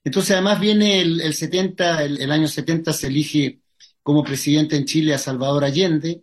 Entonces 0.04 0.32
además 0.32 0.60
viene 0.60 1.00
el, 1.00 1.34
70, 1.34 2.04
el, 2.04 2.20
el 2.20 2.30
año 2.32 2.48
70 2.48 2.92
se 2.92 3.06
elige 3.08 3.60
como 4.02 4.22
presidente 4.24 4.76
en 4.76 4.84
Chile 4.84 5.14
a 5.14 5.18
Salvador 5.18 5.64
Allende, 5.64 6.22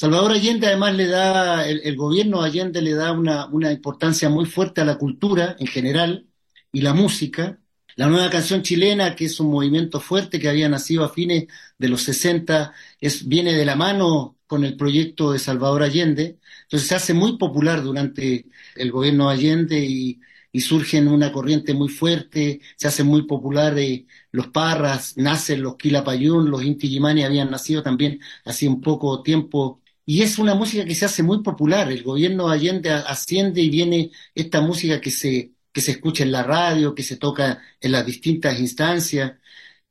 Salvador 0.00 0.30
Allende 0.30 0.68
además 0.68 0.94
le 0.94 1.08
da, 1.08 1.66
el, 1.68 1.96
gobierno 1.96 2.40
de 2.40 2.48
Allende 2.48 2.80
le 2.80 2.94
da 2.94 3.10
una, 3.10 3.72
importancia 3.72 4.28
muy 4.28 4.46
fuerte 4.46 4.80
a 4.80 4.84
la 4.84 4.96
cultura 4.96 5.56
en 5.58 5.66
general 5.66 6.28
y 6.70 6.82
la 6.82 6.94
música. 6.94 7.58
La 7.96 8.06
nueva 8.06 8.30
canción 8.30 8.62
chilena, 8.62 9.16
que 9.16 9.24
es 9.24 9.40
un 9.40 9.50
movimiento 9.50 9.98
fuerte 10.00 10.38
que 10.38 10.48
había 10.48 10.68
nacido 10.68 11.02
a 11.04 11.08
fines 11.08 11.46
de 11.78 11.88
los 11.88 12.02
60, 12.02 12.72
es, 13.00 13.26
viene 13.26 13.54
de 13.54 13.64
la 13.64 13.74
mano 13.74 14.36
con 14.46 14.64
el 14.64 14.76
proyecto 14.76 15.32
de 15.32 15.40
Salvador 15.40 15.82
Allende. 15.82 16.38
Entonces 16.62 16.88
se 16.88 16.94
hace 16.94 17.12
muy 17.12 17.36
popular 17.36 17.82
durante 17.82 18.46
el 18.76 18.92
gobierno 18.92 19.28
de 19.28 19.34
Allende 19.34 19.84
y, 19.84 20.20
surge 20.60 20.98
en 20.98 21.06
una 21.08 21.30
corriente 21.32 21.72
muy 21.72 21.88
fuerte, 21.88 22.60
se 22.76 22.88
hace 22.88 23.04
muy 23.04 23.22
popular 23.26 23.78
eh, 23.78 24.06
los 24.32 24.48
Parras, 24.48 25.16
nacen 25.16 25.62
los 25.62 25.76
Quilapayún, 25.76 26.50
los 26.50 26.64
Inti 26.64 26.98
habían 26.98 27.50
nacido 27.50 27.82
también 27.82 28.20
hace 28.44 28.66
un 28.66 28.80
poco 28.80 29.22
tiempo 29.22 29.80
y 30.08 30.22
es 30.22 30.38
una 30.38 30.54
música 30.54 30.86
que 30.86 30.94
se 30.94 31.04
hace 31.04 31.22
muy 31.22 31.42
popular. 31.42 31.92
El 31.92 32.02
gobierno 32.02 32.48
de 32.48 32.54
Allende 32.54 32.90
asciende 32.90 33.60
y 33.60 33.68
viene 33.68 34.10
esta 34.34 34.62
música 34.62 35.02
que 35.02 35.10
se, 35.10 35.52
que 35.70 35.82
se 35.82 35.90
escucha 35.90 36.24
en 36.24 36.32
la 36.32 36.42
radio, 36.42 36.94
que 36.94 37.02
se 37.02 37.18
toca 37.18 37.60
en 37.78 37.92
las 37.92 38.06
distintas 38.06 38.58
instancias. 38.58 39.34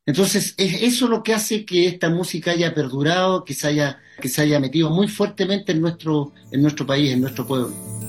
Entonces, 0.07 0.55
es 0.57 0.81
eso 0.81 1.07
lo 1.07 1.21
que 1.21 1.35
hace 1.35 1.65
que 1.65 1.85
esta 1.87 2.09
música 2.09 2.49
haya 2.51 2.73
perdurado, 2.73 3.45
que 3.45 3.53
se 3.53 3.67
haya, 3.67 4.01
que 4.19 4.27
se 4.27 4.41
haya 4.41 4.59
metido 4.59 4.89
muy 4.89 5.07
fuertemente 5.07 5.73
en 5.73 5.81
nuestro, 5.81 6.33
en 6.51 6.63
nuestro 6.63 6.87
país, 6.87 7.11
en 7.11 7.21
nuestro 7.21 7.45
pueblo. 7.45 8.06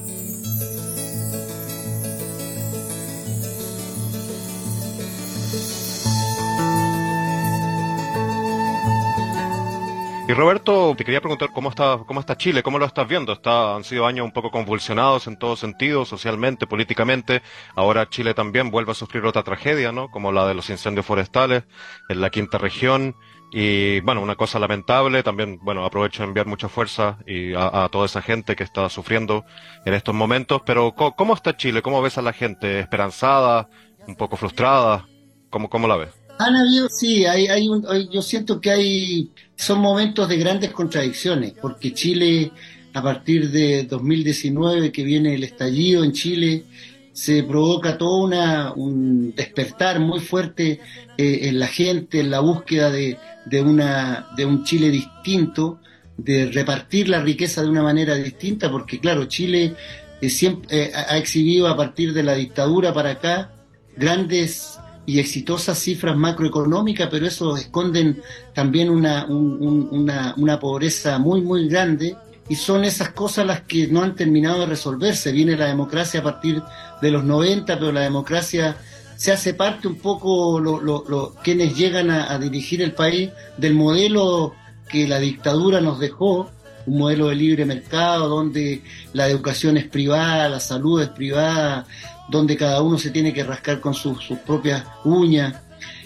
Y 10.29 10.35
Roberto, 10.35 10.95
te 10.95 11.07
quería 11.07 11.23
preguntar 11.23 11.49
cómo 11.55 11.71
está, 11.71 12.01
cómo 12.07 12.21
está 12.21 12.37
Chile, 12.37 12.63
cómo 12.63 12.79
lo 12.79 12.85
estás 12.85 13.09
viendo. 13.09 13.33
Está, 13.33 13.75
han 13.75 13.83
sido 13.83 14.05
años 14.05 14.27
un 14.27 14.33
poco 14.33 14.51
convulsionados 14.51 15.27
en 15.27 15.39
todo 15.39 15.57
sentido, 15.57 16.05
socialmente, 16.05 16.67
políticamente. 16.67 17.41
Ahora 17.75 18.11
Chile 18.11 18.35
también 18.35 18.71
vuelve 18.71 18.93
a 18.93 18.95
sufrir 18.95 19.25
otra 19.25 19.43
tragedia, 19.43 19.91
¿no? 19.91 20.11
Como 20.11 20.31
la 20.31 20.47
de 20.47 20.53
los 20.53 20.69
incendios 20.69 21.07
forestales 21.07 21.65
en 22.11 22.21
la 22.21 22.29
quinta 22.29 22.59
región. 22.59 23.17
Y 23.51 24.01
bueno, 24.01 24.21
una 24.21 24.37
cosa 24.37 24.59
lamentable, 24.59 25.23
también, 25.23 25.61
bueno, 25.63 25.83
aprovecho 25.87 26.23
de 26.23 26.29
enviar 26.29 26.45
mucha 26.45 26.69
fuerza 26.69 27.17
y 27.27 27.55
a, 27.55 27.89
toda 27.91 28.05
esa 28.05 28.21
gente 28.21 28.55
que 28.55 28.65
está 28.65 28.91
sufriendo 28.91 29.47
en 29.87 29.95
estos 29.95 30.15
momentos. 30.15 30.61
Pero, 30.67 30.95
¿cómo, 30.95 31.33
está 31.33 31.57
Chile? 31.57 31.81
¿Cómo 31.81 32.03
ves 32.03 32.19
a 32.19 32.23
la 32.23 32.35
gente? 32.35 32.81
¿Esperanzada? 32.81 33.71
¿Un 34.07 34.15
poco 34.15 34.37
frustrada? 34.37 35.07
¿Cómo, 35.49 35.71
cómo 35.71 35.89
la 35.89 35.97
ves? 35.97 36.28
Han 36.39 36.57
habido, 36.57 36.89
sí, 36.89 37.27
hay, 37.27 37.49
hay 37.49 37.69
un, 37.69 37.85
yo 38.11 38.23
siento 38.23 38.61
que 38.61 38.71
hay, 38.71 39.31
son 39.57 39.81
momentos 39.81 40.29
de 40.29 40.37
grandes 40.37 40.71
contradicciones, 40.71 41.53
porque 41.61 41.93
Chile, 41.93 42.53
a 42.95 43.03
partir 43.03 43.51
de 43.51 43.85
2019, 43.85 44.93
que 44.93 45.03
viene 45.03 45.35
el 45.35 45.45
estallido 45.45 46.05
en 46.05 46.13
Chile, 46.13 46.65
se 47.13 47.43
provoca 47.43 47.99
todo 47.99 48.23
una, 48.23 48.73
un 48.73 49.35
despertar 49.35 49.99
muy 49.99 50.21
fuerte 50.21 50.81
eh, 51.17 51.41
en 51.49 51.59
la 51.59 51.67
gente, 51.67 52.21
en 52.21 52.31
la 52.31 52.39
búsqueda 52.39 52.93
de, 52.93 53.19
de, 53.47 53.61
una, 53.61 54.29
de 54.37 54.47
un 54.47 54.63
Chile 54.63 54.91
distinto, 54.91 55.81
de 56.17 56.47
repartir 56.53 57.09
la 57.09 57.21
riqueza 57.21 57.63
de 57.63 57.71
una 57.71 57.83
manera 57.83 58.15
distinta, 58.15 58.71
porque 58.71 59.01
claro, 59.01 59.25
Chile 59.25 59.75
eh, 60.21 60.31
siempre, 60.31 60.85
eh, 60.85 60.93
ha 60.95 61.19
exhibido 61.19 61.67
a 61.67 61.77
partir 61.77 62.13
de 62.13 62.23
la 62.23 62.35
dictadura 62.35 62.93
para 62.93 63.11
acá 63.11 63.51
grandes 63.97 64.78
y 65.09 65.19
exitosas 65.21 65.79
cifras 65.79 66.19
macroeconómicas, 66.19 67.09
pero 67.11 67.27
eso 67.27 67.57
esconden 67.57 68.21
también 68.53 68.91
una, 68.91 69.25
una, 69.25 70.35
una 70.37 70.61
pobreza 70.61 71.19
muy, 71.19 71.41
muy 71.41 71.67
grande 71.67 72.15
y 72.47 72.57
son 72.57 72.85
esas 72.85 73.13
cosas 73.13 73.47
las 73.47 73.63
que 73.63 73.87
no 73.87 74.03
han 74.03 74.15
terminado 74.15 74.61
de 74.61 74.67
resolverse. 74.67 75.33
Viene 75.33 75.57
la 75.57 75.65
democracia 75.65 76.21
a 76.21 76.23
partir 76.23 76.63
de 77.01 77.11
los 77.11 77.25
90, 77.25 77.79
pero 77.79 77.91
la 77.91 78.03
democracia 78.03 78.77
se 79.17 79.33
hace 79.33 79.55
parte 79.55 79.89
un 79.89 79.97
poco 79.97 80.61
lo, 80.61 81.35
quienes 81.43 81.75
llegan 81.75 82.11
a, 82.11 82.39
dirigir 82.39 82.83
el 82.83 82.93
país 82.93 83.31
del 83.57 83.73
modelo 83.73 84.57
que 84.91 85.09
la 85.09 85.19
dictadura 85.19 85.81
nos 85.81 85.99
dejó, 86.01 86.51
un 86.85 86.99
modelo 86.99 87.29
de 87.29 87.35
libre 87.35 87.65
mercado 87.65 88.29
donde 88.29 88.83
la 89.15 89.27
educación 89.27 89.79
es 89.79 89.87
privada, 89.87 90.51
la 90.51 90.61
salud 90.61 91.01
es 91.01 91.09
privada, 91.09 91.87
donde 92.29 92.57
cada 92.57 92.83
uno 92.83 92.99
se 92.99 93.11
tiene 93.11 93.33
que 93.33 93.45
rascar 93.45 93.81
con 93.81 93.95
sus, 93.95 94.19
propias 94.47 94.85
uñas. 95.05 95.55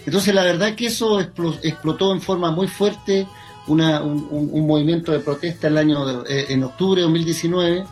Entonces 0.05 0.33
la 0.33 0.43
verdad 0.43 0.75
que 0.75 0.87
eso 0.87 1.19
explotó 1.19 2.13
en 2.13 2.21
forma 2.21 2.51
muy 2.51 2.67
fuerte 2.67 3.27
un, 3.67 4.67
movimiento 4.67 5.11
de 5.11 5.19
protesta 5.19 5.67
el 5.67 5.77
año 5.77 6.23
eh, 6.25 6.47
en 6.49 6.63
octubre 6.63 7.01
de 7.01 7.07
2019. 7.07 7.85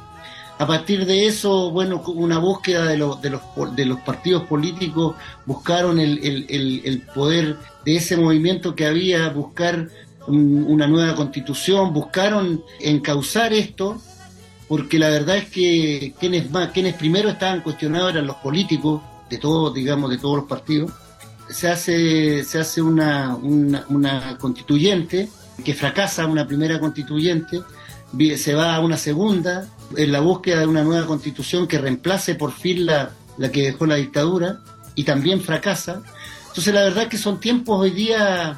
A 0.58 0.68
partir 0.68 1.08
de 1.08 1.26
eso, 1.26 1.72
bueno, 1.72 2.04
una 2.06 2.38
búsqueda 2.38 2.86
de, 2.86 2.98
los, 2.98 3.20
de, 3.20 3.32
los, 3.32 3.42
de 3.76 3.86
los 3.86 4.00
partidos 4.02 4.44
políticos 4.44 5.16
buscaron 5.46 6.00
el, 6.00 6.20
el, 6.22 7.02
poder 7.16 7.58
de 7.84 7.96
ese 7.96 8.16
movimiento 8.16 8.76
que 8.76 8.86
había, 8.86 9.30
buscar 9.30 9.88
una 10.28 10.86
nueva 10.86 11.16
constitución, 11.16 11.92
buscaron 11.94 12.64
encauzar 12.80 13.54
esto, 13.54 14.00
porque 14.72 14.98
la 14.98 15.10
verdad 15.10 15.36
es 15.36 15.50
que 15.50 16.14
quienes, 16.18 16.50
más, 16.50 16.70
quienes 16.72 16.94
primero 16.94 17.28
estaban 17.28 17.60
cuestionados 17.60 18.14
eran 18.14 18.26
los 18.26 18.38
políticos, 18.38 19.02
de 19.30 19.38
todos, 19.38 19.74
digamos, 19.74 20.10
de 20.10 20.18
todos 20.18 20.38
los 20.38 20.46
partidos. 20.46 20.94
Se 21.50 21.68
hace, 21.68 22.46
se 22.46 22.58
hace 22.58 22.82
una, 22.82 23.36
una, 23.36 24.38
constituyente 24.38 25.28
que 25.66 25.74
fracasa 25.74 26.26
una 26.26 26.48
primera 26.48 26.80
constituyente, 26.80 27.60
se 28.38 28.54
va 28.54 28.74
a 28.74 28.80
una 28.80 28.96
segunda, 28.96 29.68
en 29.98 30.10
la 30.10 30.22
búsqueda 30.22 30.62
de 30.62 30.68
una 30.68 30.84
nueva 30.84 31.06
constitución 31.06 31.68
que 31.68 31.78
reemplace 31.78 32.36
por 32.36 32.54
fin 32.54 32.86
la, 32.86 33.12
la 33.38 33.52
que 33.52 33.64
dejó 33.64 33.86
la 33.86 33.96
dictadura, 33.96 34.62
y 34.96 35.04
también 35.04 35.42
fracasa. 35.42 36.02
Entonces 36.48 36.74
la 36.74 36.84
verdad 36.84 37.10
que 37.10 37.18
son 37.18 37.42
tiempos 37.42 37.78
hoy 37.78 37.92
día 37.92 38.58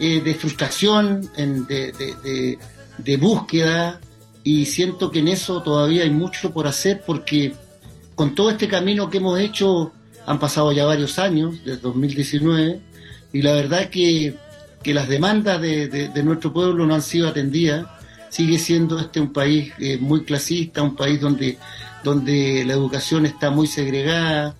eh, 0.00 0.20
de 0.20 0.34
frustración, 0.34 1.30
de, 1.36 2.58
de, 2.98 3.16
búsqueda, 3.16 4.00
y 4.46 4.64
siento 4.66 5.10
que 5.10 5.18
en 5.18 5.28
eso 5.28 5.60
todavía 5.60 6.04
hay 6.04 6.10
mucho 6.10 6.52
por 6.52 6.68
hacer 6.68 7.02
porque 7.04 7.52
con 8.14 8.34
todo 8.34 8.48
este 8.50 8.68
camino 8.68 9.10
que 9.10 9.18
hemos 9.18 9.40
hecho 9.40 9.92
han 10.24 10.38
pasado 10.38 10.70
ya 10.70 10.84
varios 10.84 11.18
años, 11.18 11.56
desde 11.64 11.80
2019, 11.80 12.80
y 13.32 13.42
la 13.42 13.52
verdad 13.52 13.90
que 13.90 14.36
que 14.86 14.94
las 14.94 15.08
demandas 15.08 15.60
de, 15.60 16.22
nuestro 16.22 16.52
pueblo 16.52 16.86
no 16.86 16.94
han 16.94 17.02
sido 17.02 17.26
atendidas. 17.26 17.86
Sigue 18.28 18.56
siendo 18.56 19.00
este 19.00 19.18
un 19.18 19.32
país 19.32 19.72
eh, 19.80 19.98
muy 19.98 20.22
clasista, 20.22 20.80
un 20.80 20.94
país 20.94 21.20
donde, 21.20 21.58
donde 22.04 22.64
la 22.64 22.74
educación 22.74 23.26
está 23.26 23.50
muy 23.50 23.66
segregada. 23.66 24.54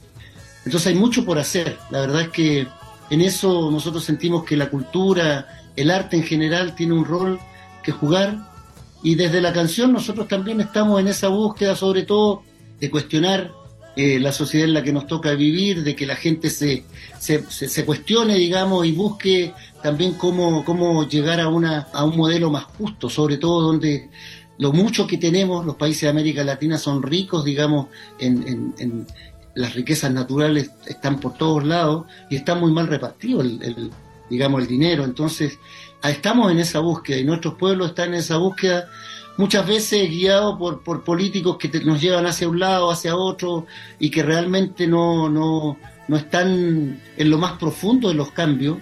Entonces 0.64 0.88
hay 0.88 0.96
mucho 0.96 1.24
por 1.24 1.38
hacer. 1.38 1.78
La 1.92 2.00
verdad 2.00 2.22
es 2.22 2.28
que 2.30 2.66
en 3.08 3.20
eso 3.20 3.70
nosotros 3.70 4.02
sentimos 4.02 4.42
que 4.42 4.56
la 4.56 4.68
cultura, 4.68 5.46
el 5.76 5.92
arte 5.92 6.16
en 6.16 6.24
general 6.24 6.74
tiene 6.74 6.94
un 6.94 7.04
rol 7.04 7.38
que 7.84 7.92
jugar 7.92 8.55
y 9.02 9.14
desde 9.14 9.40
la 9.40 9.52
canción 9.52 9.92
nosotros 9.92 10.28
también 10.28 10.60
estamos 10.60 11.00
en 11.00 11.08
esa 11.08 11.28
búsqueda 11.28 11.76
sobre 11.76 12.02
todo 12.02 12.42
de 12.80 12.90
cuestionar 12.90 13.52
eh, 13.96 14.20
la 14.20 14.30
sociedad 14.30 14.68
en 14.68 14.74
la 14.74 14.82
que 14.82 14.92
nos 14.92 15.06
toca 15.06 15.32
vivir, 15.32 15.82
de 15.82 15.96
que 15.96 16.04
la 16.04 16.16
gente 16.16 16.50
se, 16.50 16.84
se, 17.18 17.42
se, 17.48 17.84
cuestione, 17.86 18.34
digamos, 18.34 18.84
y 18.84 18.92
busque 18.92 19.54
también 19.82 20.12
cómo, 20.14 20.66
cómo 20.66 21.08
llegar 21.08 21.40
a, 21.40 21.48
una, 21.48 21.88
a 21.94 22.04
un 22.04 22.14
modelo 22.14 22.50
más 22.50 22.64
justo, 22.64 23.08
sobre 23.08 23.38
todo 23.38 23.62
donde 23.62 24.10
lo 24.58 24.72
mucho 24.74 25.06
que 25.06 25.16
tenemos, 25.16 25.64
los 25.64 25.76
países 25.76 26.02
de 26.02 26.08
América 26.08 26.44
Latina 26.44 26.76
son 26.76 27.02
ricos, 27.02 27.42
digamos, 27.44 27.86
en, 28.18 28.74
en, 28.78 29.06
las 29.54 29.74
riquezas 29.74 30.12
naturales 30.12 30.70
están 30.86 31.18
por 31.18 31.32
todos 31.38 31.64
lados 31.64 32.04
y 32.28 32.36
está 32.36 32.54
muy 32.54 32.70
mal 32.72 32.88
repartido 32.88 33.40
el, 33.40 33.90
digamos, 34.28 34.60
el 34.60 34.68
dinero. 34.68 35.04
Entonces, 35.04 35.58
estamos 36.02 36.52
en 36.52 36.58
esa 36.58 36.80
búsqueda 36.80 37.18
y 37.18 37.24
nuestros 37.24 37.54
pueblos 37.54 37.90
están 37.90 38.08
en 38.08 38.20
esa 38.20 38.36
búsqueda 38.36 38.88
muchas 39.36 39.66
veces 39.66 40.08
guiado 40.08 40.58
por, 40.58 40.82
por 40.82 41.04
políticos 41.04 41.56
que 41.58 41.68
nos 41.80 42.00
llevan 42.00 42.26
hacia 42.26 42.48
un 42.48 42.58
lado, 42.58 42.90
hacia 42.90 43.16
otro, 43.16 43.66
y 43.98 44.10
que 44.10 44.22
realmente 44.22 44.86
no, 44.86 45.28
no, 45.28 45.78
no 46.08 46.16
están 46.16 47.00
en 47.16 47.30
lo 47.30 47.38
más 47.38 47.52
profundo 47.52 48.08
de 48.08 48.14
los 48.14 48.30
cambios, 48.32 48.78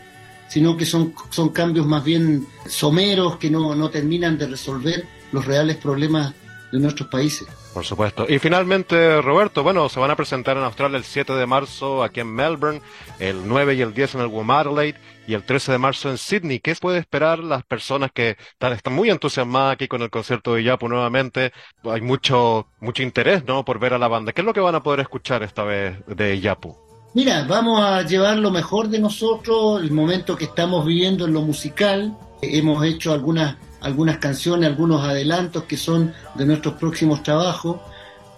sino 0.48 0.76
que 0.76 0.86
son, 0.86 1.14
son 1.30 1.48
cambios 1.48 1.86
más 1.86 2.04
bien 2.04 2.46
someros 2.66 3.38
que 3.38 3.50
no, 3.50 3.74
no 3.74 3.90
terminan 3.90 4.38
de 4.38 4.46
resolver 4.46 5.06
los 5.32 5.44
reales 5.44 5.76
problemas 5.76 6.32
de 6.70 6.78
nuestros 6.78 7.08
países. 7.08 7.48
Por 7.74 7.84
supuesto. 7.84 8.24
Y 8.28 8.38
finalmente, 8.38 9.20
Roberto, 9.20 9.64
bueno, 9.64 9.88
se 9.88 9.98
van 9.98 10.12
a 10.12 10.16
presentar 10.16 10.56
en 10.56 10.62
Australia 10.62 10.96
el 10.96 11.02
7 11.02 11.32
de 11.32 11.44
marzo 11.44 12.04
aquí 12.04 12.20
en 12.20 12.32
Melbourne, 12.32 12.80
el 13.18 13.48
9 13.48 13.74
y 13.74 13.80
el 13.80 13.92
10 13.92 14.14
en 14.14 14.20
el 14.20 14.28
Womadelaide 14.28 14.96
y 15.26 15.34
el 15.34 15.42
13 15.42 15.72
de 15.72 15.78
marzo 15.78 16.08
en 16.08 16.16
Sydney. 16.16 16.60
¿Qué 16.60 16.72
puede 16.76 16.98
esperar 16.98 17.40
las 17.40 17.64
personas 17.64 18.12
que 18.12 18.36
están, 18.60 18.94
muy 18.94 19.10
entusiasmadas 19.10 19.72
aquí 19.72 19.88
con 19.88 20.02
el 20.02 20.10
concierto 20.10 20.54
de 20.54 20.62
Yapu 20.62 20.88
nuevamente? 20.88 21.52
Hay 21.82 22.00
mucho, 22.00 22.68
mucho 22.78 23.02
interés, 23.02 23.44
¿no? 23.44 23.64
Por 23.64 23.80
ver 23.80 23.94
a 23.94 23.98
la 23.98 24.06
banda. 24.06 24.32
¿Qué 24.32 24.42
es 24.42 24.46
lo 24.46 24.54
que 24.54 24.60
van 24.60 24.76
a 24.76 24.82
poder 24.84 25.00
escuchar 25.00 25.42
esta 25.42 25.64
vez 25.64 25.98
de 26.06 26.40
Yapu? 26.40 26.76
Mira, 27.14 27.44
vamos 27.48 27.82
a 27.82 28.02
llevar 28.02 28.38
lo 28.38 28.52
mejor 28.52 28.88
de 28.88 29.00
nosotros, 29.00 29.82
el 29.82 29.90
momento 29.90 30.36
que 30.36 30.44
estamos 30.44 30.86
viviendo 30.86 31.26
en 31.26 31.32
lo 31.32 31.42
musical. 31.42 32.16
Hemos 32.40 32.84
hecho 32.84 33.12
algunas 33.12 33.56
algunas 33.84 34.16
canciones, 34.16 34.68
algunos 34.68 35.02
adelantos 35.02 35.64
que 35.64 35.76
son 35.76 36.12
de 36.34 36.46
nuestros 36.46 36.74
próximos 36.74 37.22
trabajos, 37.22 37.76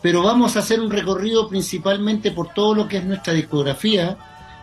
pero 0.03 0.23
vamos 0.23 0.57
a 0.57 0.59
hacer 0.59 0.81
un 0.81 0.91
recorrido 0.91 1.49
principalmente 1.49 2.33
por 2.33 2.53
todo 2.53 2.75
lo 2.75 2.89
que 2.89 2.99
es 2.99 3.05
nuestra 3.05 3.33
discografía. 3.33 4.17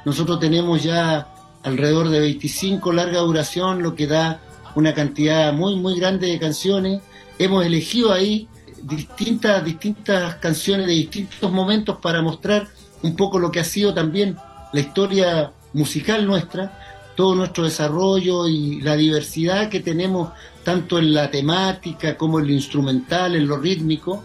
Nosotros 0.05 0.39
tenemos 0.39 0.83
ya 0.83 1.27
alrededor 1.63 2.09
de 2.09 2.19
25 2.19 2.91
larga 2.91 3.19
duración, 3.19 3.81
lo 3.81 3.95
que 3.95 4.07
da 4.07 4.41
una 4.75 4.93
cantidad 4.93 5.53
muy, 5.53 5.75
muy 5.77 5.97
grande 5.99 6.27
de 6.27 6.39
canciones. 6.39 7.01
Hemos 7.39 7.65
elegido 7.65 8.11
ahí 8.11 8.47
distintas, 8.81 9.63
distintas 9.63 10.35
canciones 10.35 10.87
de 10.87 10.93
distintos 10.93 11.51
momentos 11.51 11.97
para 12.01 12.21
mostrar 12.21 12.67
un 13.01 13.15
poco 13.15 13.39
lo 13.39 13.51
que 13.51 13.61
ha 13.61 13.63
sido 13.63 13.93
también 13.93 14.37
la 14.73 14.79
historia 14.79 15.51
musical 15.73 16.25
nuestra, 16.25 16.79
todo 17.15 17.35
nuestro 17.35 17.63
desarrollo 17.63 18.47
y 18.47 18.81
la 18.81 18.95
diversidad 18.95 19.69
que 19.69 19.79
tenemos 19.79 20.29
tanto 20.63 20.97
en 20.97 21.13
la 21.13 21.29
temática 21.29 22.17
como 22.17 22.39
en 22.39 22.47
lo 22.47 22.53
instrumental, 22.53 23.35
en 23.35 23.47
lo 23.47 23.57
rítmico, 23.57 24.23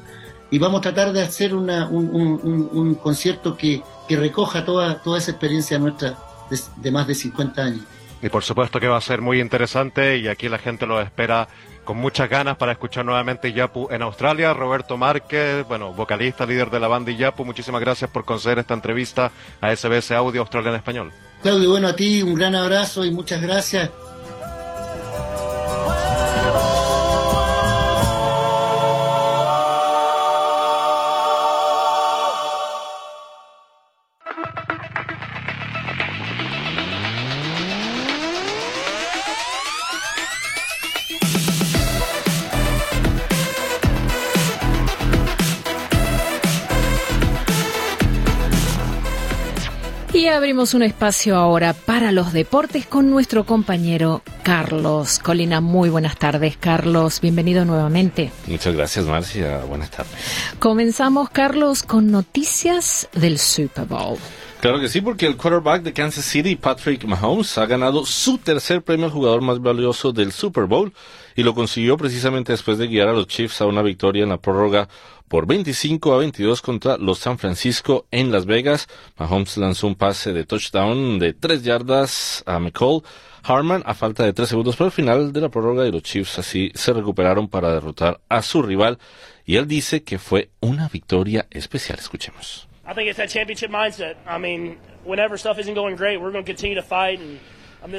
y 0.50 0.58
vamos 0.58 0.78
a 0.78 0.82
tratar 0.82 1.12
de 1.12 1.22
hacer 1.22 1.54
un, 1.54 2.98
concierto 3.02 3.56
que, 3.56 3.82
recoja 4.08 4.64
toda, 4.64 5.02
toda 5.02 5.18
esa 5.18 5.32
experiencia 5.32 5.78
nuestra 5.78 6.16
de, 6.76 6.90
más 6.90 7.06
de 7.06 7.14
50 7.14 7.62
años. 7.62 7.80
Y 8.22 8.28
por 8.30 8.42
supuesto 8.42 8.80
que 8.80 8.88
va 8.88 8.96
a 8.96 9.00
ser 9.00 9.20
muy 9.20 9.40
interesante 9.40 10.16
y 10.18 10.26
aquí 10.26 10.48
la 10.48 10.58
gente 10.58 10.86
lo 10.86 11.00
espera 11.00 11.48
con 11.84 11.98
muchas 11.98 12.28
ganas 12.28 12.56
para 12.56 12.72
escuchar 12.72 13.04
nuevamente 13.04 13.52
Yapu 13.52 13.88
en 13.90 14.02
Australia. 14.02 14.52
Roberto 14.54 14.96
Márquez, 14.96 15.66
bueno, 15.68 15.92
vocalista, 15.92 16.44
líder 16.44 16.70
de 16.70 16.80
la 16.80 16.88
banda 16.88 17.12
Yapu, 17.12 17.44
muchísimas 17.44 17.80
gracias 17.80 18.10
por 18.10 18.24
conceder 18.24 18.58
esta 18.58 18.74
entrevista 18.74 19.30
a 19.60 19.74
SBS 19.74 20.12
Audio 20.12 20.40
Australia 20.40 20.70
en 20.70 20.76
Español. 20.76 21.12
Claudio, 21.42 21.70
bueno, 21.70 21.88
a 21.88 21.96
ti 21.96 22.22
un 22.22 22.34
gran 22.34 22.54
abrazo 22.54 23.04
y 23.04 23.10
muchas 23.10 23.40
gracias. 23.40 23.90
Abrimos 50.26 50.74
un 50.74 50.82
espacio 50.82 51.36
ahora 51.36 51.72
para 51.72 52.10
los 52.10 52.32
deportes 52.32 52.86
con 52.86 53.10
nuestro 53.10 53.44
compañero 53.44 54.22
Carlos 54.42 55.18
Colina. 55.20 55.60
Muy 55.60 55.90
buenas 55.90 56.16
tardes, 56.18 56.56
Carlos. 56.56 57.20
Bienvenido 57.20 57.64
nuevamente. 57.64 58.32
Muchas 58.46 58.74
gracias, 58.74 59.04
Marcia. 59.06 59.58
Buenas 59.64 59.90
tardes. 59.90 60.12
Comenzamos, 60.58 61.30
Carlos, 61.30 61.82
con 61.82 62.10
noticias 62.10 63.08
del 63.12 63.38
Super 63.38 63.84
Bowl. 63.84 64.18
Claro 64.60 64.80
que 64.80 64.88
sí, 64.88 65.00
porque 65.00 65.26
el 65.26 65.36
quarterback 65.36 65.82
de 65.82 65.92
Kansas 65.92 66.24
City, 66.24 66.56
Patrick 66.56 67.04
Mahomes, 67.04 67.56
ha 67.58 67.66
ganado 67.66 68.04
su 68.04 68.38
tercer 68.38 68.82
premio 68.82 69.06
al 69.06 69.12
jugador 69.12 69.40
más 69.40 69.60
valioso 69.60 70.10
del 70.10 70.32
Super 70.32 70.64
Bowl 70.64 70.92
y 71.36 71.44
lo 71.44 71.54
consiguió 71.54 71.96
precisamente 71.96 72.52
después 72.52 72.76
de 72.76 72.88
guiar 72.88 73.06
a 73.06 73.12
los 73.12 73.28
Chiefs 73.28 73.60
a 73.60 73.66
una 73.66 73.82
victoria 73.82 74.24
en 74.24 74.30
la 74.30 74.38
prórroga 74.38 74.88
por 75.28 75.46
25 75.46 76.14
a 76.14 76.18
22 76.18 76.62
contra 76.62 76.96
los 76.96 77.18
San 77.18 77.38
Francisco 77.38 78.06
en 78.10 78.32
Las 78.32 78.46
Vegas. 78.46 78.88
Mahomes 79.16 79.56
lanzó 79.56 79.86
un 79.86 79.94
pase 79.94 80.32
de 80.32 80.44
touchdown 80.44 81.18
de 81.18 81.34
3 81.34 81.62
yardas 81.62 82.42
a 82.46 82.58
McCall. 82.58 83.02
Harman 83.42 83.82
a 83.86 83.94
falta 83.94 84.24
de 84.24 84.32
3 84.32 84.48
segundos 84.48 84.76
para 84.76 84.86
el 84.86 84.92
final 84.92 85.32
de 85.32 85.40
la 85.40 85.48
prórroga 85.48 85.86
y 85.86 85.92
los 85.92 86.02
Chiefs 86.02 86.38
así 86.38 86.70
se 86.74 86.92
recuperaron 86.92 87.48
para 87.48 87.72
derrotar 87.72 88.20
a 88.28 88.42
su 88.42 88.62
rival 88.62 88.98
y 89.44 89.56
él 89.56 89.66
dice 89.68 90.02
que 90.02 90.18
fue 90.18 90.50
una 90.60 90.88
victoria 90.88 91.46
especial. 91.50 91.98
Escuchemos. 91.98 92.68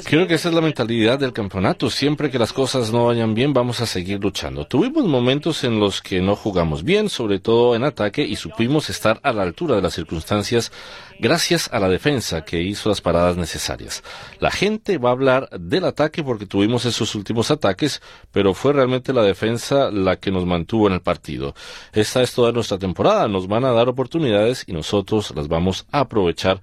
Creo 0.04 0.26
que 0.26 0.34
esa 0.34 0.50
es 0.50 0.54
la 0.54 0.60
mentalidad 0.60 1.18
del 1.18 1.32
campeonato. 1.32 1.88
Siempre 1.88 2.30
que 2.30 2.38
las 2.38 2.52
cosas 2.52 2.92
no 2.92 3.06
vayan 3.06 3.32
bien, 3.32 3.54
vamos 3.54 3.80
a 3.80 3.86
seguir 3.86 4.20
luchando. 4.20 4.66
Tuvimos 4.66 5.04
momentos 5.06 5.64
en 5.64 5.80
los 5.80 6.02
que 6.02 6.20
no 6.20 6.36
jugamos 6.36 6.84
bien, 6.84 7.08
sobre 7.08 7.38
todo 7.38 7.74
en 7.74 7.84
ataque, 7.84 8.22
y 8.22 8.36
supimos 8.36 8.90
estar 8.90 9.20
a 9.22 9.32
la 9.32 9.42
altura 9.42 9.76
de 9.76 9.82
las 9.82 9.94
circunstancias 9.94 10.70
gracias 11.18 11.70
a 11.72 11.80
la 11.80 11.88
defensa 11.88 12.44
que 12.44 12.62
hizo 12.62 12.90
las 12.90 13.00
paradas 13.00 13.38
necesarias. 13.38 14.04
La 14.38 14.50
gente 14.50 14.98
va 14.98 15.10
a 15.10 15.12
hablar 15.12 15.48
del 15.58 15.86
ataque 15.86 16.22
porque 16.22 16.46
tuvimos 16.46 16.84
esos 16.84 17.14
últimos 17.14 17.50
ataques, 17.50 18.02
pero 18.32 18.52
fue 18.52 18.74
realmente 18.74 19.14
la 19.14 19.22
defensa 19.22 19.90
la 19.90 20.16
que 20.16 20.30
nos 20.30 20.44
mantuvo 20.44 20.88
en 20.88 20.94
el 20.94 21.00
partido. 21.00 21.54
Esta 21.92 22.22
es 22.22 22.34
toda 22.34 22.52
nuestra 22.52 22.78
temporada. 22.78 23.28
Nos 23.28 23.48
van 23.48 23.64
a 23.64 23.72
dar 23.72 23.88
oportunidades 23.88 24.64
y 24.66 24.72
nosotros 24.72 25.32
las 25.34 25.48
vamos 25.48 25.86
a 25.90 26.00
aprovechar 26.00 26.60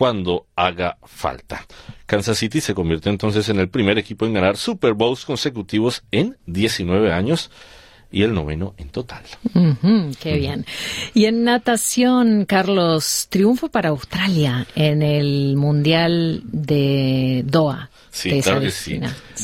cuando 0.00 0.46
haga 0.56 0.96
falta. 1.04 1.66
Kansas 2.06 2.38
City 2.38 2.62
se 2.62 2.72
convierte 2.72 3.10
entonces 3.10 3.50
en 3.50 3.58
el 3.58 3.68
primer 3.68 3.98
equipo 3.98 4.24
en 4.24 4.32
ganar 4.32 4.56
Super 4.56 4.94
Bowls 4.94 5.26
consecutivos 5.26 6.04
en 6.10 6.38
19 6.46 7.12
años 7.12 7.50
y 8.10 8.22
el 8.22 8.34
noveno 8.34 8.74
en 8.78 8.88
total. 8.88 9.22
qué 10.20 10.36
bien. 10.36 10.66
Y 11.14 11.26
en 11.26 11.44
natación, 11.44 12.44
Carlos, 12.44 13.26
triunfo 13.30 13.68
para 13.68 13.90
Australia 13.90 14.66
en 14.74 15.02
el 15.02 15.56
Mundial 15.56 16.42
de 16.44 17.42
Doha. 17.46 17.90
Sí, 18.10 18.42
claro 18.42 18.60
que 18.60 18.72
sí. 18.72 19.00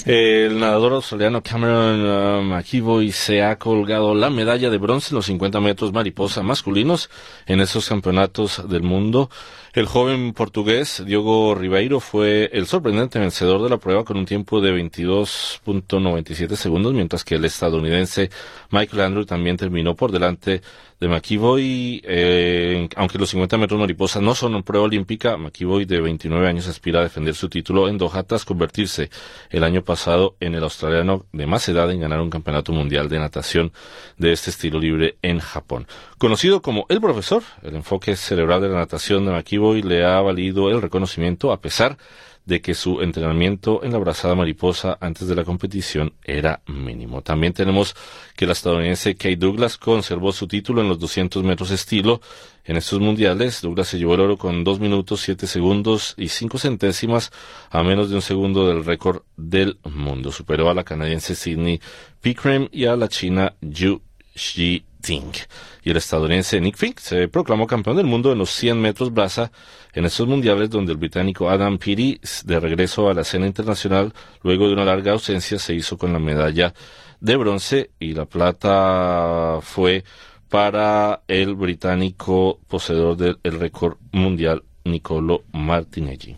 El 0.07 0.59
nadador 0.59 0.95
australiano 0.95 1.41
Cameron 1.41 2.05
uh, 2.05 2.43
McEvoy 2.43 3.13
se 3.13 3.43
ha 3.43 3.57
colgado 3.59 4.13
la 4.13 4.29
medalla 4.29 4.71
de 4.71 4.79
bronce 4.79 5.11
en 5.11 5.17
los 5.17 5.27
50 5.27 5.61
metros 5.61 5.93
mariposa 5.93 6.43
masculinos 6.43 7.09
en 7.47 7.61
esos 7.61 7.89
campeonatos 7.89 8.69
del 8.69 8.83
mundo. 8.83 9.31
El 9.73 9.87
joven 9.87 10.33
portugués 10.33 11.03
Diogo 11.07 11.55
Ribeiro 11.55 12.01
fue 12.01 12.51
el 12.53 12.67
sorprendente 12.67 13.19
vencedor 13.21 13.63
de 13.63 13.71
la 13.71 13.77
prueba 13.77 14.05
con 14.05 14.17
un 14.17 14.27
tiempo 14.27 14.61
de 14.61 14.73
22.97 14.73 16.57
segundos, 16.57 16.93
mientras 16.93 17.25
que 17.25 17.37
el 17.37 17.45
estadounidense 17.45 18.31
Michael 18.71 19.03
Andrew 19.03 19.25
también 19.25 19.57
terminó 19.57 19.95
por 19.95 20.13
delante 20.13 20.63
de 21.01 21.09
McEvoy. 21.09 22.01
Eh, 22.05 22.89
aunque 22.97 23.19
los 23.19 23.31
50 23.31 23.57
metros 23.59 23.79
mariposa 23.79 24.21
no 24.21 24.35
son 24.35 24.55
una 24.55 24.65
prueba 24.65 24.87
olímpica, 24.87 25.37
McEvoy 25.37 25.85
de 25.85 26.01
29 26.01 26.49
años 26.49 26.67
aspira 26.69 27.01
a 27.01 27.03
defender 27.03 27.35
su 27.35 27.49
título 27.49 27.89
en 27.89 27.99
Doha 27.99 28.23
tras 28.23 28.45
convertirse 28.45 29.11
el 29.51 29.65
año 29.65 29.83
pasado 29.83 30.37
en 30.41 30.55
el 30.55 30.63
australiano 30.63 31.27
de 31.33 31.47
más 31.47 31.69
edad 31.69 31.91
en 31.91 32.01
ganar 32.01 32.21
un 32.21 32.31
campeonato 32.31 32.73
mundial 32.73 33.09
de 33.09 33.19
natación 33.19 33.73
de 34.17 34.33
este 34.33 34.51
estilo 34.51 34.79
libre 34.79 35.17
en 35.23 35.39
Japón. 35.39 35.87
Conocido 36.19 36.63
como 36.63 36.87
el 36.89 37.01
profesor, 37.01 37.43
el 37.63 37.77
enfoque 37.77 38.17
cerebral 38.17 38.61
de 38.61 38.69
la 38.69 38.77
natación 38.77 39.27
de 39.27 39.33
McEvoy 39.33 39.83
le 39.83 40.05
ha 40.05 40.21
valido 40.21 40.71
el 40.71 40.81
reconocimiento 40.81 41.53
a 41.53 41.61
pesar 41.61 41.99
que 42.47 42.75
su 42.75 43.03
entrenamiento 43.03 43.83
en 43.83 43.93
la 43.93 43.99
brazada 43.99 44.37
mariposa 44.37 44.97
antes 45.01 45.27
de 45.27 45.35
la 45.35 45.45
competición 45.45 46.15
era 46.23 46.63
mínimo. 46.69 47.21
También 47.23 47.53
tenemos 47.53 47.97
que 48.37 48.45
el 48.45 48.53
estadounidense 48.53 49.17
Kate 49.17 49.37
Douglas 49.37 49.77
conservó 49.77 50.33
su 50.33 50.47
título 50.47 50.81
en 50.81 50.89
los 50.89 50.99
200 51.01 51.43
metros 51.43 51.73
estilo. 51.73 52.21
En 52.65 52.77
estos 52.77 53.01
mundiales, 53.01 53.61
Douglas 53.63 53.89
se 53.89 53.99
llevó 53.99 54.15
el 54.15 54.21
oro 54.21 54.37
con 54.37 54.63
2 54.63 54.79
minutos 54.79 55.21
7 55.23 55.47
segundos 55.47 56.15
y 56.17 56.29
5 56.29 56.59
centésimas 56.59 57.33
a 57.71 57.83
menos 57.83 58.11
de 58.11 58.15
un 58.15 58.23
segundo 58.23 58.69
del 58.69 58.85
récord 58.85 59.23
del 59.37 59.79
mundo. 59.85 60.31
Superó 60.31 60.71
a 60.71 60.75
la 60.75 60.85
canadiense 60.85 61.35
Sidney 61.35 61.81
Pickrem 62.21 62.69
y 62.71 62.85
a 62.87 62.97
la 62.97 63.09
china 63.09 63.55
Yu 63.61 64.01
Shi 64.37 64.85
y 65.09 65.91
el 65.91 65.97
estadounidense 65.97 66.61
Nick 66.61 66.77
Fink 66.77 66.99
se 66.99 67.29
proclamó 67.29 67.67
campeón 67.67 67.97
del 67.97 68.07
mundo 68.07 68.33
en 68.33 68.39
los 68.39 68.51
100 68.51 68.81
metros 68.81 69.13
braza 69.13 69.53
en 69.93 70.05
estos 70.05 70.27
mundiales 70.27 70.69
donde 70.71 70.93
el 70.93 70.99
británico 70.99 71.49
Adam 71.49 71.79
Peaty, 71.79 72.21
de 72.45 72.61
regreso 72.61 73.09
a 73.09 73.15
la 73.15 73.23
escena 73.23 73.47
internacional 73.47 74.13
luego 74.43 74.67
de 74.67 74.75
una 74.75 74.85
larga 74.85 75.13
ausencia, 75.13 75.59
se 75.59 75.75
hizo 75.75 75.97
con 75.97 76.13
la 76.13 76.19
medalla 76.19 76.75
de 77.21 77.37
bronce 77.37 77.91
y 77.99 78.13
la 78.13 78.27
plata 78.27 79.59
fue 79.63 80.05
para 80.49 81.23
el 81.29 81.55
británico 81.55 82.61
poseedor 82.69 83.17
del 83.17 83.39
récord 83.59 83.97
mundial 84.13 84.63
Nicolo 84.85 85.45
Martinelli. 85.53 86.37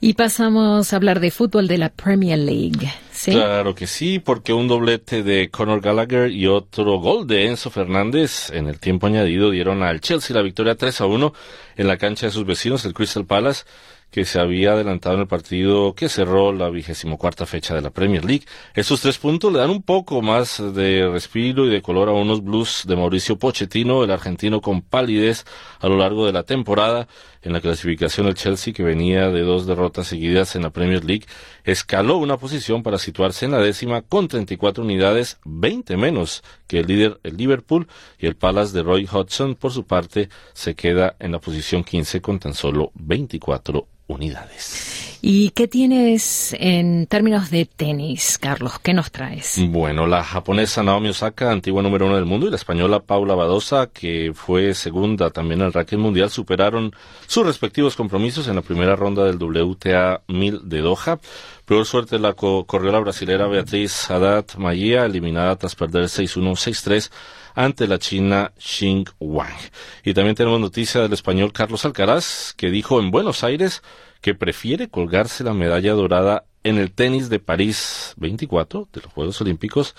Y 0.00 0.14
pasamos 0.14 0.92
a 0.92 0.96
hablar 0.96 1.20
de 1.20 1.30
fútbol 1.30 1.68
de 1.68 1.78
la 1.78 1.88
Premier 1.88 2.38
League. 2.38 2.92
Claro 3.32 3.74
que 3.74 3.86
sí, 3.86 4.18
porque 4.18 4.52
un 4.52 4.68
doblete 4.68 5.22
de 5.22 5.50
Conor 5.50 5.80
Gallagher 5.80 6.30
y 6.30 6.46
otro 6.46 6.98
gol 6.98 7.26
de 7.26 7.46
Enzo 7.46 7.70
Fernández 7.70 8.50
en 8.50 8.68
el 8.68 8.78
tiempo 8.78 9.06
añadido 9.06 9.50
dieron 9.50 9.82
al 9.82 10.00
Chelsea 10.00 10.34
la 10.36 10.42
victoria 10.42 10.76
3 10.76 11.00
a 11.00 11.06
1 11.06 11.32
en 11.76 11.86
la 11.86 11.96
cancha 11.96 12.26
de 12.26 12.32
sus 12.32 12.46
vecinos, 12.46 12.84
el 12.84 12.94
Crystal 12.94 13.26
Palace 13.26 13.64
que 14.10 14.24
se 14.24 14.40
había 14.40 14.72
adelantado 14.72 15.16
en 15.16 15.22
el 15.22 15.26
partido 15.26 15.94
que 15.94 16.08
cerró 16.08 16.52
la 16.52 16.70
vigésimo 16.70 17.18
cuarta 17.18 17.44
fecha 17.44 17.74
de 17.74 17.82
la 17.82 17.90
Premier 17.90 18.24
League. 18.24 18.46
Estos 18.74 19.02
tres 19.02 19.18
puntos 19.18 19.52
le 19.52 19.58
dan 19.58 19.70
un 19.70 19.82
poco 19.82 20.22
más 20.22 20.62
de 20.74 21.08
respiro 21.08 21.66
y 21.66 21.70
de 21.70 21.82
color 21.82 22.08
a 22.08 22.12
unos 22.12 22.42
blues 22.42 22.84
de 22.86 22.96
Mauricio 22.96 23.36
Pochettino, 23.38 24.04
el 24.04 24.10
argentino 24.10 24.60
con 24.60 24.80
palidez 24.80 25.44
a 25.80 25.88
lo 25.88 25.98
largo 25.98 26.24
de 26.24 26.32
la 26.32 26.44
temporada. 26.44 27.08
En 27.42 27.52
la 27.52 27.60
clasificación 27.60 28.26
el 28.26 28.34
Chelsea, 28.34 28.72
que 28.72 28.82
venía 28.82 29.28
de 29.28 29.42
dos 29.42 29.66
derrotas 29.66 30.08
seguidas 30.08 30.56
en 30.56 30.62
la 30.62 30.70
Premier 30.70 31.04
League, 31.04 31.26
escaló 31.64 32.16
una 32.16 32.38
posición 32.38 32.82
para 32.82 32.98
situarse 33.16 33.46
en 33.46 33.52
la 33.52 33.60
décima 33.60 34.02
con 34.02 34.28
34 34.28 34.84
unidades, 34.84 35.38
20 35.46 35.96
menos 35.96 36.44
que 36.66 36.80
el 36.80 36.86
líder 36.86 37.18
el 37.22 37.38
Liverpool 37.38 37.88
y 38.18 38.26
el 38.26 38.36
Palace 38.36 38.76
de 38.76 38.82
Roy 38.82 39.08
Hodgson, 39.10 39.54
por 39.54 39.72
su 39.72 39.84
parte, 39.84 40.28
se 40.52 40.74
queda 40.74 41.16
en 41.18 41.32
la 41.32 41.38
posición 41.38 41.82
15 41.82 42.20
con 42.20 42.38
tan 42.38 42.52
solo 42.52 42.92
24 42.94 43.86
unidades. 44.08 45.18
¿Y 45.22 45.50
qué 45.50 45.66
tienes 45.66 46.54
en 46.60 47.06
términos 47.06 47.50
de 47.50 47.64
tenis, 47.64 48.38
Carlos? 48.38 48.78
¿Qué 48.78 48.94
nos 48.94 49.10
traes? 49.10 49.58
Bueno, 49.68 50.06
la 50.06 50.22
japonesa 50.22 50.82
Naomi 50.82 51.08
Osaka, 51.08 51.50
antigua 51.50 51.82
número 51.82 52.06
uno 52.06 52.16
del 52.16 52.26
mundo, 52.26 52.46
y 52.46 52.50
la 52.50 52.56
española 52.56 53.00
Paula 53.00 53.34
Badosa, 53.34 53.88
que 53.88 54.32
fue 54.34 54.74
segunda 54.74 55.30
también 55.30 55.60
en 55.60 55.66
el 55.66 55.72
ranking 55.72 55.98
mundial, 55.98 56.30
superaron 56.30 56.92
sus 57.26 57.46
respectivos 57.46 57.96
compromisos 57.96 58.46
en 58.46 58.56
la 58.56 58.62
primera 58.62 58.94
ronda 58.94 59.24
del 59.24 59.38
WTA 59.42 60.22
1000 60.28 60.68
de 60.68 60.80
Doha. 60.80 61.18
Peor 61.66 61.84
suerte 61.84 62.20
la 62.20 62.34
corrió 62.34 62.92
la 62.92 63.00
brasilera 63.00 63.48
Beatriz 63.48 64.08
Haddad 64.08 64.46
Magia, 64.56 65.04
eliminada 65.04 65.56
tras 65.56 65.74
perder 65.74 66.04
6-1, 66.04 66.52
6-3 66.52 67.10
ante 67.56 67.88
la 67.88 67.98
China 67.98 68.52
Xing 68.56 69.04
Wang. 69.18 69.58
Y 70.04 70.14
también 70.14 70.36
tenemos 70.36 70.60
noticia 70.60 71.00
del 71.00 71.12
español 71.12 71.52
Carlos 71.52 71.84
Alcaraz, 71.84 72.54
que 72.56 72.70
dijo 72.70 73.00
en 73.00 73.10
Buenos 73.10 73.42
Aires 73.42 73.82
que 74.20 74.36
prefiere 74.36 74.88
colgarse 74.88 75.42
la 75.42 75.54
medalla 75.54 75.92
dorada 75.94 76.44
en 76.62 76.78
el 76.78 76.92
tenis 76.92 77.28
de 77.30 77.40
París 77.40 78.14
24 78.16 78.88
de 78.92 79.00
los 79.00 79.12
Juegos 79.12 79.40
Olímpicos 79.40 79.96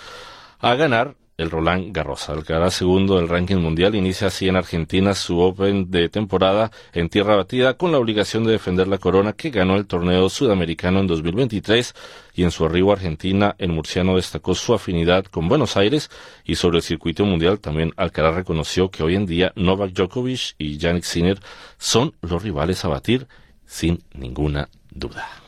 a 0.60 0.74
ganar 0.76 1.16
el 1.38 1.52
Roland 1.52 1.94
Garros. 1.94 2.30
Alcaraz 2.30 2.74
segundo 2.74 3.18
del 3.18 3.30
ranking 3.30 3.58
mundial 3.58 3.94
inicia 3.94 4.28
así 4.28 4.48
en 4.48 4.56
Argentina 4.56 5.14
su 5.14 5.40
Open 5.40 5.92
de 5.92 6.10
temporada 6.10 6.72
en 6.94 7.10
tierra 7.10 7.36
batida 7.36 7.76
con 7.76 7.92
la 7.92 8.00
obligación 8.00 8.44
de 8.44 8.54
defender 8.54 8.88
la 8.88 8.98
corona 8.98 9.34
que 9.34 9.52
ganó 9.52 9.76
el 9.76 9.86
torneo 9.86 10.30
sudamericano 10.30 11.00
en 11.00 11.08
2023 11.08 11.94
y 12.34 12.44
en 12.44 12.52
su 12.52 12.66
arribo 12.66 12.92
a 12.92 12.96
Argentina 12.96 13.56
el 13.60 13.70
murciano 13.70 14.16
destacó 14.16 14.56
su 14.56 14.74
afinidad 14.74 15.26
con 15.26 15.48
Buenos 15.48 15.78
Aires 15.78 16.10
y 16.44 16.56
sobre 16.56 16.78
el 16.78 16.84
circuito 16.84 17.24
mundial 17.24 17.60
también 17.60 17.94
Alcaraz 17.98 18.34
reconoció 18.34 18.90
que 18.90 19.04
hoy 19.04 19.16
en 19.16 19.28
día 19.28 19.54
Novak 19.56 19.92
Djokovic 19.92 20.56
y 20.58 20.78
Yannick 20.78 21.04
Sinner 21.04 21.40
son 21.78 22.16
los 22.22 22.42
rivales 22.42 22.84
a 22.84 22.88
batir 22.88 23.28
sin 23.66 24.04
ninguna 24.14 24.70
duda. 24.90 25.47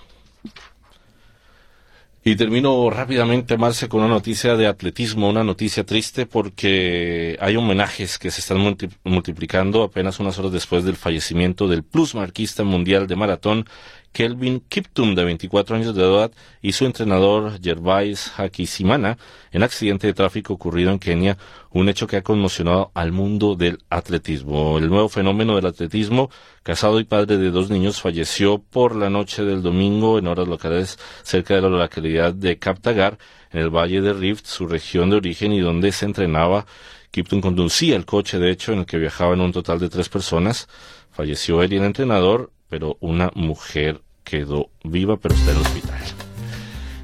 Y 2.32 2.36
termino 2.36 2.92
rápidamente, 2.92 3.58
Marce, 3.58 3.90
con 3.90 4.02
una 4.02 4.14
noticia 4.14 4.56
de 4.56 4.68
atletismo, 4.68 5.28
una 5.28 5.44
noticia 5.44 5.84
triste 5.84 6.28
porque 6.28 7.36
hay 7.42 7.56
homenajes 7.56 8.20
que 8.20 8.30
se 8.30 8.42
están 8.42 8.60
multiplicando 9.04 9.82
apenas 9.82 10.20
unas 10.20 10.38
horas 10.38 10.52
después 10.52 10.84
del 10.84 10.96
fallecimiento 10.96 11.68
del 11.68 11.82
plus 11.82 12.14
marquista 12.14 12.64
mundial 12.64 13.08
de 13.08 13.16
maratón 13.16 13.66
Kelvin 14.12 14.62
Kiptum, 14.62 15.16
de 15.16 15.24
24 15.24 15.76
años 15.76 15.96
de 15.96 16.04
edad, 16.04 16.32
y 16.62 16.72
su 16.74 16.86
entrenador 16.86 17.60
Gervais 17.62 18.32
Hakisimana 18.38 19.18
en 19.52 19.64
accidente 19.64 20.08
de 20.08 20.14
tráfico 20.14 20.54
ocurrido 20.54 20.92
en 20.92 21.00
Kenia, 21.00 21.38
un 21.72 21.90
hecho 21.90 22.08
que 22.08 22.18
ha 22.18 22.24
conmocionado 22.24 22.92
al 22.94 23.12
mundo 23.12 23.56
del 23.56 23.80
atletismo. 23.90 24.78
El 24.78 24.90
nuevo 24.90 25.10
fenómeno 25.10 25.56
del 25.56 25.66
atletismo, 25.68 26.30
casado 26.64 27.00
y 27.00 27.04
padre 27.04 27.38
de 27.38 27.52
dos 27.52 27.70
niños, 27.70 28.02
falleció 28.02 28.60
por 28.60 28.96
la 28.96 29.10
noche 29.10 29.44
del 29.44 29.62
domingo 29.62 30.20
en 30.20 30.28
horas 30.28 30.48
locales 30.48 31.00
cerca 31.24 31.56
de 31.56 31.62
la 31.62 31.70
localidad 31.70 32.34
de 32.34 32.58
Kaptagar, 32.58 33.18
en 33.52 33.62
el 33.62 33.70
valle 33.70 34.02
de 34.02 34.14
Rift, 34.14 34.46
su 34.46 34.68
región 34.68 35.10
de 35.10 35.18
origen 35.18 35.54
y 35.54 35.60
donde 35.60 35.92
se 35.92 36.06
entrenaba 36.06 36.66
Kipton 37.12 37.42
conducía 37.42 37.96
el 37.96 38.06
coche, 38.06 38.38
de 38.38 38.52
hecho, 38.52 38.72
en 38.72 38.80
el 38.80 38.86
que 38.86 38.98
viajaban 38.98 39.42
un 39.42 39.52
total 39.52 39.80
de 39.80 39.90
tres 39.90 40.10
personas. 40.10 40.68
Falleció 41.12 41.64
él 41.64 41.74
y 41.74 41.78
el 41.78 41.84
entrenador, 41.84 42.52
pero 42.70 42.98
una 43.00 43.32
mujer 43.36 44.02
quedó 44.24 44.70
viva, 44.84 45.18
pero 45.18 45.36
está 45.36 45.52
en 45.52 45.58
el 45.58 45.64
hospital. 45.64 46.00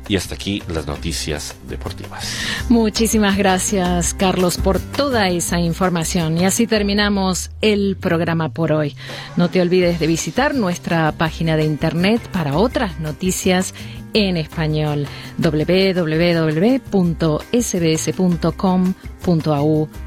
Y 0.07 0.17
hasta 0.17 0.35
aquí 0.35 0.61
las 0.71 0.85
noticias 0.85 1.55
deportivas. 1.67 2.31
Muchísimas 2.69 3.37
gracias, 3.37 4.13
Carlos, 4.13 4.57
por 4.59 4.79
toda 4.79 5.29
esa 5.29 5.59
información. 5.59 6.37
Y 6.37 6.45
así 6.45 6.67
terminamos 6.67 7.49
el 7.61 7.97
programa 7.99 8.49
por 8.49 8.71
hoy. 8.71 8.95
No 9.35 9.49
te 9.49 9.61
olvides 9.61 9.99
de 9.99 10.05
visitar 10.05 10.53
nuestra 10.53 11.11
página 11.13 11.57
de 11.57 11.65
internet 11.65 12.21
para 12.31 12.55
otras 12.55 12.99
noticias 12.99 13.73
en 14.13 14.37
español 14.37 15.07
www.sbs.com.au 15.39 15.99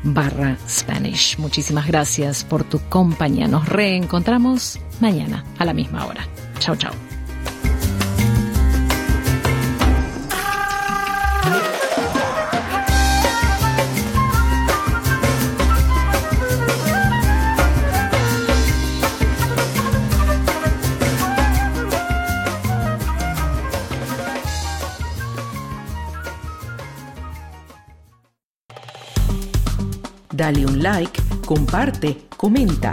barra 0.05 0.57
Spanish. 0.69 1.39
Muchísimas 1.39 1.89
gracias 1.89 2.45
por 2.45 2.63
tu 2.65 2.79
compañía. 2.89 3.49
Nos 3.49 3.69
reencontramos 3.69 4.79
mañana 5.01 5.45
a 5.59 5.65
la 5.65 5.73
misma 5.73 6.07
hora. 6.07 6.27
Chao, 6.59 6.77
chao. 6.77 6.93
Dale 30.31 30.65
un 30.65 30.81
like, 30.81 31.21
comparte, 31.45 32.29
comenta. 32.37 32.93